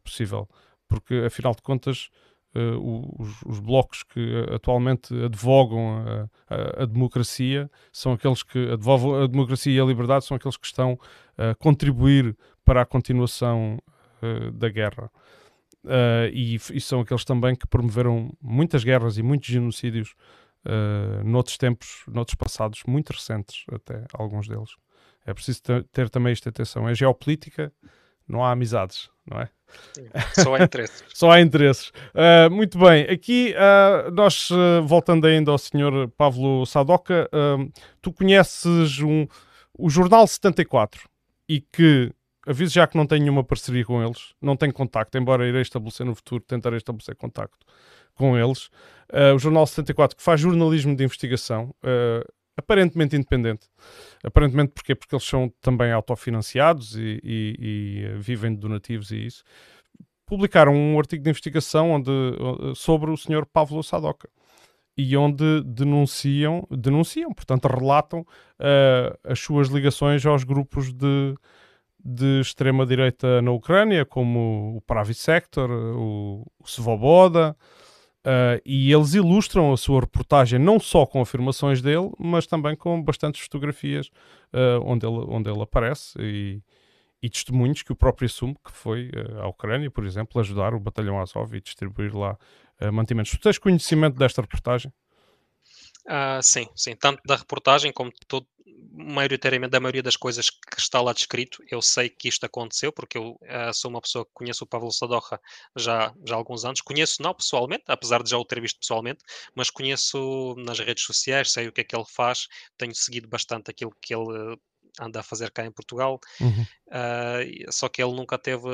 possível. 0.02 0.48
porque 0.88 1.14
afinal 1.26 1.54
de 1.54 1.62
contas 1.62 2.10
uh, 2.54 3.20
os, 3.20 3.42
os, 3.42 3.60
blocos 3.60 4.02
que 4.02 4.44
atualmente 4.54 5.14
advogam 5.24 6.28
a, 6.48 6.54
a, 6.54 6.82
a, 6.82 6.86
democracia 6.86 7.70
são 7.92 8.12
aqueles 8.12 8.42
que 8.42 8.72
advogam 8.72 9.22
a 9.22 9.26
democracia 9.26 9.72
e 9.72 9.80
a 9.80 9.84
liberdade, 9.84 10.24
são 10.24 10.36
aqueles 10.36 10.56
que 10.56 10.66
estão 10.66 10.98
a 11.36 11.54
contribuir 11.54 12.36
para 12.64 12.82
a 12.82 12.86
continuação 12.86 13.78
uh, 14.22 14.50
da 14.52 14.68
guerra. 14.68 15.10
Uh, 15.84 16.28
e, 16.32 16.56
e, 16.56 16.80
são 16.80 17.00
aqueles 17.00 17.24
também 17.24 17.54
que 17.54 17.66
promoveram 17.66 18.36
muitas 18.40 18.84
guerras 18.84 19.16
e 19.16 19.22
muitos 19.22 19.48
genocídios 19.48 20.14
uh, 20.66 21.24
noutros 21.24 21.56
tempos, 21.56 22.02
noutros 22.06 22.34
passados 22.34 22.82
muito 22.86 23.10
recentes, 23.10 23.64
até 23.72 24.04
alguns 24.12 24.46
deles. 24.46 24.70
É 25.24 25.32
preciso 25.32 25.62
ter, 25.62 25.84
ter 25.84 26.10
também 26.10 26.32
esta 26.32 26.48
atenção. 26.48 26.88
É 26.88 26.94
geopolítica, 26.94 27.72
não 28.26 28.44
há 28.44 28.52
amizades, 28.52 29.10
não 29.26 29.40
é? 29.40 29.48
Só 30.34 30.54
há 30.54 30.62
interesses. 30.62 31.04
Só 31.14 31.30
há 31.30 31.40
interesses. 31.40 31.92
Uh, 32.14 32.50
muito 32.50 32.78
bem, 32.78 33.04
aqui 33.04 33.54
uh, 33.54 34.10
nós, 34.10 34.50
uh, 34.50 34.82
voltando 34.84 35.26
ainda 35.26 35.50
ao 35.50 35.58
senhor 35.58 36.08
Pablo 36.16 36.64
Sadoca, 36.66 37.28
tu 38.00 38.12
conheces 38.12 39.00
um, 39.00 39.26
o 39.78 39.90
Jornal 39.90 40.26
74 40.26 41.08
e 41.48 41.60
que, 41.60 42.12
aviso 42.46 42.74
já 42.74 42.86
que 42.86 42.96
não 42.96 43.06
tenho 43.06 43.22
nenhuma 43.22 43.44
parceria 43.44 43.84
com 43.84 44.02
eles, 44.02 44.34
não 44.40 44.56
tenho 44.56 44.72
contacto, 44.72 45.16
embora 45.18 45.46
irei 45.46 45.62
estabelecer 45.62 46.06
no 46.06 46.14
futuro, 46.14 46.42
tentarei 46.46 46.78
estabelecer 46.78 47.16
contacto 47.16 47.66
com 48.14 48.38
eles. 48.38 48.70
o 49.34 49.38
Jornal 49.38 49.66
74 49.66 50.16
que 50.16 50.22
faz 50.22 50.40
jornalismo 50.40 50.94
de 50.94 51.04
investigação, 51.04 51.74
aparentemente 52.56 53.16
independente. 53.16 53.68
Aparentemente 54.22 54.72
porquê? 54.72 54.94
Porque 54.94 55.14
eles 55.14 55.24
são 55.24 55.52
também 55.60 55.92
autofinanciados 55.92 56.96
e, 56.96 57.20
e, 57.22 57.56
e 57.58 58.04
eh, 58.04 58.14
vivem 58.18 58.54
de 58.54 58.60
donativos 58.60 59.10
e 59.10 59.26
isso. 59.26 59.42
Publicaram 60.26 60.74
um 60.74 60.98
artigo 60.98 61.22
de 61.22 61.30
investigação 61.30 61.90
onde, 61.90 62.10
sobre 62.76 63.10
o 63.10 63.16
senhor 63.16 63.44
Pavlo 63.46 63.82
Sadoka 63.82 64.28
e 64.96 65.16
onde 65.16 65.62
denunciam, 65.64 66.66
denunciam, 66.70 67.32
portanto 67.32 67.66
relatam 67.66 68.20
uh, 68.20 69.18
as 69.24 69.40
suas 69.40 69.68
ligações 69.68 70.24
aos 70.26 70.44
grupos 70.44 70.92
de, 70.92 71.34
de 72.04 72.40
extrema-direita 72.40 73.40
na 73.40 73.50
Ucrânia, 73.50 74.04
como 74.04 74.76
o 74.76 74.80
Pravi 74.82 75.14
Sector, 75.14 75.70
o, 75.70 76.46
o 76.58 76.68
Svoboda, 76.68 77.56
Uh, 78.20 78.60
e 78.66 78.92
eles 78.92 79.14
ilustram 79.14 79.72
a 79.72 79.78
sua 79.78 80.00
reportagem 80.00 80.58
não 80.58 80.78
só 80.78 81.06
com 81.06 81.22
afirmações 81.22 81.80
dele, 81.80 82.10
mas 82.18 82.46
também 82.46 82.76
com 82.76 83.02
bastantes 83.02 83.40
fotografias 83.40 84.08
uh, 84.52 84.82
onde, 84.84 85.06
ele, 85.06 85.24
onde 85.26 85.50
ele 85.50 85.62
aparece 85.62 86.18
e, 86.20 86.62
e, 87.22 87.30
testemunhos 87.30 87.82
que 87.82 87.92
o 87.92 87.96
próprio 87.96 88.26
assume 88.26 88.54
que 88.62 88.72
foi 88.72 89.08
uh, 89.08 89.40
à 89.40 89.48
Ucrânia, 89.48 89.90
por 89.90 90.04
exemplo, 90.04 90.38
ajudar 90.38 90.74
o 90.74 90.80
batalhão 90.80 91.18
Azov 91.18 91.54
e 91.54 91.60
distribuir 91.62 92.14
lá 92.14 92.36
mantimentos. 92.92 93.32
Tu 93.32 93.38
tens 93.38 93.58
conhecimento 93.58 94.16
desta 94.16 94.40
reportagem? 94.40 94.90
Sim, 96.40 96.66
sim, 96.74 96.96
tanto 96.96 97.20
da 97.26 97.36
reportagem 97.36 97.92
como 97.92 98.10
todo, 98.26 98.46
maioritariamente 98.92 99.70
da 99.70 99.80
maioria 99.80 100.02
das 100.02 100.16
coisas 100.16 100.50
que 100.50 100.78
está 100.78 101.00
lá 101.00 101.12
descrito, 101.12 101.62
eu 101.70 101.80
sei 101.82 102.08
que 102.08 102.28
isto 102.28 102.44
aconteceu, 102.44 102.92
porque 102.92 103.18
eu 103.18 103.32
uh, 103.42 103.72
sou 103.74 103.90
uma 103.90 104.00
pessoa 104.00 104.24
que 104.24 104.30
conheço 104.32 104.64
o 104.64 104.66
Pablo 104.66 104.90
Sadoja 104.90 105.40
já, 105.76 106.14
já 106.26 106.34
há 106.34 106.38
alguns 106.38 106.64
anos. 106.64 106.80
Conheço 106.80 107.22
não 107.22 107.34
pessoalmente, 107.34 107.84
apesar 107.86 108.22
de 108.22 108.30
já 108.30 108.38
o 108.38 108.44
ter 108.44 108.60
visto 108.60 108.80
pessoalmente, 108.80 109.24
mas 109.54 109.70
conheço 109.70 110.54
nas 110.58 110.78
redes 110.78 111.04
sociais, 111.04 111.52
sei 111.52 111.68
o 111.68 111.72
que 111.72 111.80
é 111.80 111.84
que 111.84 111.96
ele 111.96 112.04
faz, 112.08 112.46
tenho 112.76 112.94
seguido 112.94 113.28
bastante 113.28 113.70
aquilo 113.70 113.94
que 114.00 114.14
ele 114.14 114.58
anda 115.00 115.20
a 115.20 115.22
fazer 115.22 115.50
cá 115.50 115.64
em 115.64 115.70
Portugal, 115.70 116.18
uhum. 116.40 116.62
uh, 116.88 117.72
só 117.72 117.88
que 117.88 118.02
ele 118.02 118.12
nunca 118.12 118.36
teve, 118.38 118.68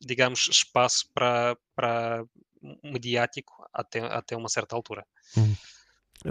digamos, 0.00 0.48
espaço 0.48 1.08
para, 1.14 1.56
para 1.74 2.24
mediático 2.82 3.52
até, 3.72 4.00
até 4.00 4.36
uma 4.36 4.48
certa 4.48 4.76
altura. 4.76 5.06
Uhum. 5.36 5.56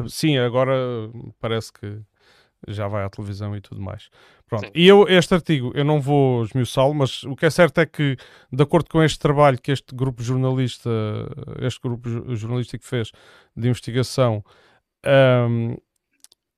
Sim, 0.09 0.37
agora 0.37 0.73
parece 1.39 1.71
que 1.71 2.01
já 2.67 2.87
vai 2.87 3.03
à 3.03 3.09
televisão 3.09 3.55
e 3.55 3.61
tudo 3.61 3.81
mais. 3.81 4.09
Pronto. 4.47 4.69
E 4.75 4.87
eu, 4.87 5.07
este 5.07 5.33
artigo, 5.33 5.71
eu 5.73 5.83
não 5.83 5.99
vou 5.99 6.43
esmiuçá-lo, 6.43 6.93
mas 6.93 7.23
o 7.23 7.35
que 7.35 7.45
é 7.45 7.49
certo 7.49 7.79
é 7.79 7.85
que, 7.85 8.15
de 8.51 8.63
acordo 8.63 8.89
com 8.89 9.01
este 9.01 9.17
trabalho 9.17 9.59
que 9.59 9.71
este 9.71 9.95
grupo 9.95 10.21
jornalista, 10.21 10.89
este 11.61 11.79
grupo 11.81 12.35
jornalístico 12.35 12.85
fez 12.85 13.11
de 13.55 13.67
investigação, 13.67 14.43
um, 15.49 15.75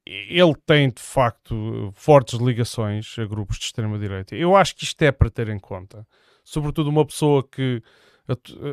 ele 0.06 0.56
tem 0.66 0.90
de 0.90 1.02
facto 1.02 1.92
fortes 1.94 2.40
ligações 2.40 3.18
a 3.20 3.26
grupos 3.26 3.58
de 3.58 3.66
extrema-direita. 3.66 4.36
Eu 4.36 4.56
acho 4.56 4.76
que 4.76 4.84
isto 4.84 5.02
é 5.02 5.12
para 5.12 5.30
ter 5.30 5.50
em 5.50 5.60
conta. 5.60 6.08
Sobretudo 6.44 6.90
uma 6.90 7.06
pessoa 7.06 7.46
que 7.46 7.82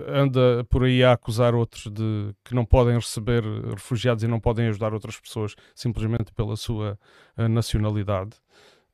anda 0.08 0.64
por 0.64 0.84
aí 0.84 1.04
a 1.04 1.12
acusar 1.12 1.54
outros 1.54 1.84
de 1.90 2.34
que 2.44 2.54
não 2.54 2.64
podem 2.64 2.94
receber 2.94 3.44
refugiados 3.70 4.24
e 4.24 4.28
não 4.28 4.40
podem 4.40 4.66
ajudar 4.68 4.92
outras 4.92 5.18
pessoas 5.18 5.54
simplesmente 5.74 6.32
pela 6.32 6.56
sua 6.56 6.98
uh, 7.38 7.48
nacionalidade. 7.48 8.36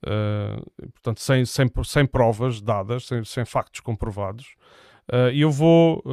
Uh, 0.04 0.90
portanto, 0.92 1.20
sem, 1.20 1.44
sem, 1.44 1.66
sem 1.84 2.06
provas 2.06 2.60
dadas, 2.60 3.06
sem, 3.06 3.24
sem 3.24 3.44
factos 3.44 3.80
comprovados. 3.80 4.54
Uh, 5.10 5.30
e 5.32 5.40
eu 5.40 5.50
vou, 5.50 6.04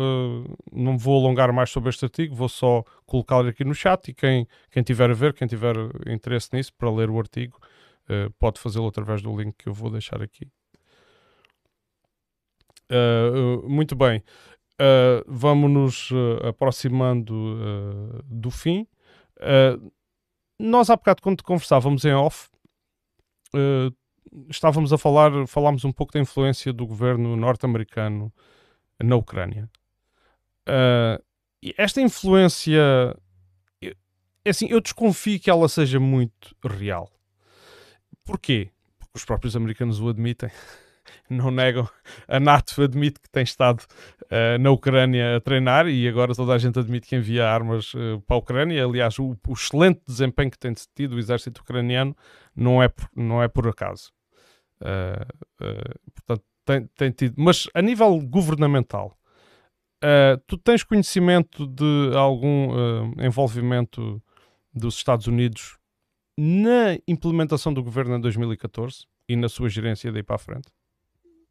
não 0.72 0.98
vou 0.98 1.24
alongar 1.24 1.54
mais 1.54 1.70
sobre 1.70 1.90
este 1.90 2.04
artigo, 2.06 2.34
vou 2.34 2.50
só 2.50 2.84
colocá-lo 3.06 3.48
aqui 3.48 3.64
no 3.64 3.76
chat 3.76 4.08
e 4.08 4.14
quem, 4.14 4.48
quem 4.72 4.82
tiver 4.82 5.12
a 5.12 5.14
ver, 5.14 5.34
quem 5.34 5.48
tiver 5.48 5.76
interesse 6.08 6.50
nisso 6.54 6.74
para 6.76 6.90
ler 6.90 7.10
o 7.10 7.20
artigo, 7.20 7.60
pode 8.40 8.60
fazê-lo 8.60 8.88
através 8.88 9.22
do 9.22 9.38
link 9.38 9.54
que 9.56 9.70
eu 9.70 9.74
vou 9.74 9.92
deixar 9.92 10.20
aqui. 10.24 10.50
Uh, 12.92 13.68
muito 13.70 13.96
bem. 13.96 14.24
Uh, 14.80 15.24
vamos 15.28 15.72
nos 15.72 16.12
uh, 16.12 16.48
aproximando 16.48 18.24
do 18.26 18.52
fim. 18.52 18.88
nós, 20.60 20.90
há 20.90 20.96
bocado, 20.96 21.22
quando 21.22 21.44
conversávamos 21.44 22.06
em 22.06 22.14
off, 22.14 22.50
estávamos 24.50 24.92
a 24.94 24.98
falar, 24.98 25.48
falámos 25.48 25.84
um 25.86 25.92
pouco 25.92 26.14
da 26.14 26.20
influência 26.20 26.72
do 26.74 26.86
governo 26.86 27.36
norte-americano 27.36 28.32
na 29.02 29.16
Ucrânia. 29.16 29.70
esta 31.78 32.02
influência, 32.02 33.16
é 34.46 34.50
assim, 34.50 34.68
eu 34.70 34.82
desconfio 34.82 35.40
que 35.40 35.50
ela 35.50 35.68
seja 35.68 36.00
muito 36.00 36.56
real. 36.64 37.12
Porquê? 38.24 38.72
Porque 39.00 39.12
os 39.16 39.26
próprios 39.26 39.56
americanos 39.56 40.00
o 40.00 40.10
admitem. 40.10 40.50
não 41.30 41.52
negam. 41.52 41.88
A 42.28 42.40
NATO 42.40 42.82
admite 42.82 43.20
que 43.20 43.30
tem 43.30 43.44
estado 43.44 43.84
uh, 44.24 44.58
na 44.60 44.72
Ucrânia 44.72 45.38
a 45.38 45.42
treinar 45.42 45.88
e 45.88 46.08
agora 46.08 46.34
toda 46.36 46.54
a 46.54 46.58
gente 46.58 46.78
admite 46.80 47.08
que 47.08 47.16
envia 47.16 47.48
armas 47.48 47.94
uh, 47.94 48.22
para 48.26 48.36
a 48.36 48.40
Ucrânia. 48.40 48.86
Aliás, 48.86 49.18
o, 49.20 49.38
o, 49.48 49.54
excelente 49.54 50.02
desempenho 50.08 50.52
que 50.52 50.60
tem 50.60 50.74
tido 50.96 51.16
o 51.16 51.20
exército 51.20 51.62
ucraniano 51.62 52.16
não 52.56 52.82
é 52.82 52.88
por, 52.88 53.10
não 53.16 53.42
é 53.42 53.48
por 53.48 53.68
acaso. 53.68 54.12
Uh, 54.82 56.10
portanto, 56.14 56.44
tem, 56.66 56.88
tem, 56.96 57.12
tido. 57.12 57.36
Mas 57.38 57.68
a 57.74 57.82
nível 57.82 58.20
governamental, 58.20 59.18
tu 60.46 60.58
tens 60.58 60.84
conhecimento 60.84 61.66
de 61.66 62.12
algum 62.16 62.70
envolvimento 63.20 64.22
dos 64.74 64.96
Estados 64.96 65.28
Unidos 65.28 65.78
na 66.38 66.98
implementação 67.08 67.74
do 67.74 67.84
governo 67.84 68.16
em 68.16 68.22
2014 68.22 69.06
e 69.28 69.36
na 69.36 69.50
sua 69.50 69.70
gerência 69.70 70.12
daí 70.12 70.24
para 70.24 70.36
a 70.36 70.40
frente? 70.40 70.68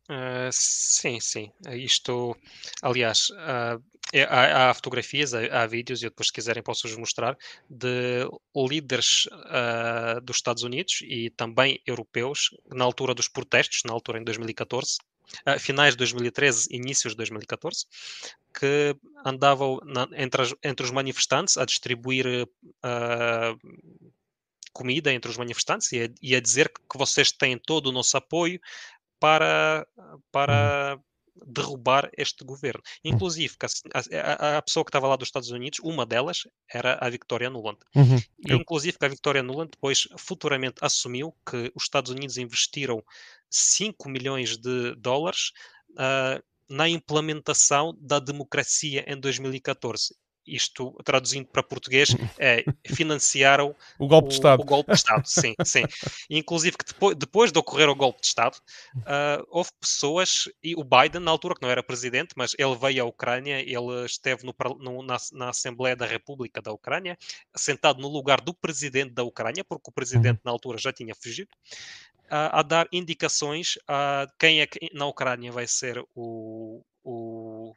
Uh, 0.09 0.51
sim, 0.53 1.19
sim. 1.21 1.51
Isto, 1.71 2.37
aliás, 2.81 3.31
uh, 3.31 3.83
há, 4.29 4.71
há, 4.71 4.75
fotografias, 4.75 5.35
há, 5.35 5.63
há, 5.63 5.67
vídeos, 5.67 6.01
e 6.01 6.07
eu 6.07 6.11
depois, 6.11 6.29
se 6.29 6.33
quiserem, 6.33 6.63
posso-vos 6.63 6.97
mostrar, 6.97 7.37
de 7.69 8.29
líderes 8.55 9.27
uh, 9.27 10.21
dos 10.23 10.37
Estados 10.37 10.63
Unidos 10.63 11.01
e 11.03 11.31
também 11.31 11.81
europeus, 11.85 12.51
na 12.73 12.85
altura 12.85 13.15
dos 13.15 13.29
protestos, 13.29 13.83
na 13.85 13.93
altura 13.93 14.21
em 14.21 14.25
2014, 14.25 14.99
finais 15.59 15.95
de 15.95 15.99
2013, 15.99 16.69
inícios 16.71 17.15
de 17.15 17.17
2014, 17.17 17.85
que 18.59 18.97
andavam 19.25 19.81
na, 19.85 20.09
entre, 20.13 20.43
as, 20.43 20.55
entre, 20.63 20.87
os 20.87 20.93
manifestantes 20.93 21.57
a 21.57 21.65
distribuir 21.65 22.49
comida 24.77 25.11
entre 25.11 25.31
os 25.31 25.39
manifestantes 25.39 25.91
e 25.93 26.03
a, 26.03 26.09
e 26.21 26.37
a, 26.37 26.41
dizer 26.41 26.69
que 26.69 26.99
vocês 26.99 27.33
têm 27.33 27.59
todo 27.59 27.87
o 27.87 27.93
nosso 27.93 28.15
apoio, 28.15 28.61
para, 29.19 29.87
para 30.31 30.97
uhum. 30.97 31.53
derrubar 31.53 32.11
este 32.17 32.45
governo. 32.45 32.83
Inclusive, 33.05 33.55
a, 33.93 34.59
a, 34.59 34.63
pessoa 34.63 34.85
que 34.85 34.91
estava 34.91 35.09
lá 35.09 35.17
dos 35.17 35.29
Estados 35.29 35.51
Unidos, 35.51 35.81
uma 35.83 36.07
delas 36.07 36.43
era 36.73 36.99
a 37.01 37.09
Victoria 37.09 37.51
Nuland. 37.51 37.79
Uhum. 37.95 38.19
E, 38.47 38.55
inclusive, 38.55 38.97
a 39.01 39.09
Victoria 39.09 39.43
Nuland 39.43 39.71
depois 39.71 40.09
futuramente 40.17 40.77
assumiu 40.81 41.35
que 41.49 41.73
os 41.75 41.85
Estados 41.85 42.11
Unidos 42.11 42.37
investiram 42.37 43.03
5 43.51 44.09
milhões 44.09 44.57
de 44.57 44.95
dólares 44.97 45.53
uh, 45.93 46.43
na 46.69 46.89
implementação 46.89 47.97
da 48.01 48.19
democracia 48.19 49.05
em 49.07 49.19
2014 49.19 50.15
isto, 50.47 50.93
traduzindo 51.05 51.47
para 51.47 51.63
português, 51.63 52.15
é, 52.39 52.65
financiaram 52.87 53.75
o 53.99 54.07
golpe 54.07 54.29
de 54.29 54.35
Estado. 54.35 54.63
O 54.63 54.65
golpe 54.65 54.93
de 54.93 54.97
Estado, 54.97 55.27
sim, 55.27 55.55
sim. 55.65 55.83
Inclusive 56.31 56.77
que 56.77 56.85
depois, 56.85 57.17
depois 57.17 57.53
de 57.53 57.59
ocorrer 57.59 57.89
o 57.89 57.95
golpe 57.95 58.21
de 58.21 58.27
Estado, 58.29 58.57
uh, 58.97 59.47
houve 59.51 59.71
pessoas, 59.81 60.49
e 60.63 60.75
o 60.75 60.85
Biden, 60.85 61.21
na 61.21 61.31
altura 61.31 61.55
que 61.55 61.63
não 61.63 61.71
era 61.71 61.83
presidente, 61.83 62.35
mas 62.37 62.55
ele 62.59 62.77
veio 62.77 63.03
à 63.03 63.07
Ucrânia, 63.07 63.61
ele 63.61 64.05
esteve 64.05 64.45
no, 64.45 64.55
no, 64.79 65.03
na, 65.03 65.17
na, 65.33 65.49
Assembleia 65.49 65.97
da 65.97 66.07
República 66.07 66.61
da 66.61 66.73
Ucrânia, 66.73 67.19
sentado 67.57 68.01
no 68.01 68.09
lugar 68.09 68.41
do 68.41 68.55
presidente 68.55 69.13
da 69.13 69.23
Ucrânia, 69.23 69.65
porque 69.65 69.91
o 69.91 69.93
presidente 69.93 70.37
uhum. 70.37 70.43
na 70.45 70.51
altura 70.51 70.79
já 70.79 70.93
tinha 70.93 71.15
fugido, 71.15 71.51
a, 72.31 72.61
a 72.61 72.63
dar 72.63 72.89
indicações 72.93 73.79
a 73.87 74.27
quem 74.39 74.61
é 74.61 74.67
que 74.67 74.91
na 74.93 75.07
Ucrânia 75.07 75.53
vai 75.53 75.67
ser 75.67 76.05
o, 76.15 76.83
o 77.05 77.75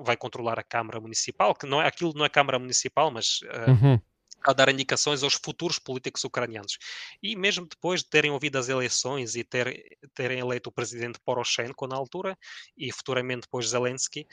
vai 0.00 0.16
controlar 0.16 0.58
a 0.58 0.62
Câmara 0.62 1.00
Municipal, 1.00 1.54
que 1.54 1.66
não 1.66 1.80
é 1.80 1.86
aquilo 1.86 2.12
não 2.14 2.24
é 2.24 2.28
Câmara 2.28 2.58
Municipal, 2.58 3.10
mas 3.10 3.40
uh, 3.42 3.70
uhum. 3.70 4.00
a 4.44 4.52
dar 4.52 4.68
indicações 4.68 5.22
aos 5.22 5.34
futuros 5.34 5.78
políticos 5.78 6.24
ucranianos. 6.24 6.78
E 7.22 7.36
mesmo 7.36 7.66
depois 7.66 8.02
de 8.02 8.08
terem 8.08 8.30
ouvido 8.30 8.56
as 8.56 8.68
eleições 8.68 9.34
e 9.34 9.44
ter, 9.44 9.98
terem 10.14 10.38
eleito 10.38 10.70
o 10.70 10.72
presidente 10.72 11.20
Poroshenko 11.24 11.86
na 11.86 11.96
altura 11.96 12.36
e 12.76 12.92
futuramente 12.92 13.42
depois 13.42 13.68
Zelensky, 13.68 14.26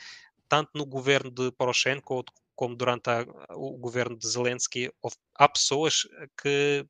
tanto 0.48 0.70
no 0.74 0.86
governo 0.86 1.30
de 1.30 1.50
Poroshenko 1.52 2.24
como 2.54 2.76
durante 2.76 3.10
a, 3.10 3.26
o 3.50 3.76
governo 3.76 4.16
de 4.16 4.28
Zelensky, 4.28 4.90
há 5.34 5.48
pessoas 5.48 6.06
que 6.40 6.86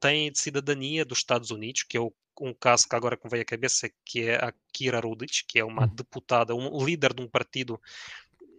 têm 0.00 0.30
de 0.30 0.38
cidadania 0.38 1.04
dos 1.04 1.18
Estados 1.18 1.50
Unidos, 1.50 1.82
que 1.82 1.96
é 1.96 2.00
o 2.00 2.12
um 2.40 2.54
caso 2.54 2.88
que 2.88 2.94
agora 2.94 3.16
que 3.16 3.24
me 3.24 3.30
veio 3.30 3.42
à 3.42 3.46
cabeça, 3.46 3.90
que 4.04 4.28
é 4.28 4.36
a 4.36 4.52
Kira 4.72 5.00
Rudic, 5.00 5.44
que 5.46 5.58
é 5.58 5.64
uma 5.64 5.84
hum. 5.84 5.94
deputada, 5.94 6.54
um 6.54 6.84
líder 6.84 7.14
de 7.14 7.22
um 7.22 7.28
partido 7.28 7.80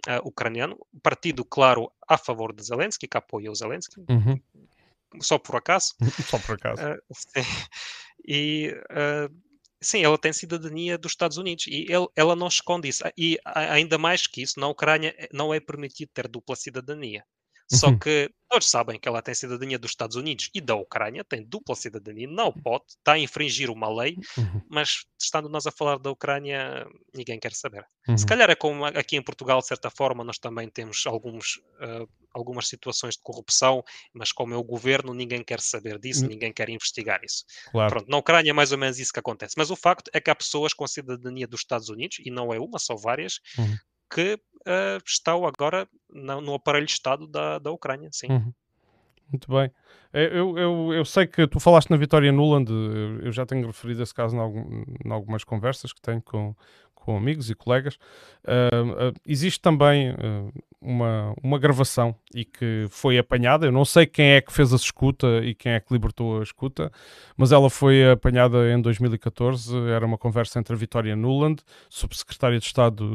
uh, 0.08 0.28
ucraniano, 0.28 0.78
partido, 1.02 1.44
claro, 1.44 1.92
a 2.08 2.18
favor 2.18 2.54
de 2.54 2.64
Zelensky, 2.64 3.08
que 3.08 3.18
apoia 3.18 3.52
o 3.52 3.56
Zelensky, 3.56 4.00
uhum. 4.10 4.40
só 5.22 5.38
por 5.38 5.56
acaso. 5.56 5.96
só 6.28 6.40
por 6.40 6.56
acaso. 6.56 6.82
Uh, 7.36 7.42
e 8.28 8.76
uh, 8.92 9.34
sim, 9.82 10.04
ela 10.04 10.18
tem 10.18 10.34
cidadania 10.34 10.98
dos 10.98 11.14
Estados 11.14 11.38
Unidos 11.38 11.66
e 11.68 11.86
ele, 11.90 12.08
ela 12.16 12.36
não 12.36 12.48
esconde 12.48 12.88
isso. 12.88 13.04
E 13.18 13.40
ainda 13.46 13.98
mais 13.98 14.28
que 14.28 14.42
isso, 14.42 14.60
na 14.60 14.68
Ucrânia 14.68 15.16
não 15.32 15.54
é 15.54 15.60
permitido 15.60 16.10
ter 16.14 16.28
dupla 16.28 16.56
cidadania. 16.56 17.24
Só 17.72 17.90
uhum. 17.90 18.00
que 18.00 18.32
todos 18.50 18.68
sabem 18.68 19.00
que 19.00 19.08
ela 19.08 19.22
tem 19.22 19.34
cidadania 19.36 19.78
dos 19.78 19.92
Estados 19.92 20.16
Unidos 20.16 20.50
e 20.56 20.60
da 20.60 20.76
Ucrânia, 20.76 21.24
tem 21.24 21.44
dupla 21.44 21.76
cidadania, 21.76 22.28
não 22.28 22.52
pode, 22.52 22.86
está 22.90 23.14
a 23.14 23.20
infringir 23.20 23.70
uma 23.70 23.88
lei, 23.88 24.18
uhum. 24.36 24.62
mas 24.68 25.06
estando 25.22 25.48
nós 25.48 25.68
a 25.68 25.72
falar 25.72 26.00
da 26.00 26.10
Ucrânia, 26.10 26.88
ninguém 27.14 27.40
quer 27.40 27.54
saber. 27.54 27.86
Uhum. 28.08 28.18
Se 28.18 28.26
calhar 28.26 28.50
é 28.50 28.56
como 28.56 28.86
aqui 28.86 29.16
em 29.16 29.22
Portugal, 29.22 29.60
de 29.60 29.68
certa 29.68 29.92
forma, 29.92 30.24
nós 30.24 30.40
também 30.40 30.68
temos 30.68 31.06
alguns, 31.06 31.58
uh, 31.80 32.10
algumas 32.34 32.68
situações 32.68 33.16
de 33.16 33.22
corrupção, 33.22 33.84
mas 34.14 34.32
como 34.32 34.56
é 34.56 34.58
o 34.58 34.64
governo, 34.64 35.14
ninguém 35.14 35.44
quer 35.44 35.60
saber 35.60 36.00
disso, 36.00 36.24
uhum. 36.24 36.30
ninguém 36.30 36.52
quer 36.52 36.70
investigar 36.70 37.24
isso. 37.24 37.46
Claro. 37.72 37.92
Pronto, 37.92 38.10
na 38.10 38.18
Ucrânia 38.18 38.50
é 38.50 38.54
mais 38.54 38.72
ou 38.72 38.80
menos 38.80 38.98
isso 38.98 39.14
que 39.14 39.20
acontece. 39.20 39.54
Mas 39.58 39.70
o 39.70 39.76
facto 39.76 40.10
é 40.12 40.20
que 40.20 40.32
há 40.32 40.36
pessoas 40.36 40.74
com 40.74 40.88
cidadania 40.88 41.48
dos 41.48 41.62
Estados 41.62 41.90
Unidos, 41.90 42.18
e 42.26 42.32
não 42.32 42.52
é 42.52 42.60
uma, 42.60 42.80
são 42.80 42.98
várias, 42.98 43.40
uhum. 43.60 43.78
Que 44.10 44.34
uh, 44.34 45.02
estão 45.06 45.46
agora 45.46 45.88
no, 46.10 46.42
no, 46.42 46.54
aparelho 46.54 46.86
de 46.86 46.94
Estado 46.94 47.28
da, 47.28 47.60
da 47.60 47.72
Ucrânia, 47.72 48.10
sim. 48.12 48.28
Uhum. 48.30 48.54
Muito 49.32 49.52
bem. 49.52 49.72
É, 50.12 50.26
eu, 50.26 50.58
eu, 50.58 50.94
eu 50.94 51.06
sei 51.06 51.28
que 51.28 51.46
tu 51.48 51.60
falaste 51.60 51.92
na 51.92 51.98
Vitória 51.98 52.32
Nuland, 52.32 52.72
eu 53.22 53.32
já 53.32 53.46
tenho 53.46 53.68
referido 53.68 54.02
esse 54.02 54.14
caso 54.14 54.36
em, 54.36 55.12
algumas 55.12 55.44
conversas 55.44 55.94
que 55.94 56.02
tenho 56.02 56.20
com, 56.20 56.56
com 56.96 57.16
amigos 57.16 57.50
e 57.50 57.56
colegas. 57.56 57.96
Uh, 58.44 59.10
uh, 59.10 59.22
existe 59.24 59.62
também 59.62 60.12
uh, 60.12 60.52
uma, 60.82 61.36
uma 61.44 61.60
gravação 61.60 62.16
e 62.34 62.44
que 62.44 62.88
foi 62.90 63.20
apanhada. 63.20 63.68
Eu 63.68 63.72
não 63.72 63.86
sei 63.86 64.08
quem 64.08 64.32
é 64.32 64.42
que 64.42 64.52
fez 64.52 64.74
a 64.74 64.78
escuta 64.78 65.28
e 65.44 65.54
quem 65.54 65.74
é 65.74 65.80
que 65.80 65.94
libertou 65.94 66.40
a 66.40 66.44
escuta, 66.44 66.92
mas 67.38 67.52
ela 67.52 67.70
foi 67.70 68.10
apanhada 68.12 68.72
em 68.72 68.82
2014. 68.82 69.76
Era 69.90 70.08
uma 70.08 70.18
conversa 70.18 70.60
entre 70.60 70.74
a 70.74 70.78
Vitória 70.78 71.16
Nuland, 71.16 71.62
subsecretária 71.88 72.58
de 72.58 72.66
Estado 72.66 73.06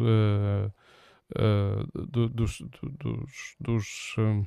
uh, 1.36 2.06
do, 2.06 2.28
dos, 2.28 2.62
dos, 2.82 3.56
dos 3.60 4.14
um, 4.18 4.44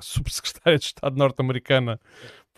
subsecretária 0.00 0.78
de 0.78 0.86
Estado 0.86 1.16
norte-americana 1.16 2.00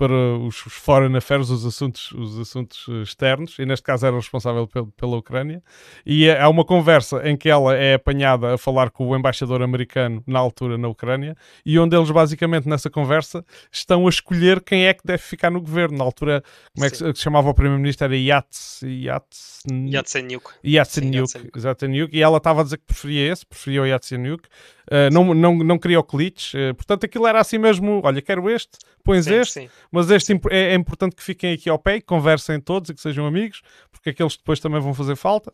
para 0.00 0.14
os, 0.14 0.64
os 0.64 0.72
Foreign 0.72 1.14
Affairs, 1.14 1.50
os 1.50 1.66
assuntos, 1.66 2.10
os 2.12 2.38
assuntos 2.38 2.86
eh, 2.88 3.02
externos, 3.02 3.58
e 3.58 3.66
neste 3.66 3.84
caso 3.84 4.06
era 4.06 4.16
responsável 4.16 4.66
pel, 4.66 4.86
pela 4.96 5.18
Ucrânia. 5.18 5.62
E 6.06 6.26
é, 6.26 6.40
há 6.40 6.48
uma 6.48 6.64
conversa 6.64 7.20
em 7.28 7.36
que 7.36 7.50
ela 7.50 7.76
é 7.76 7.92
apanhada 7.92 8.54
a 8.54 8.56
falar 8.56 8.88
com 8.88 9.06
o 9.06 9.14
embaixador 9.14 9.60
americano 9.60 10.24
na 10.26 10.38
altura 10.38 10.78
na 10.78 10.88
Ucrânia, 10.88 11.36
e 11.66 11.78
onde 11.78 11.94
eles 11.94 12.10
basicamente 12.10 12.66
nessa 12.66 12.88
conversa 12.88 13.44
estão 13.70 14.06
a 14.06 14.08
escolher 14.08 14.62
quem 14.62 14.86
é 14.86 14.94
que 14.94 15.02
deve 15.04 15.22
ficar 15.22 15.50
no 15.50 15.60
governo. 15.60 15.98
Na 15.98 16.04
altura, 16.04 16.42
como 16.74 16.86
é 16.86 16.88
que 16.88 16.96
se 16.96 17.14
chamava 17.16 17.50
o 17.50 17.54
primeiro-ministro? 17.54 18.06
Era 18.06 18.16
Yats, 18.16 18.80
Yats, 18.82 19.60
Yatsenyuk. 19.70 20.50
Yatsenyuk, 20.64 21.50
exatamente. 21.54 22.16
E 22.16 22.22
ela 22.22 22.38
estava 22.38 22.62
a 22.62 22.64
dizer 22.64 22.78
que 22.78 22.86
preferia 22.86 23.30
esse, 23.32 23.44
preferia 23.44 23.82
o 23.82 23.86
Yatsenyuk. 23.86 24.48
Uh, 24.90 25.12
não, 25.12 25.34
não, 25.34 25.58
não 25.58 25.78
queria 25.78 26.00
o 26.00 26.02
Klitsch, 26.02 26.54
uh, 26.54 26.74
portanto 26.74 27.04
aquilo 27.04 27.24
era 27.24 27.38
assim 27.38 27.58
mesmo, 27.58 28.00
olha, 28.02 28.20
quero 28.20 28.50
este, 28.50 28.76
pões 29.02 29.24
sim, 29.24 29.34
este, 29.34 29.52
sim. 29.52 29.68
mas 29.90 30.10
este 30.10 30.32
é, 30.50 30.72
é, 30.72 30.74
importante 30.74 31.16
que 31.16 31.22
fiquem 31.22 31.52
aqui 31.52 31.68
ao 31.68 31.78
pé 31.78 31.96
e 31.96 32.00
conversem 32.00 32.60
todos 32.60 32.90
e 32.90 32.94
que 32.94 33.00
sejam 33.00 33.26
amigos, 33.26 33.62
porque 33.90 34.10
aqueles 34.10 34.36
depois 34.36 34.60
também 34.60 34.80
vão 34.80 34.94
fazer 34.94 35.16
falta. 35.16 35.50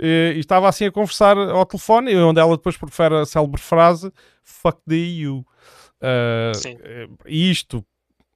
Uh, 0.00 0.34
e 0.34 0.38
estava 0.38 0.68
assim 0.68 0.86
a 0.86 0.92
conversar 0.92 1.36
ao 1.36 1.64
telefone, 1.66 2.14
onde 2.16 2.40
ela 2.40 2.56
depois 2.56 2.76
prefere 2.76 3.16
a 3.16 3.26
célebre 3.26 3.60
frase, 3.60 4.12
fuck 4.42 4.80
the 4.86 4.96
EU. 4.96 5.44
E 7.26 7.50
isto, 7.50 7.84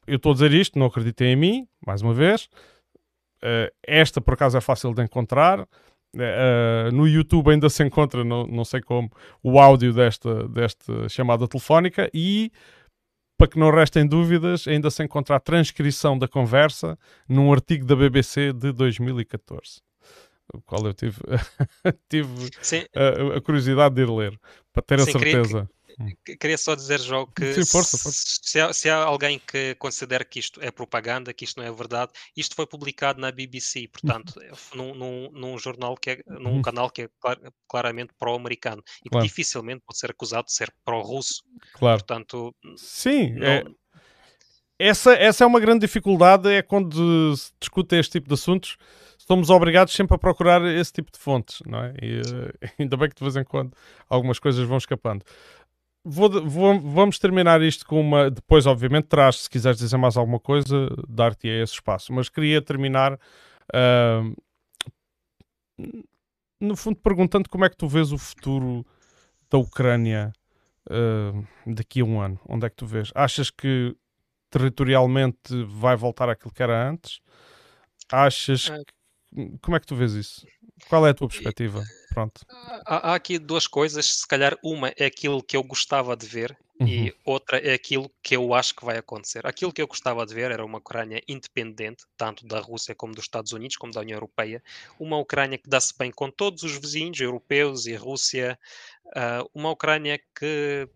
eu 0.06 0.16
estou 0.16 0.32
a 0.32 0.34
dizer 0.34 0.52
isto, 0.52 0.78
não 0.78 0.86
acreditem 0.86 1.32
em 1.32 1.36
mim, 1.36 1.68
mais 1.86 2.02
uma 2.02 2.12
vez, 2.12 2.48
esta 3.86 4.20
por 4.20 4.34
acaso 4.34 4.56
é 4.56 4.60
fácil 4.60 4.92
de 4.94 5.02
encontrar, 5.02 5.66
Uh, 6.14 6.92
no 6.92 7.08
YouTube 7.08 7.50
ainda 7.50 7.70
se 7.70 7.82
encontra, 7.82 8.22
não, 8.22 8.46
não 8.46 8.66
sei 8.66 8.82
como, 8.82 9.10
o 9.42 9.58
áudio 9.58 9.94
desta, 9.94 10.46
desta 10.46 11.08
chamada 11.08 11.48
telefónica 11.48 12.10
e, 12.12 12.52
para 13.43 13.49
que 13.49 13.59
não 13.59 13.72
restem 13.72 14.07
dúvidas, 14.07 14.68
ainda 14.68 14.88
se 14.88 15.03
encontra 15.03 15.34
a 15.34 15.40
transcrição 15.40 16.16
da 16.16 16.28
conversa 16.28 16.97
num 17.28 17.53
artigo 17.53 17.84
da 17.84 17.97
BBC 17.97 18.53
de 18.53 18.70
2014, 18.70 19.80
o 20.55 20.62
qual 20.62 20.86
eu 20.86 20.95
tive, 20.95 21.16
tive 22.09 22.30
a, 22.95 23.38
a, 23.38 23.40
curiosidade 23.40 23.97
de 23.97 24.03
ir 24.03 24.09
ler, 24.09 24.38
para 24.72 24.80
ter 24.80 25.01
Sim, 25.01 25.11
a 25.11 25.12
certeza. 25.12 25.68
Que. 25.68 25.81
Queria 26.38 26.59
só 26.59 26.74
dizer, 26.74 27.01
João, 27.01 27.26
que 27.26 27.55
Sim, 27.55 27.64
força, 27.64 27.99
força. 27.99 28.22
Se, 28.43 28.61
há, 28.61 28.72
se, 28.72 28.88
há, 28.88 28.97
alguém 28.97 29.38
que 29.38 29.74
considera 29.76 30.24
que 30.24 30.38
isto 30.38 30.61
é 30.62 30.70
propaganda, 30.70 31.32
que 31.32 31.45
isto 31.45 31.61
não 31.61 31.66
é 31.66 31.72
verdade, 31.72 32.12
isto 32.36 32.55
foi 32.55 32.66
publicado 32.66 33.20
na 33.20 33.30
BBC, 33.30 33.88
portanto, 33.88 34.34
uhum. 34.74 34.95
num, 34.95 34.95
num, 34.95 35.30
num, 35.32 35.59
jornal 35.59 35.97
que 35.97 36.11
é, 36.11 36.22
num 36.26 36.55
uhum. 36.55 36.62
canal 36.62 36.90
que 36.90 37.03
é 37.03 37.09
clar, 37.20 37.38
claramente 37.68 38.12
pró-americano 38.18 38.82
e 39.01 39.05
que 39.05 39.11
claro. 39.11 39.26
dificilmente 39.26 39.82
pode 39.86 39.99
ser 39.99 40.11
acusado 40.11 40.47
de 40.47 40.55
ser 40.55 40.72
pró-russo. 40.84 41.43
Claro. 41.74 41.99
Portanto, 41.99 42.55
Sim, 42.76 43.32
não... 43.34 43.47
é... 43.47 43.64
essa, 44.78 45.14
essa 45.14 45.45
é 45.45 45.47
uma 45.47 45.61
grande 45.61 45.86
dificuldade, 45.86 46.49
é 46.49 46.62
quando 46.62 47.36
se 47.36 47.53
discute 47.61 47.97
este 47.97 48.12
tipo 48.12 48.28
de 48.28 48.34
assuntos 48.34 48.76
somos 49.26 49.51
obrigados 49.51 49.95
sempre 49.95 50.14
a 50.14 50.18
procurar 50.18 50.62
esse 50.62 50.93
tipo 50.93 51.11
de 51.11 51.18
fontes, 51.18 51.61
não 51.66 51.82
é? 51.82 51.95
E, 52.03 52.20
uh, 52.20 52.53
ainda 52.78 52.97
bem 52.97 53.09
que 53.09 53.14
de 53.14 53.22
vez 53.22 53.36
em 53.36 53.45
quando 53.45 53.72
algumas 54.09 54.38
coisas 54.38 54.66
vão 54.66 54.76
escapando. 54.76 55.24
Vou, 56.05 56.28
vou, 56.48 56.80
vamos 56.80 57.18
terminar 57.18 57.62
isto 57.62 57.86
com 57.86 58.00
uma. 58.00 58.28
Depois, 58.30 58.66
obviamente, 58.66 59.07
traz, 59.07 59.42
se 59.42 59.50
quiseres 59.50 59.78
dizer 59.78 59.96
mais 59.96 60.16
alguma 60.16 60.40
coisa, 60.40 60.88
dar-te 61.09 61.46
esse 61.46 61.74
espaço. 61.74 62.12
Mas 62.12 62.28
queria 62.28 62.61
terminar, 62.61 63.14
uh, 63.72 64.36
no 66.61 66.76
fundo, 66.76 66.96
perguntando 66.96 67.48
como 67.48 67.64
é 67.64 67.70
que 67.70 67.76
tu 67.76 67.86
vês 67.86 68.11
o 68.11 68.18
futuro 68.18 68.84
da 69.48 69.59
Ucrânia 69.59 70.32
uh, 70.90 71.46
daqui 71.72 72.00
a 72.00 72.05
um 72.05 72.20
ano. 72.20 72.40
Onde 72.48 72.66
é 72.66 72.70
que 72.70 72.76
tu 72.76 72.86
vês? 72.86 73.12
Achas 73.14 73.50
que 73.50 73.96
territorialmente 74.50 75.64
vai 75.66 75.94
voltar 75.94 76.28
àquilo 76.28 76.53
que 76.53 76.62
era 76.64 76.88
antes? 76.88 77.20
Achas 78.11 78.70
ah. 78.72 78.82
Como 79.60 79.76
é 79.76 79.80
que 79.80 79.86
tu 79.86 79.96
vês 79.96 80.12
isso? 80.12 80.46
Qual 80.88 81.06
é 81.06 81.10
a 81.10 81.14
tua 81.14 81.28
perspectiva? 81.28 81.82
Pronto. 82.12 82.44
Há, 82.86 83.10
há, 83.10 83.14
aqui 83.14 83.38
duas 83.38 83.66
coisas. 83.66 84.06
Se 84.06 84.26
calhar 84.26 84.58
uma 84.62 84.92
é 84.96 85.06
aquilo 85.06 85.42
que 85.42 85.56
eu 85.56 85.62
gostava 85.62 86.16
de 86.16 86.26
ver 86.26 86.56
uhum. 86.80 86.86
e 86.86 87.14
outra 87.24 87.58
é 87.58 87.72
aquilo 87.72 88.10
que 88.22 88.36
eu 88.36 88.52
acho 88.52 88.74
que 88.74 88.84
vai 88.84 88.98
acontecer. 88.98 89.46
Aquilo 89.46 89.72
que 89.72 89.80
eu 89.80 89.86
gostava 89.86 90.26
de 90.26 90.34
ver 90.34 90.50
era 90.50 90.64
uma 90.64 90.78
Ucrânia 90.78 91.22
independente, 91.26 92.04
tanto 92.16 92.46
da 92.46 92.60
Rússia 92.60 92.94
como 92.94 93.14
dos 93.14 93.24
Estados 93.24 93.52
Unidos, 93.52 93.76
como 93.76 93.92
da 93.92 94.00
União 94.00 94.16
Europeia. 94.16 94.62
Uma 94.98 95.18
Ucrânia 95.18 95.58
que 95.58 95.68
dá-se 95.68 95.96
bem 95.96 96.10
com 96.10 96.30
todos 96.30 96.62
os 96.62 96.76
vizinhos 96.76 97.20
europeus 97.20 97.86
e 97.86 97.94
Rússia. 97.94 98.58
Uh, 99.06 99.48
uma 99.54 99.70
Ucrânia 99.70 100.20
que 100.38 100.88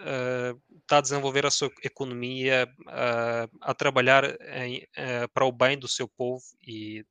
Uh, 0.00 0.58
está 0.80 0.96
a 0.96 1.00
desenvolver 1.02 1.44
a 1.44 1.50
sua 1.50 1.70
economia, 1.84 2.66
uh, 2.86 3.58
a 3.60 3.74
trabalhar 3.74 4.24
em, 4.56 4.78
uh, 4.78 5.28
para 5.34 5.44
o 5.44 5.52
bem 5.52 5.78
do 5.78 5.86
seu 5.86 6.08
povo 6.08 6.42
e 6.66 7.04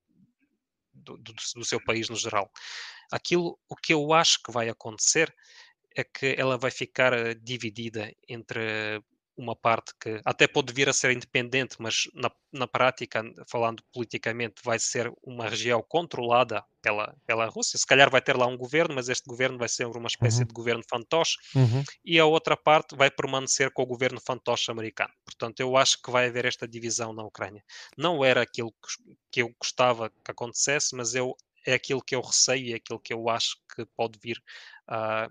do, 1.00 1.18
do, 1.18 1.34
do, 1.34 1.66
seu 1.66 1.84
país 1.84 2.10
no 2.10 2.16
geral. 2.16 2.50
Aquilo, 3.12 3.60
o 3.68 3.76
que 3.76 3.94
eu 3.94 4.14
acho 4.14 4.42
que 4.44 4.52
vai 4.52 4.70
acontecer 4.70 5.34
é 5.96 6.04
que 6.04 6.36
ela 6.38 6.58
vai 6.58 6.72
ficar 6.72 7.14
eh, 7.14 7.34
dividida 7.36 8.12
entre 8.28 9.02
uma 9.40 9.56
parte 9.56 9.94
que 10.00 10.20
até 10.26 10.48
pode 10.48 10.74
vir 10.74 10.90
a 10.90 10.94
ser 10.94 11.12
independente, 11.12 11.78
mas 11.80 12.10
na, 12.14 12.30
na 12.52 12.68
prática, 12.68 13.24
falando 13.50 13.82
politicamente, 13.94 14.62
vai 14.64 14.78
ser 14.78 15.12
uma 15.24 15.48
região 15.48 15.82
controlada 15.88 16.62
pela, 16.82 17.16
pela 17.26 17.46
Rússia. 17.46 17.80
Se 17.80 17.88
calhar 17.88 18.12
vai 18.12 18.22
ter 18.22 18.36
lá 18.36 18.46
um 18.46 18.58
governo, 18.58 18.96
mas 18.96 19.08
este 19.08 19.26
governo 19.26 19.58
vai 19.58 19.70
ser 19.70 19.86
uma 19.86 20.08
espécie 20.08 20.42
uhum. 20.42 20.48
de 20.48 20.54
governo 20.54 20.84
fantoche, 20.90 21.38
uhum. 21.56 21.84
e 22.04 22.20
a 22.20 22.26
outra 22.26 22.58
parte 22.58 22.98
vai 22.98 23.10
permanecer 23.10 23.72
com 23.72 23.82
o 23.82 23.86
governo 23.86 24.20
fantoche 24.20 24.70
americano. 24.70 25.14
Portanto, 25.24 25.62
eu 25.62 25.78
acho 25.78 26.02
que 26.02 26.12
vai 26.12 26.28
haver 26.28 26.44
esta 26.44 26.68
divisão 26.68 27.14
na 27.14 27.24
Ucrânia. 27.24 27.64
Não 27.98 28.24
era 28.26 28.42
aquilo 28.42 28.72
que, 28.72 29.16
que 29.32 29.42
eu 29.42 29.56
gostava 29.58 30.10
que 30.10 30.32
acontecesse, 30.32 30.94
mas 30.96 31.16
eu, 31.16 31.34
é 31.66 31.74
aquilo 31.74 32.04
que 32.04 32.16
eu 32.16 32.22
receio 32.22 32.66
e 32.66 32.74
é 32.74 32.76
aquilo 32.76 33.00
que 33.00 33.14
eu 33.14 33.30
acho 33.30 33.56
que 33.74 33.86
pode 33.96 34.20
vir 34.22 34.42
a 34.86 35.30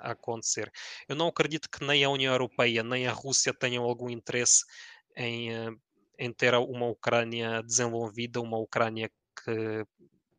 a 0.00 0.12
acontecer. 0.12 0.70
Eu 1.08 1.16
não 1.16 1.28
acredito 1.28 1.68
que 1.70 1.84
nem 1.84 2.04
a 2.04 2.10
União 2.10 2.32
Europeia 2.32 2.82
nem 2.82 3.06
a 3.06 3.12
Rússia 3.12 3.52
tenham 3.52 3.84
algum 3.84 4.08
interesse 4.10 4.64
em, 5.16 5.52
eh, 5.52 5.70
em 6.18 6.32
ter 6.32 6.54
uma 6.54 6.86
Ucrânia 6.86 7.62
desenvolvida, 7.62 8.40
uma 8.40 8.58
Ucrânia 8.58 9.10
que 9.44 9.84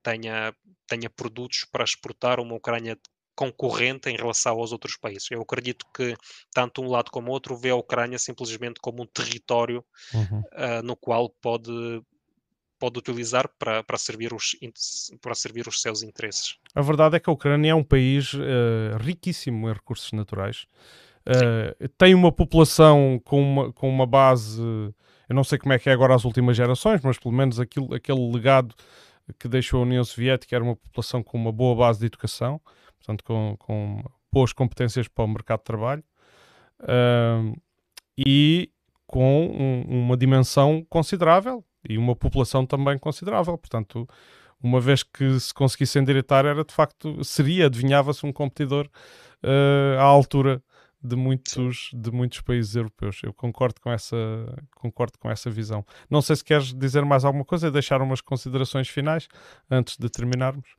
tenha, 0.01 0.53
tenha 0.87 1.09
produtos 1.09 1.65
para 1.71 1.83
exportar, 1.83 2.39
uma 2.39 2.55
Ucrânia 2.55 2.97
concorrente 3.35 4.09
em 4.09 4.17
relação 4.17 4.59
aos 4.59 4.73
outros 4.73 4.97
países. 4.97 5.31
Eu 5.31 5.41
acredito 5.41 5.85
que 5.95 6.13
tanto 6.53 6.81
um 6.81 6.89
lado 6.89 7.09
como 7.09 7.29
o 7.29 7.31
outro 7.31 7.55
vê 7.55 7.69
a 7.69 7.75
Ucrânia 7.75 8.19
simplesmente 8.19 8.81
como 8.81 9.03
um 9.03 9.05
território 9.07 9.85
uhum. 10.13 10.39
uh, 10.39 10.83
no 10.83 10.97
qual 10.97 11.29
pode 11.41 11.71
pode 12.79 12.97
utilizar 12.97 13.49
para, 13.59 13.83
para, 13.83 13.97
servir 13.97 14.33
os, 14.33 14.55
para 15.21 15.35
servir 15.35 15.67
os 15.67 15.81
seus 15.81 16.01
interesses. 16.01 16.55
A 16.73 16.81
verdade 16.81 17.17
é 17.17 17.19
que 17.19 17.29
a 17.29 17.33
Ucrânia 17.33 17.71
é 17.71 17.75
um 17.75 17.83
país 17.83 18.33
uh, 18.33 18.97
riquíssimo 18.99 19.69
em 19.69 19.73
recursos 19.73 20.11
naturais. 20.13 20.65
Uh, 21.27 21.87
tem 21.97 22.15
uma 22.15 22.31
população 22.31 23.21
com 23.23 23.41
uma, 23.41 23.73
com 23.73 23.89
uma 23.89 24.07
base, 24.07 24.61
eu 24.61 25.35
não 25.35 25.43
sei 25.43 25.59
como 25.59 25.73
é 25.73 25.79
que 25.79 25.89
é 25.89 25.93
agora 25.93 26.15
as 26.15 26.23
últimas 26.23 26.55
gerações, 26.55 27.01
mas 27.03 27.19
pelo 27.19 27.35
menos 27.35 27.59
aquilo, 27.59 27.93
aquele 27.93 28.31
legado 28.31 28.73
que 29.37 29.47
deixou 29.47 29.81
a 29.81 29.83
União 29.83 30.03
Soviética 30.03 30.55
era 30.55 30.63
uma 30.63 30.75
população 30.75 31.21
com 31.21 31.37
uma 31.37 31.51
boa 31.51 31.75
base 31.75 31.99
de 31.99 32.05
educação, 32.05 32.59
portanto 32.97 33.23
com, 33.23 33.55
com 33.59 34.03
boas 34.31 34.53
competências 34.53 35.07
para 35.07 35.25
o 35.25 35.27
mercado 35.27 35.59
de 35.59 35.65
trabalho 35.65 36.03
uh, 36.81 37.55
e 38.17 38.71
com 39.05 39.45
um, 39.47 40.03
uma 40.03 40.17
dimensão 40.17 40.85
considerável 40.89 41.63
e 41.87 41.97
uma 41.97 42.15
população 42.15 42.65
também 42.65 42.97
considerável. 42.97 43.57
Portanto, 43.57 44.07
uma 44.61 44.79
vez 44.79 45.03
que 45.03 45.39
se 45.39 45.53
conseguisse 45.53 45.97
endireitar, 45.99 46.45
era 46.45 46.63
de 46.63 46.73
facto, 46.73 47.23
seria, 47.23 47.67
adivinhava-se, 47.67 48.25
um 48.25 48.33
competidor 48.33 48.89
uh, 49.43 49.99
à 49.99 50.03
altura 50.03 50.61
de 51.01 51.15
muitos, 51.15 51.91
de 51.93 52.11
muitos 52.11 52.41
países 52.41 52.75
europeus. 52.75 53.21
Eu 53.23 53.33
concordo 53.33 53.79
com, 53.79 53.91
essa, 53.91 54.17
concordo 54.75 55.17
com 55.17 55.29
essa 55.29 55.49
visão. 55.49 55.85
Não 56.09 56.21
sei 56.21 56.35
se 56.35 56.43
queres 56.43 56.73
dizer 56.73 57.05
mais 57.05 57.23
alguma 57.23 57.45
coisa 57.45 57.67
e 57.67 57.71
deixar 57.71 58.01
umas 58.01 58.19
considerações 58.19 58.89
finais 58.89 59.27
antes 59.71 59.97
de 59.97 60.09
terminarmos. 60.09 60.75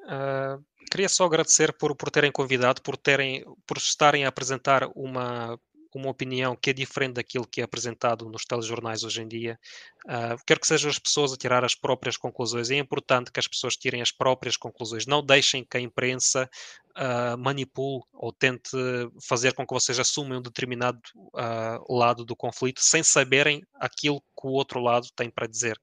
Uh, 0.00 0.62
queria 0.90 1.08
só 1.08 1.24
agradecer 1.24 1.72
por, 1.72 1.94
por 1.94 2.10
terem 2.10 2.30
convidado, 2.30 2.82
por, 2.82 2.96
terem, 2.96 3.44
por 3.66 3.78
estarem 3.78 4.26
a 4.26 4.28
apresentar 4.28 4.90
uma 4.94 5.58
uma 5.98 6.10
opinião 6.10 6.56
que 6.56 6.70
é 6.70 6.72
diferente 6.72 7.14
daquilo 7.14 7.46
que 7.46 7.60
é 7.60 7.64
apresentado 7.64 8.28
nos 8.28 8.44
telejornais 8.44 9.02
hoje 9.02 9.22
em 9.22 9.28
dia. 9.28 9.58
Uh, 10.06 10.36
quero 10.46 10.60
que 10.60 10.66
sejam 10.66 10.90
as 10.90 10.98
pessoas 10.98 11.32
a 11.32 11.36
tirar 11.36 11.64
as 11.64 11.74
próprias 11.74 12.16
conclusões. 12.16 12.70
É 12.70 12.76
importante 12.76 13.32
que 13.32 13.40
as 13.40 13.48
pessoas 13.48 13.76
tirem 13.76 14.00
as 14.00 14.12
próprias 14.12 14.56
conclusões. 14.56 15.06
Não 15.06 15.24
deixem 15.24 15.64
que 15.64 15.76
a 15.76 15.80
imprensa 15.80 16.48
uh, 16.96 17.36
manipule 17.38 18.02
ou 18.12 18.32
tente 18.32 18.70
fazer 19.26 19.52
com 19.54 19.66
que 19.66 19.74
vocês 19.74 19.98
assumam 19.98 20.38
um 20.38 20.42
determinado 20.42 21.00
uh, 21.34 21.94
lado 21.94 22.24
do 22.24 22.36
conflito 22.36 22.80
sem 22.80 23.02
saberem 23.02 23.62
aquilo 23.74 24.20
que 24.20 24.46
o 24.46 24.50
outro 24.50 24.80
lado 24.80 25.08
tem 25.16 25.28
para 25.30 25.46
dizer. 25.46 25.78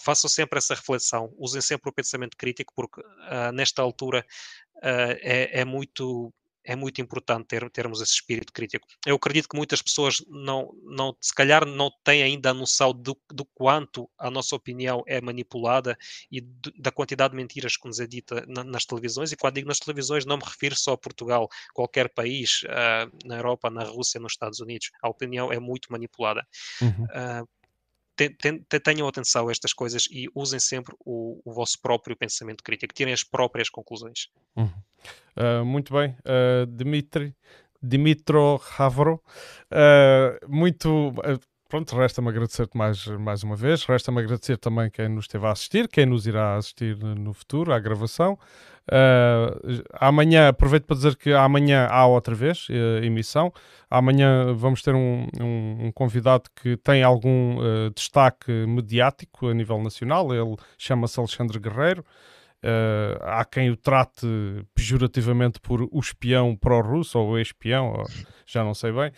Façam 0.00 0.28
sempre 0.28 0.58
essa 0.58 0.74
reflexão. 0.74 1.32
Usem 1.38 1.60
sempre 1.60 1.88
o 1.88 1.94
pensamento 1.94 2.36
crítico, 2.36 2.72
porque 2.74 3.00
nesta 3.54 3.80
altura 3.80 4.24
é, 4.82 5.60
é 5.60 5.64
muito 5.64 6.32
é 6.64 6.76
muito 6.76 7.00
importante 7.00 7.46
ter, 7.46 7.68
termos 7.70 8.00
esse 8.00 8.12
espírito 8.12 8.52
crítico. 8.52 8.86
Eu 9.06 9.16
acredito 9.16 9.48
que 9.48 9.56
muitas 9.56 9.82
pessoas 9.82 10.22
não, 10.28 10.72
não 10.84 11.16
se 11.20 11.34
calhar 11.34 11.66
não 11.66 11.90
têm 12.04 12.22
ainda 12.22 12.50
a 12.50 12.54
noção 12.54 12.92
do, 12.92 13.18
do 13.30 13.44
quanto 13.54 14.08
a 14.18 14.30
nossa 14.30 14.54
opinião 14.54 15.02
é 15.06 15.20
manipulada 15.20 15.96
e 16.30 16.40
do, 16.40 16.72
da 16.78 16.90
quantidade 16.90 17.32
de 17.32 17.36
mentiras 17.36 17.76
que 17.76 17.86
nos 17.86 18.00
é 18.00 18.06
dita 18.06 18.44
na, 18.46 18.62
nas 18.64 18.84
televisões. 18.84 19.32
E 19.32 19.36
quando 19.36 19.54
digo 19.54 19.68
nas 19.68 19.78
televisões, 19.78 20.24
não 20.24 20.36
me 20.36 20.44
refiro 20.44 20.76
só 20.76 20.92
a 20.92 20.98
Portugal, 20.98 21.48
qualquer 21.74 22.08
país, 22.08 22.62
uh, 22.64 23.26
na 23.26 23.36
Europa, 23.36 23.70
na 23.70 23.84
Rússia, 23.84 24.20
nos 24.20 24.32
Estados 24.32 24.60
Unidos. 24.60 24.90
A 25.02 25.08
opinião 25.08 25.52
é 25.52 25.58
muito 25.58 25.90
manipulada. 25.90 26.46
Uhum. 26.80 27.04
Uh, 27.04 27.48
tenham 28.82 29.08
atenção 29.08 29.48
a 29.48 29.52
estas 29.52 29.72
coisas 29.72 30.08
e 30.10 30.28
usem 30.34 30.60
sempre 30.60 30.94
o, 31.04 31.40
o, 31.44 31.52
vosso 31.52 31.80
próprio 31.80 32.16
pensamento 32.16 32.62
crítico, 32.62 32.94
tirem 32.94 33.12
as 33.12 33.22
próprias 33.24 33.68
conclusões. 33.68 34.28
Uhum. 34.56 34.70
Uh, 35.36 35.64
muito 35.64 35.92
bem, 35.92 36.16
uh, 36.20 36.66
Dimitri, 36.66 37.34
Dimitro 37.82 38.60
Havro, 38.78 39.20
uh, 39.72 40.48
muito. 40.48 41.12
Pronto, 41.72 41.96
resta-me 41.96 42.28
agradecer-te 42.28 42.76
mais, 42.76 43.06
mais 43.06 43.42
uma 43.42 43.56
vez. 43.56 43.82
Resta-me 43.86 44.20
agradecer 44.20 44.58
também 44.58 44.90
quem 44.90 45.08
nos 45.08 45.24
esteve 45.24 45.46
a 45.46 45.52
assistir, 45.52 45.88
quem 45.88 46.04
nos 46.04 46.26
irá 46.26 46.56
assistir 46.56 46.98
no 46.98 47.32
futuro 47.32 47.72
à 47.72 47.78
gravação. 47.78 48.38
Uh, 48.90 49.82
amanhã, 49.94 50.48
aproveito 50.48 50.84
para 50.84 50.96
dizer 50.96 51.16
que 51.16 51.32
amanhã 51.32 51.86
há 51.90 52.04
outra 52.06 52.34
vez 52.34 52.68
uh, 52.68 53.02
emissão. 53.02 53.50
Amanhã 53.88 54.52
vamos 54.52 54.82
ter 54.82 54.94
um, 54.94 55.26
um, 55.40 55.86
um 55.86 55.92
convidado 55.92 56.50
que 56.54 56.76
tem 56.76 57.02
algum 57.02 57.56
uh, 57.56 57.90
destaque 57.96 58.52
mediático 58.66 59.46
a 59.46 59.54
nível 59.54 59.82
nacional. 59.82 60.30
Ele 60.34 60.54
chama-se 60.76 61.18
Alexandre 61.18 61.58
Guerreiro. 61.58 62.04
Uh, 62.64 63.18
há 63.22 63.44
quem 63.44 63.70
o 63.70 63.76
trate 63.76 64.24
pejorativamente 64.72 65.58
por 65.58 65.82
o 65.82 65.98
espião 65.98 66.56
pró-russo 66.56 67.18
ou 67.18 67.30
o 67.30 67.38
espião, 67.38 68.04
já 68.46 68.62
não 68.62 68.72
sei 68.72 68.92
bem. 68.92 69.10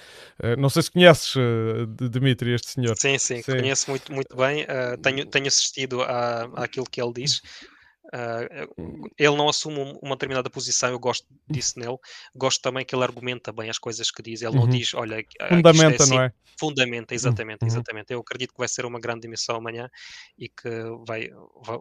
Uh, 0.42 0.58
não 0.58 0.70
sei 0.70 0.82
se 0.82 0.90
conheces, 0.90 1.36
uh, 1.36 1.86
Dimitri, 2.08 2.54
este 2.54 2.70
senhor. 2.70 2.96
Sim, 2.96 3.18
sim, 3.18 3.42
sim. 3.42 3.52
conheço 3.52 3.90
muito, 3.90 4.10
muito 4.10 4.34
bem. 4.34 4.66
tenho, 5.02 5.26
tenho 5.26 5.46
assistido 5.46 6.00
à, 6.02 6.44
àquilo 6.56 6.86
que 6.90 7.02
ele 7.02 7.12
diz. 7.12 7.42
ele 9.18 9.36
não 9.36 9.50
assume 9.50 9.98
uma 10.00 10.16
determinada 10.16 10.48
posição, 10.48 10.88
eu 10.88 10.98
gosto 10.98 11.26
disso 11.46 11.78
nele. 11.78 11.98
Gosto 12.34 12.62
também 12.62 12.82
que 12.82 12.94
ele 12.94 13.04
argumenta 13.04 13.52
bem 13.52 13.68
as 13.68 13.78
coisas 13.78 14.10
que 14.10 14.22
diz. 14.22 14.40
Ele 14.40 14.54
não 14.56 14.62
uhum. 14.62 14.70
diz, 14.70 14.94
olha, 14.94 15.22
fundamenta, 15.50 15.84
é 15.84 16.02
assim. 16.02 16.14
não 16.14 16.22
é? 16.22 16.32
Fundamenta, 16.58 17.14
exatamente, 17.14 17.60
uhum. 17.60 17.68
exatamente. 17.68 18.10
Eu 18.10 18.20
acredito 18.20 18.52
que 18.52 18.58
vai 18.58 18.68
ser 18.68 18.86
uma 18.86 18.98
grande 18.98 19.26
emissão 19.26 19.56
amanhã 19.56 19.90
e 20.38 20.48
que 20.48 20.70
vai, 21.06 21.28
vai 21.62 21.78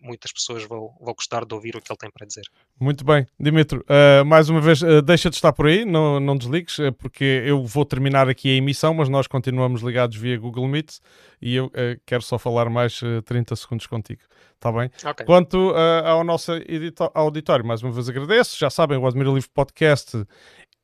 muitas 0.00 0.32
pessoas 0.32 0.64
vão, 0.64 0.94
vão 1.00 1.14
gostar 1.14 1.44
de 1.44 1.54
ouvir 1.54 1.76
o 1.76 1.80
que 1.80 1.90
ele 1.90 1.98
tem 1.98 2.10
para 2.10 2.26
dizer. 2.26 2.44
Muito 2.78 3.04
bem, 3.04 3.26
Dimitro, 3.38 3.84
uh, 3.88 4.24
mais 4.24 4.48
uma 4.48 4.60
vez, 4.60 4.82
uh, 4.82 5.02
deixa 5.02 5.28
de 5.28 5.36
estar 5.36 5.52
por 5.52 5.66
aí, 5.66 5.84
não, 5.84 6.20
não 6.20 6.36
desligues, 6.36 6.78
uh, 6.78 6.92
porque 6.92 7.42
eu 7.44 7.64
vou 7.64 7.84
terminar 7.84 8.28
aqui 8.28 8.50
a 8.50 8.54
emissão, 8.54 8.94
mas 8.94 9.08
nós 9.08 9.26
continuamos 9.26 9.82
ligados 9.82 10.16
via 10.16 10.38
Google 10.38 10.68
Meet 10.68 10.98
e 11.40 11.54
eu 11.54 11.70
quero 12.06 12.22
só 12.22 12.38
falar 12.38 12.70
mais 12.70 13.00
30 13.26 13.54
segundos 13.56 13.86
contigo. 13.86 14.22
Está 14.54 14.72
bem? 14.72 14.90
Okay. 15.04 15.26
Quanto 15.26 15.74
ao 16.02 16.24
nosso 16.24 16.50
auditório, 17.12 17.62
mais 17.62 17.82
uma 17.82 17.92
vez 17.92 18.08
agradeço. 18.08 18.58
Já 18.58 18.70
sabem, 18.70 18.96
o 18.96 19.06
Admira 19.06 19.28
Livre 19.28 19.50
Podcast 19.52 20.24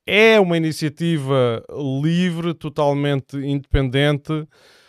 é 0.06 0.38
uma 0.38 0.58
iniciativa 0.58 1.64
livre, 2.02 2.52
totalmente 2.52 3.38
independente. 3.38 4.46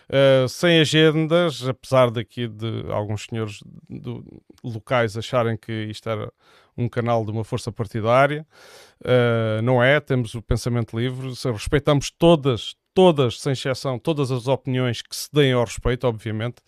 Uh, 0.10 0.48
sem 0.50 0.80
agendas, 0.80 1.68
apesar 1.68 2.12
daqui 2.12 2.48
de 2.48 2.86
alguns 2.92 3.26
senhores 3.26 3.64
do, 3.90 4.24
locais 4.64 5.18
acharem 5.18 5.58
que 5.58 5.72
isto 5.72 6.10
era 6.10 6.32
um 6.78 6.90
canal 6.90 7.26
de 7.26 7.32
uma 7.32 7.44
força 7.44 7.72
partidária. 7.72 8.46
Uh, 9.02 9.62
não 9.62 9.82
é, 9.82 10.00
temos 10.00 10.34
o 10.36 10.42
pensamento 10.42 10.98
livre, 10.98 11.30
respeitamos 11.52 12.12
todas, 12.12 12.76
todas, 12.94 13.40
sem 13.40 13.54
exceção, 13.54 13.98
todas 13.98 14.32
as 14.32 14.48
opiniões 14.48 15.02
que 15.02 15.16
se 15.16 15.30
deem 15.32 15.54
ao 15.54 15.64
respeito, 15.64 16.08
obviamente 16.08 16.62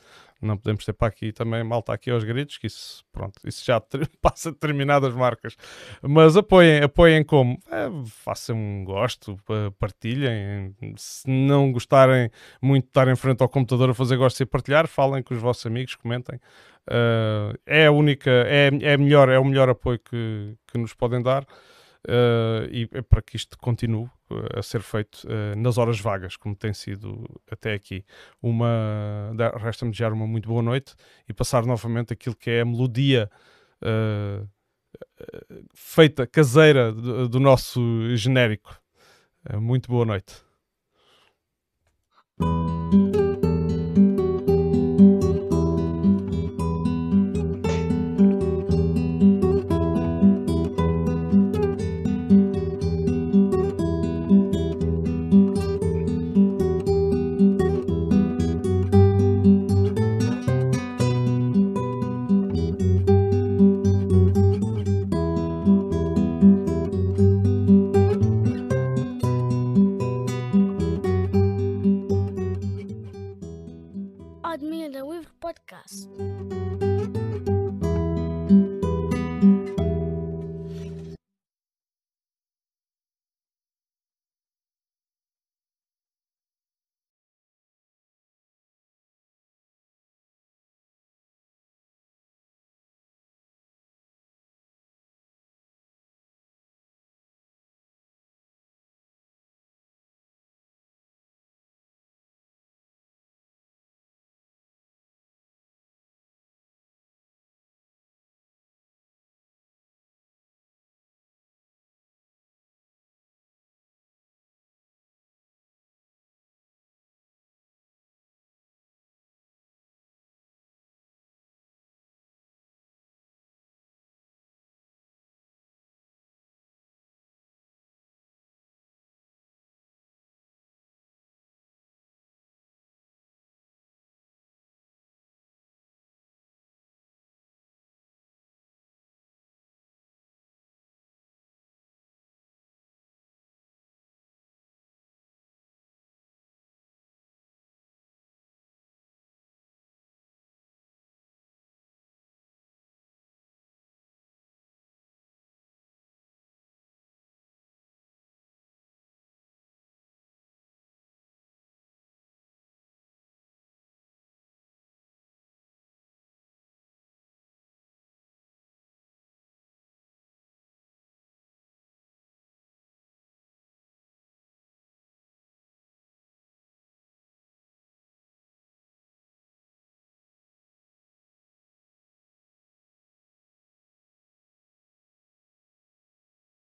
não 0.45 0.57
podemos 0.57 0.85
ter 0.85 0.93
para 0.93 1.07
aqui 1.07 1.31
também 1.31 1.63
malta 1.63 1.93
aqui 1.93 2.09
aos 2.11 2.23
gritos, 2.23 2.57
que 2.57 2.67
isso, 2.67 3.03
pronto, 3.11 3.39
isso 3.45 3.63
já 3.65 3.81
passa 4.21 4.51
determinadas 4.51 5.13
marcas. 5.13 5.55
Mas 6.01 6.37
apoiem, 6.37 6.83
apoiem 6.83 7.23
como? 7.23 7.59
É, 7.71 7.89
façam 8.05 8.55
um 8.55 8.83
gosto, 8.83 9.37
partilhem. 9.79 10.75
Se 10.97 11.29
não 11.29 11.71
gostarem 11.71 12.29
muito 12.61 12.85
de 12.85 12.89
estar 12.89 13.07
em 13.07 13.15
frente 13.15 13.41
ao 13.41 13.49
computador 13.49 13.89
a 13.89 13.93
fazer 13.93 14.17
gosto 14.17 14.41
e 14.41 14.45
partilhar, 14.45 14.87
falem 14.87 15.23
com 15.23 15.33
os 15.33 15.39
vossos 15.39 15.65
amigos, 15.65 15.95
comentem. 15.95 16.39
Uh, 16.87 17.57
é 17.65 17.87
a 17.87 17.91
única, 17.91 18.29
é, 18.29 18.69
é 18.81 18.97
melhor, 18.97 19.27
é 19.29 19.39
o 19.39 19.45
melhor 19.45 19.69
apoio 19.69 19.99
que, 19.99 20.55
que 20.67 20.77
nos 20.77 20.93
podem 20.93 21.21
dar 21.21 21.45
uh, 22.05 22.67
e 22.71 22.87
é 22.91 23.01
para 23.01 23.21
que 23.21 23.35
isto 23.35 23.57
continue 23.57 24.09
eh, 24.29 24.59
a 24.59 24.61
ser 24.61 24.81
feito 24.81 25.25
uh, 25.25 25.55
nas 25.57 25.77
horas 25.77 25.99
vagas, 25.99 26.35
como 26.35 26.55
tem 26.55 26.73
sido 26.73 27.23
até 27.51 27.73
aqui. 27.73 28.03
Uma 28.41 29.31
resta-me 29.59 29.91
desejar 29.91 30.13
uma 30.13 30.27
muito 30.27 30.47
boa 30.47 30.61
noite 30.61 30.95
e 31.27 31.33
passar 31.33 31.65
novamente 31.65 32.13
aquilo 32.13 32.35
que 32.35 32.49
é 32.49 32.61
a 32.61 32.65
melodia 32.65 33.29
uh, 33.81 34.47
feita 35.73 36.25
caseira 36.25 36.91
do, 36.91 37.27
do 37.27 37.39
nosso 37.39 38.15
genérico. 38.15 38.79
muito 39.59 39.89
boa 39.89 40.05
noite. 40.05 40.43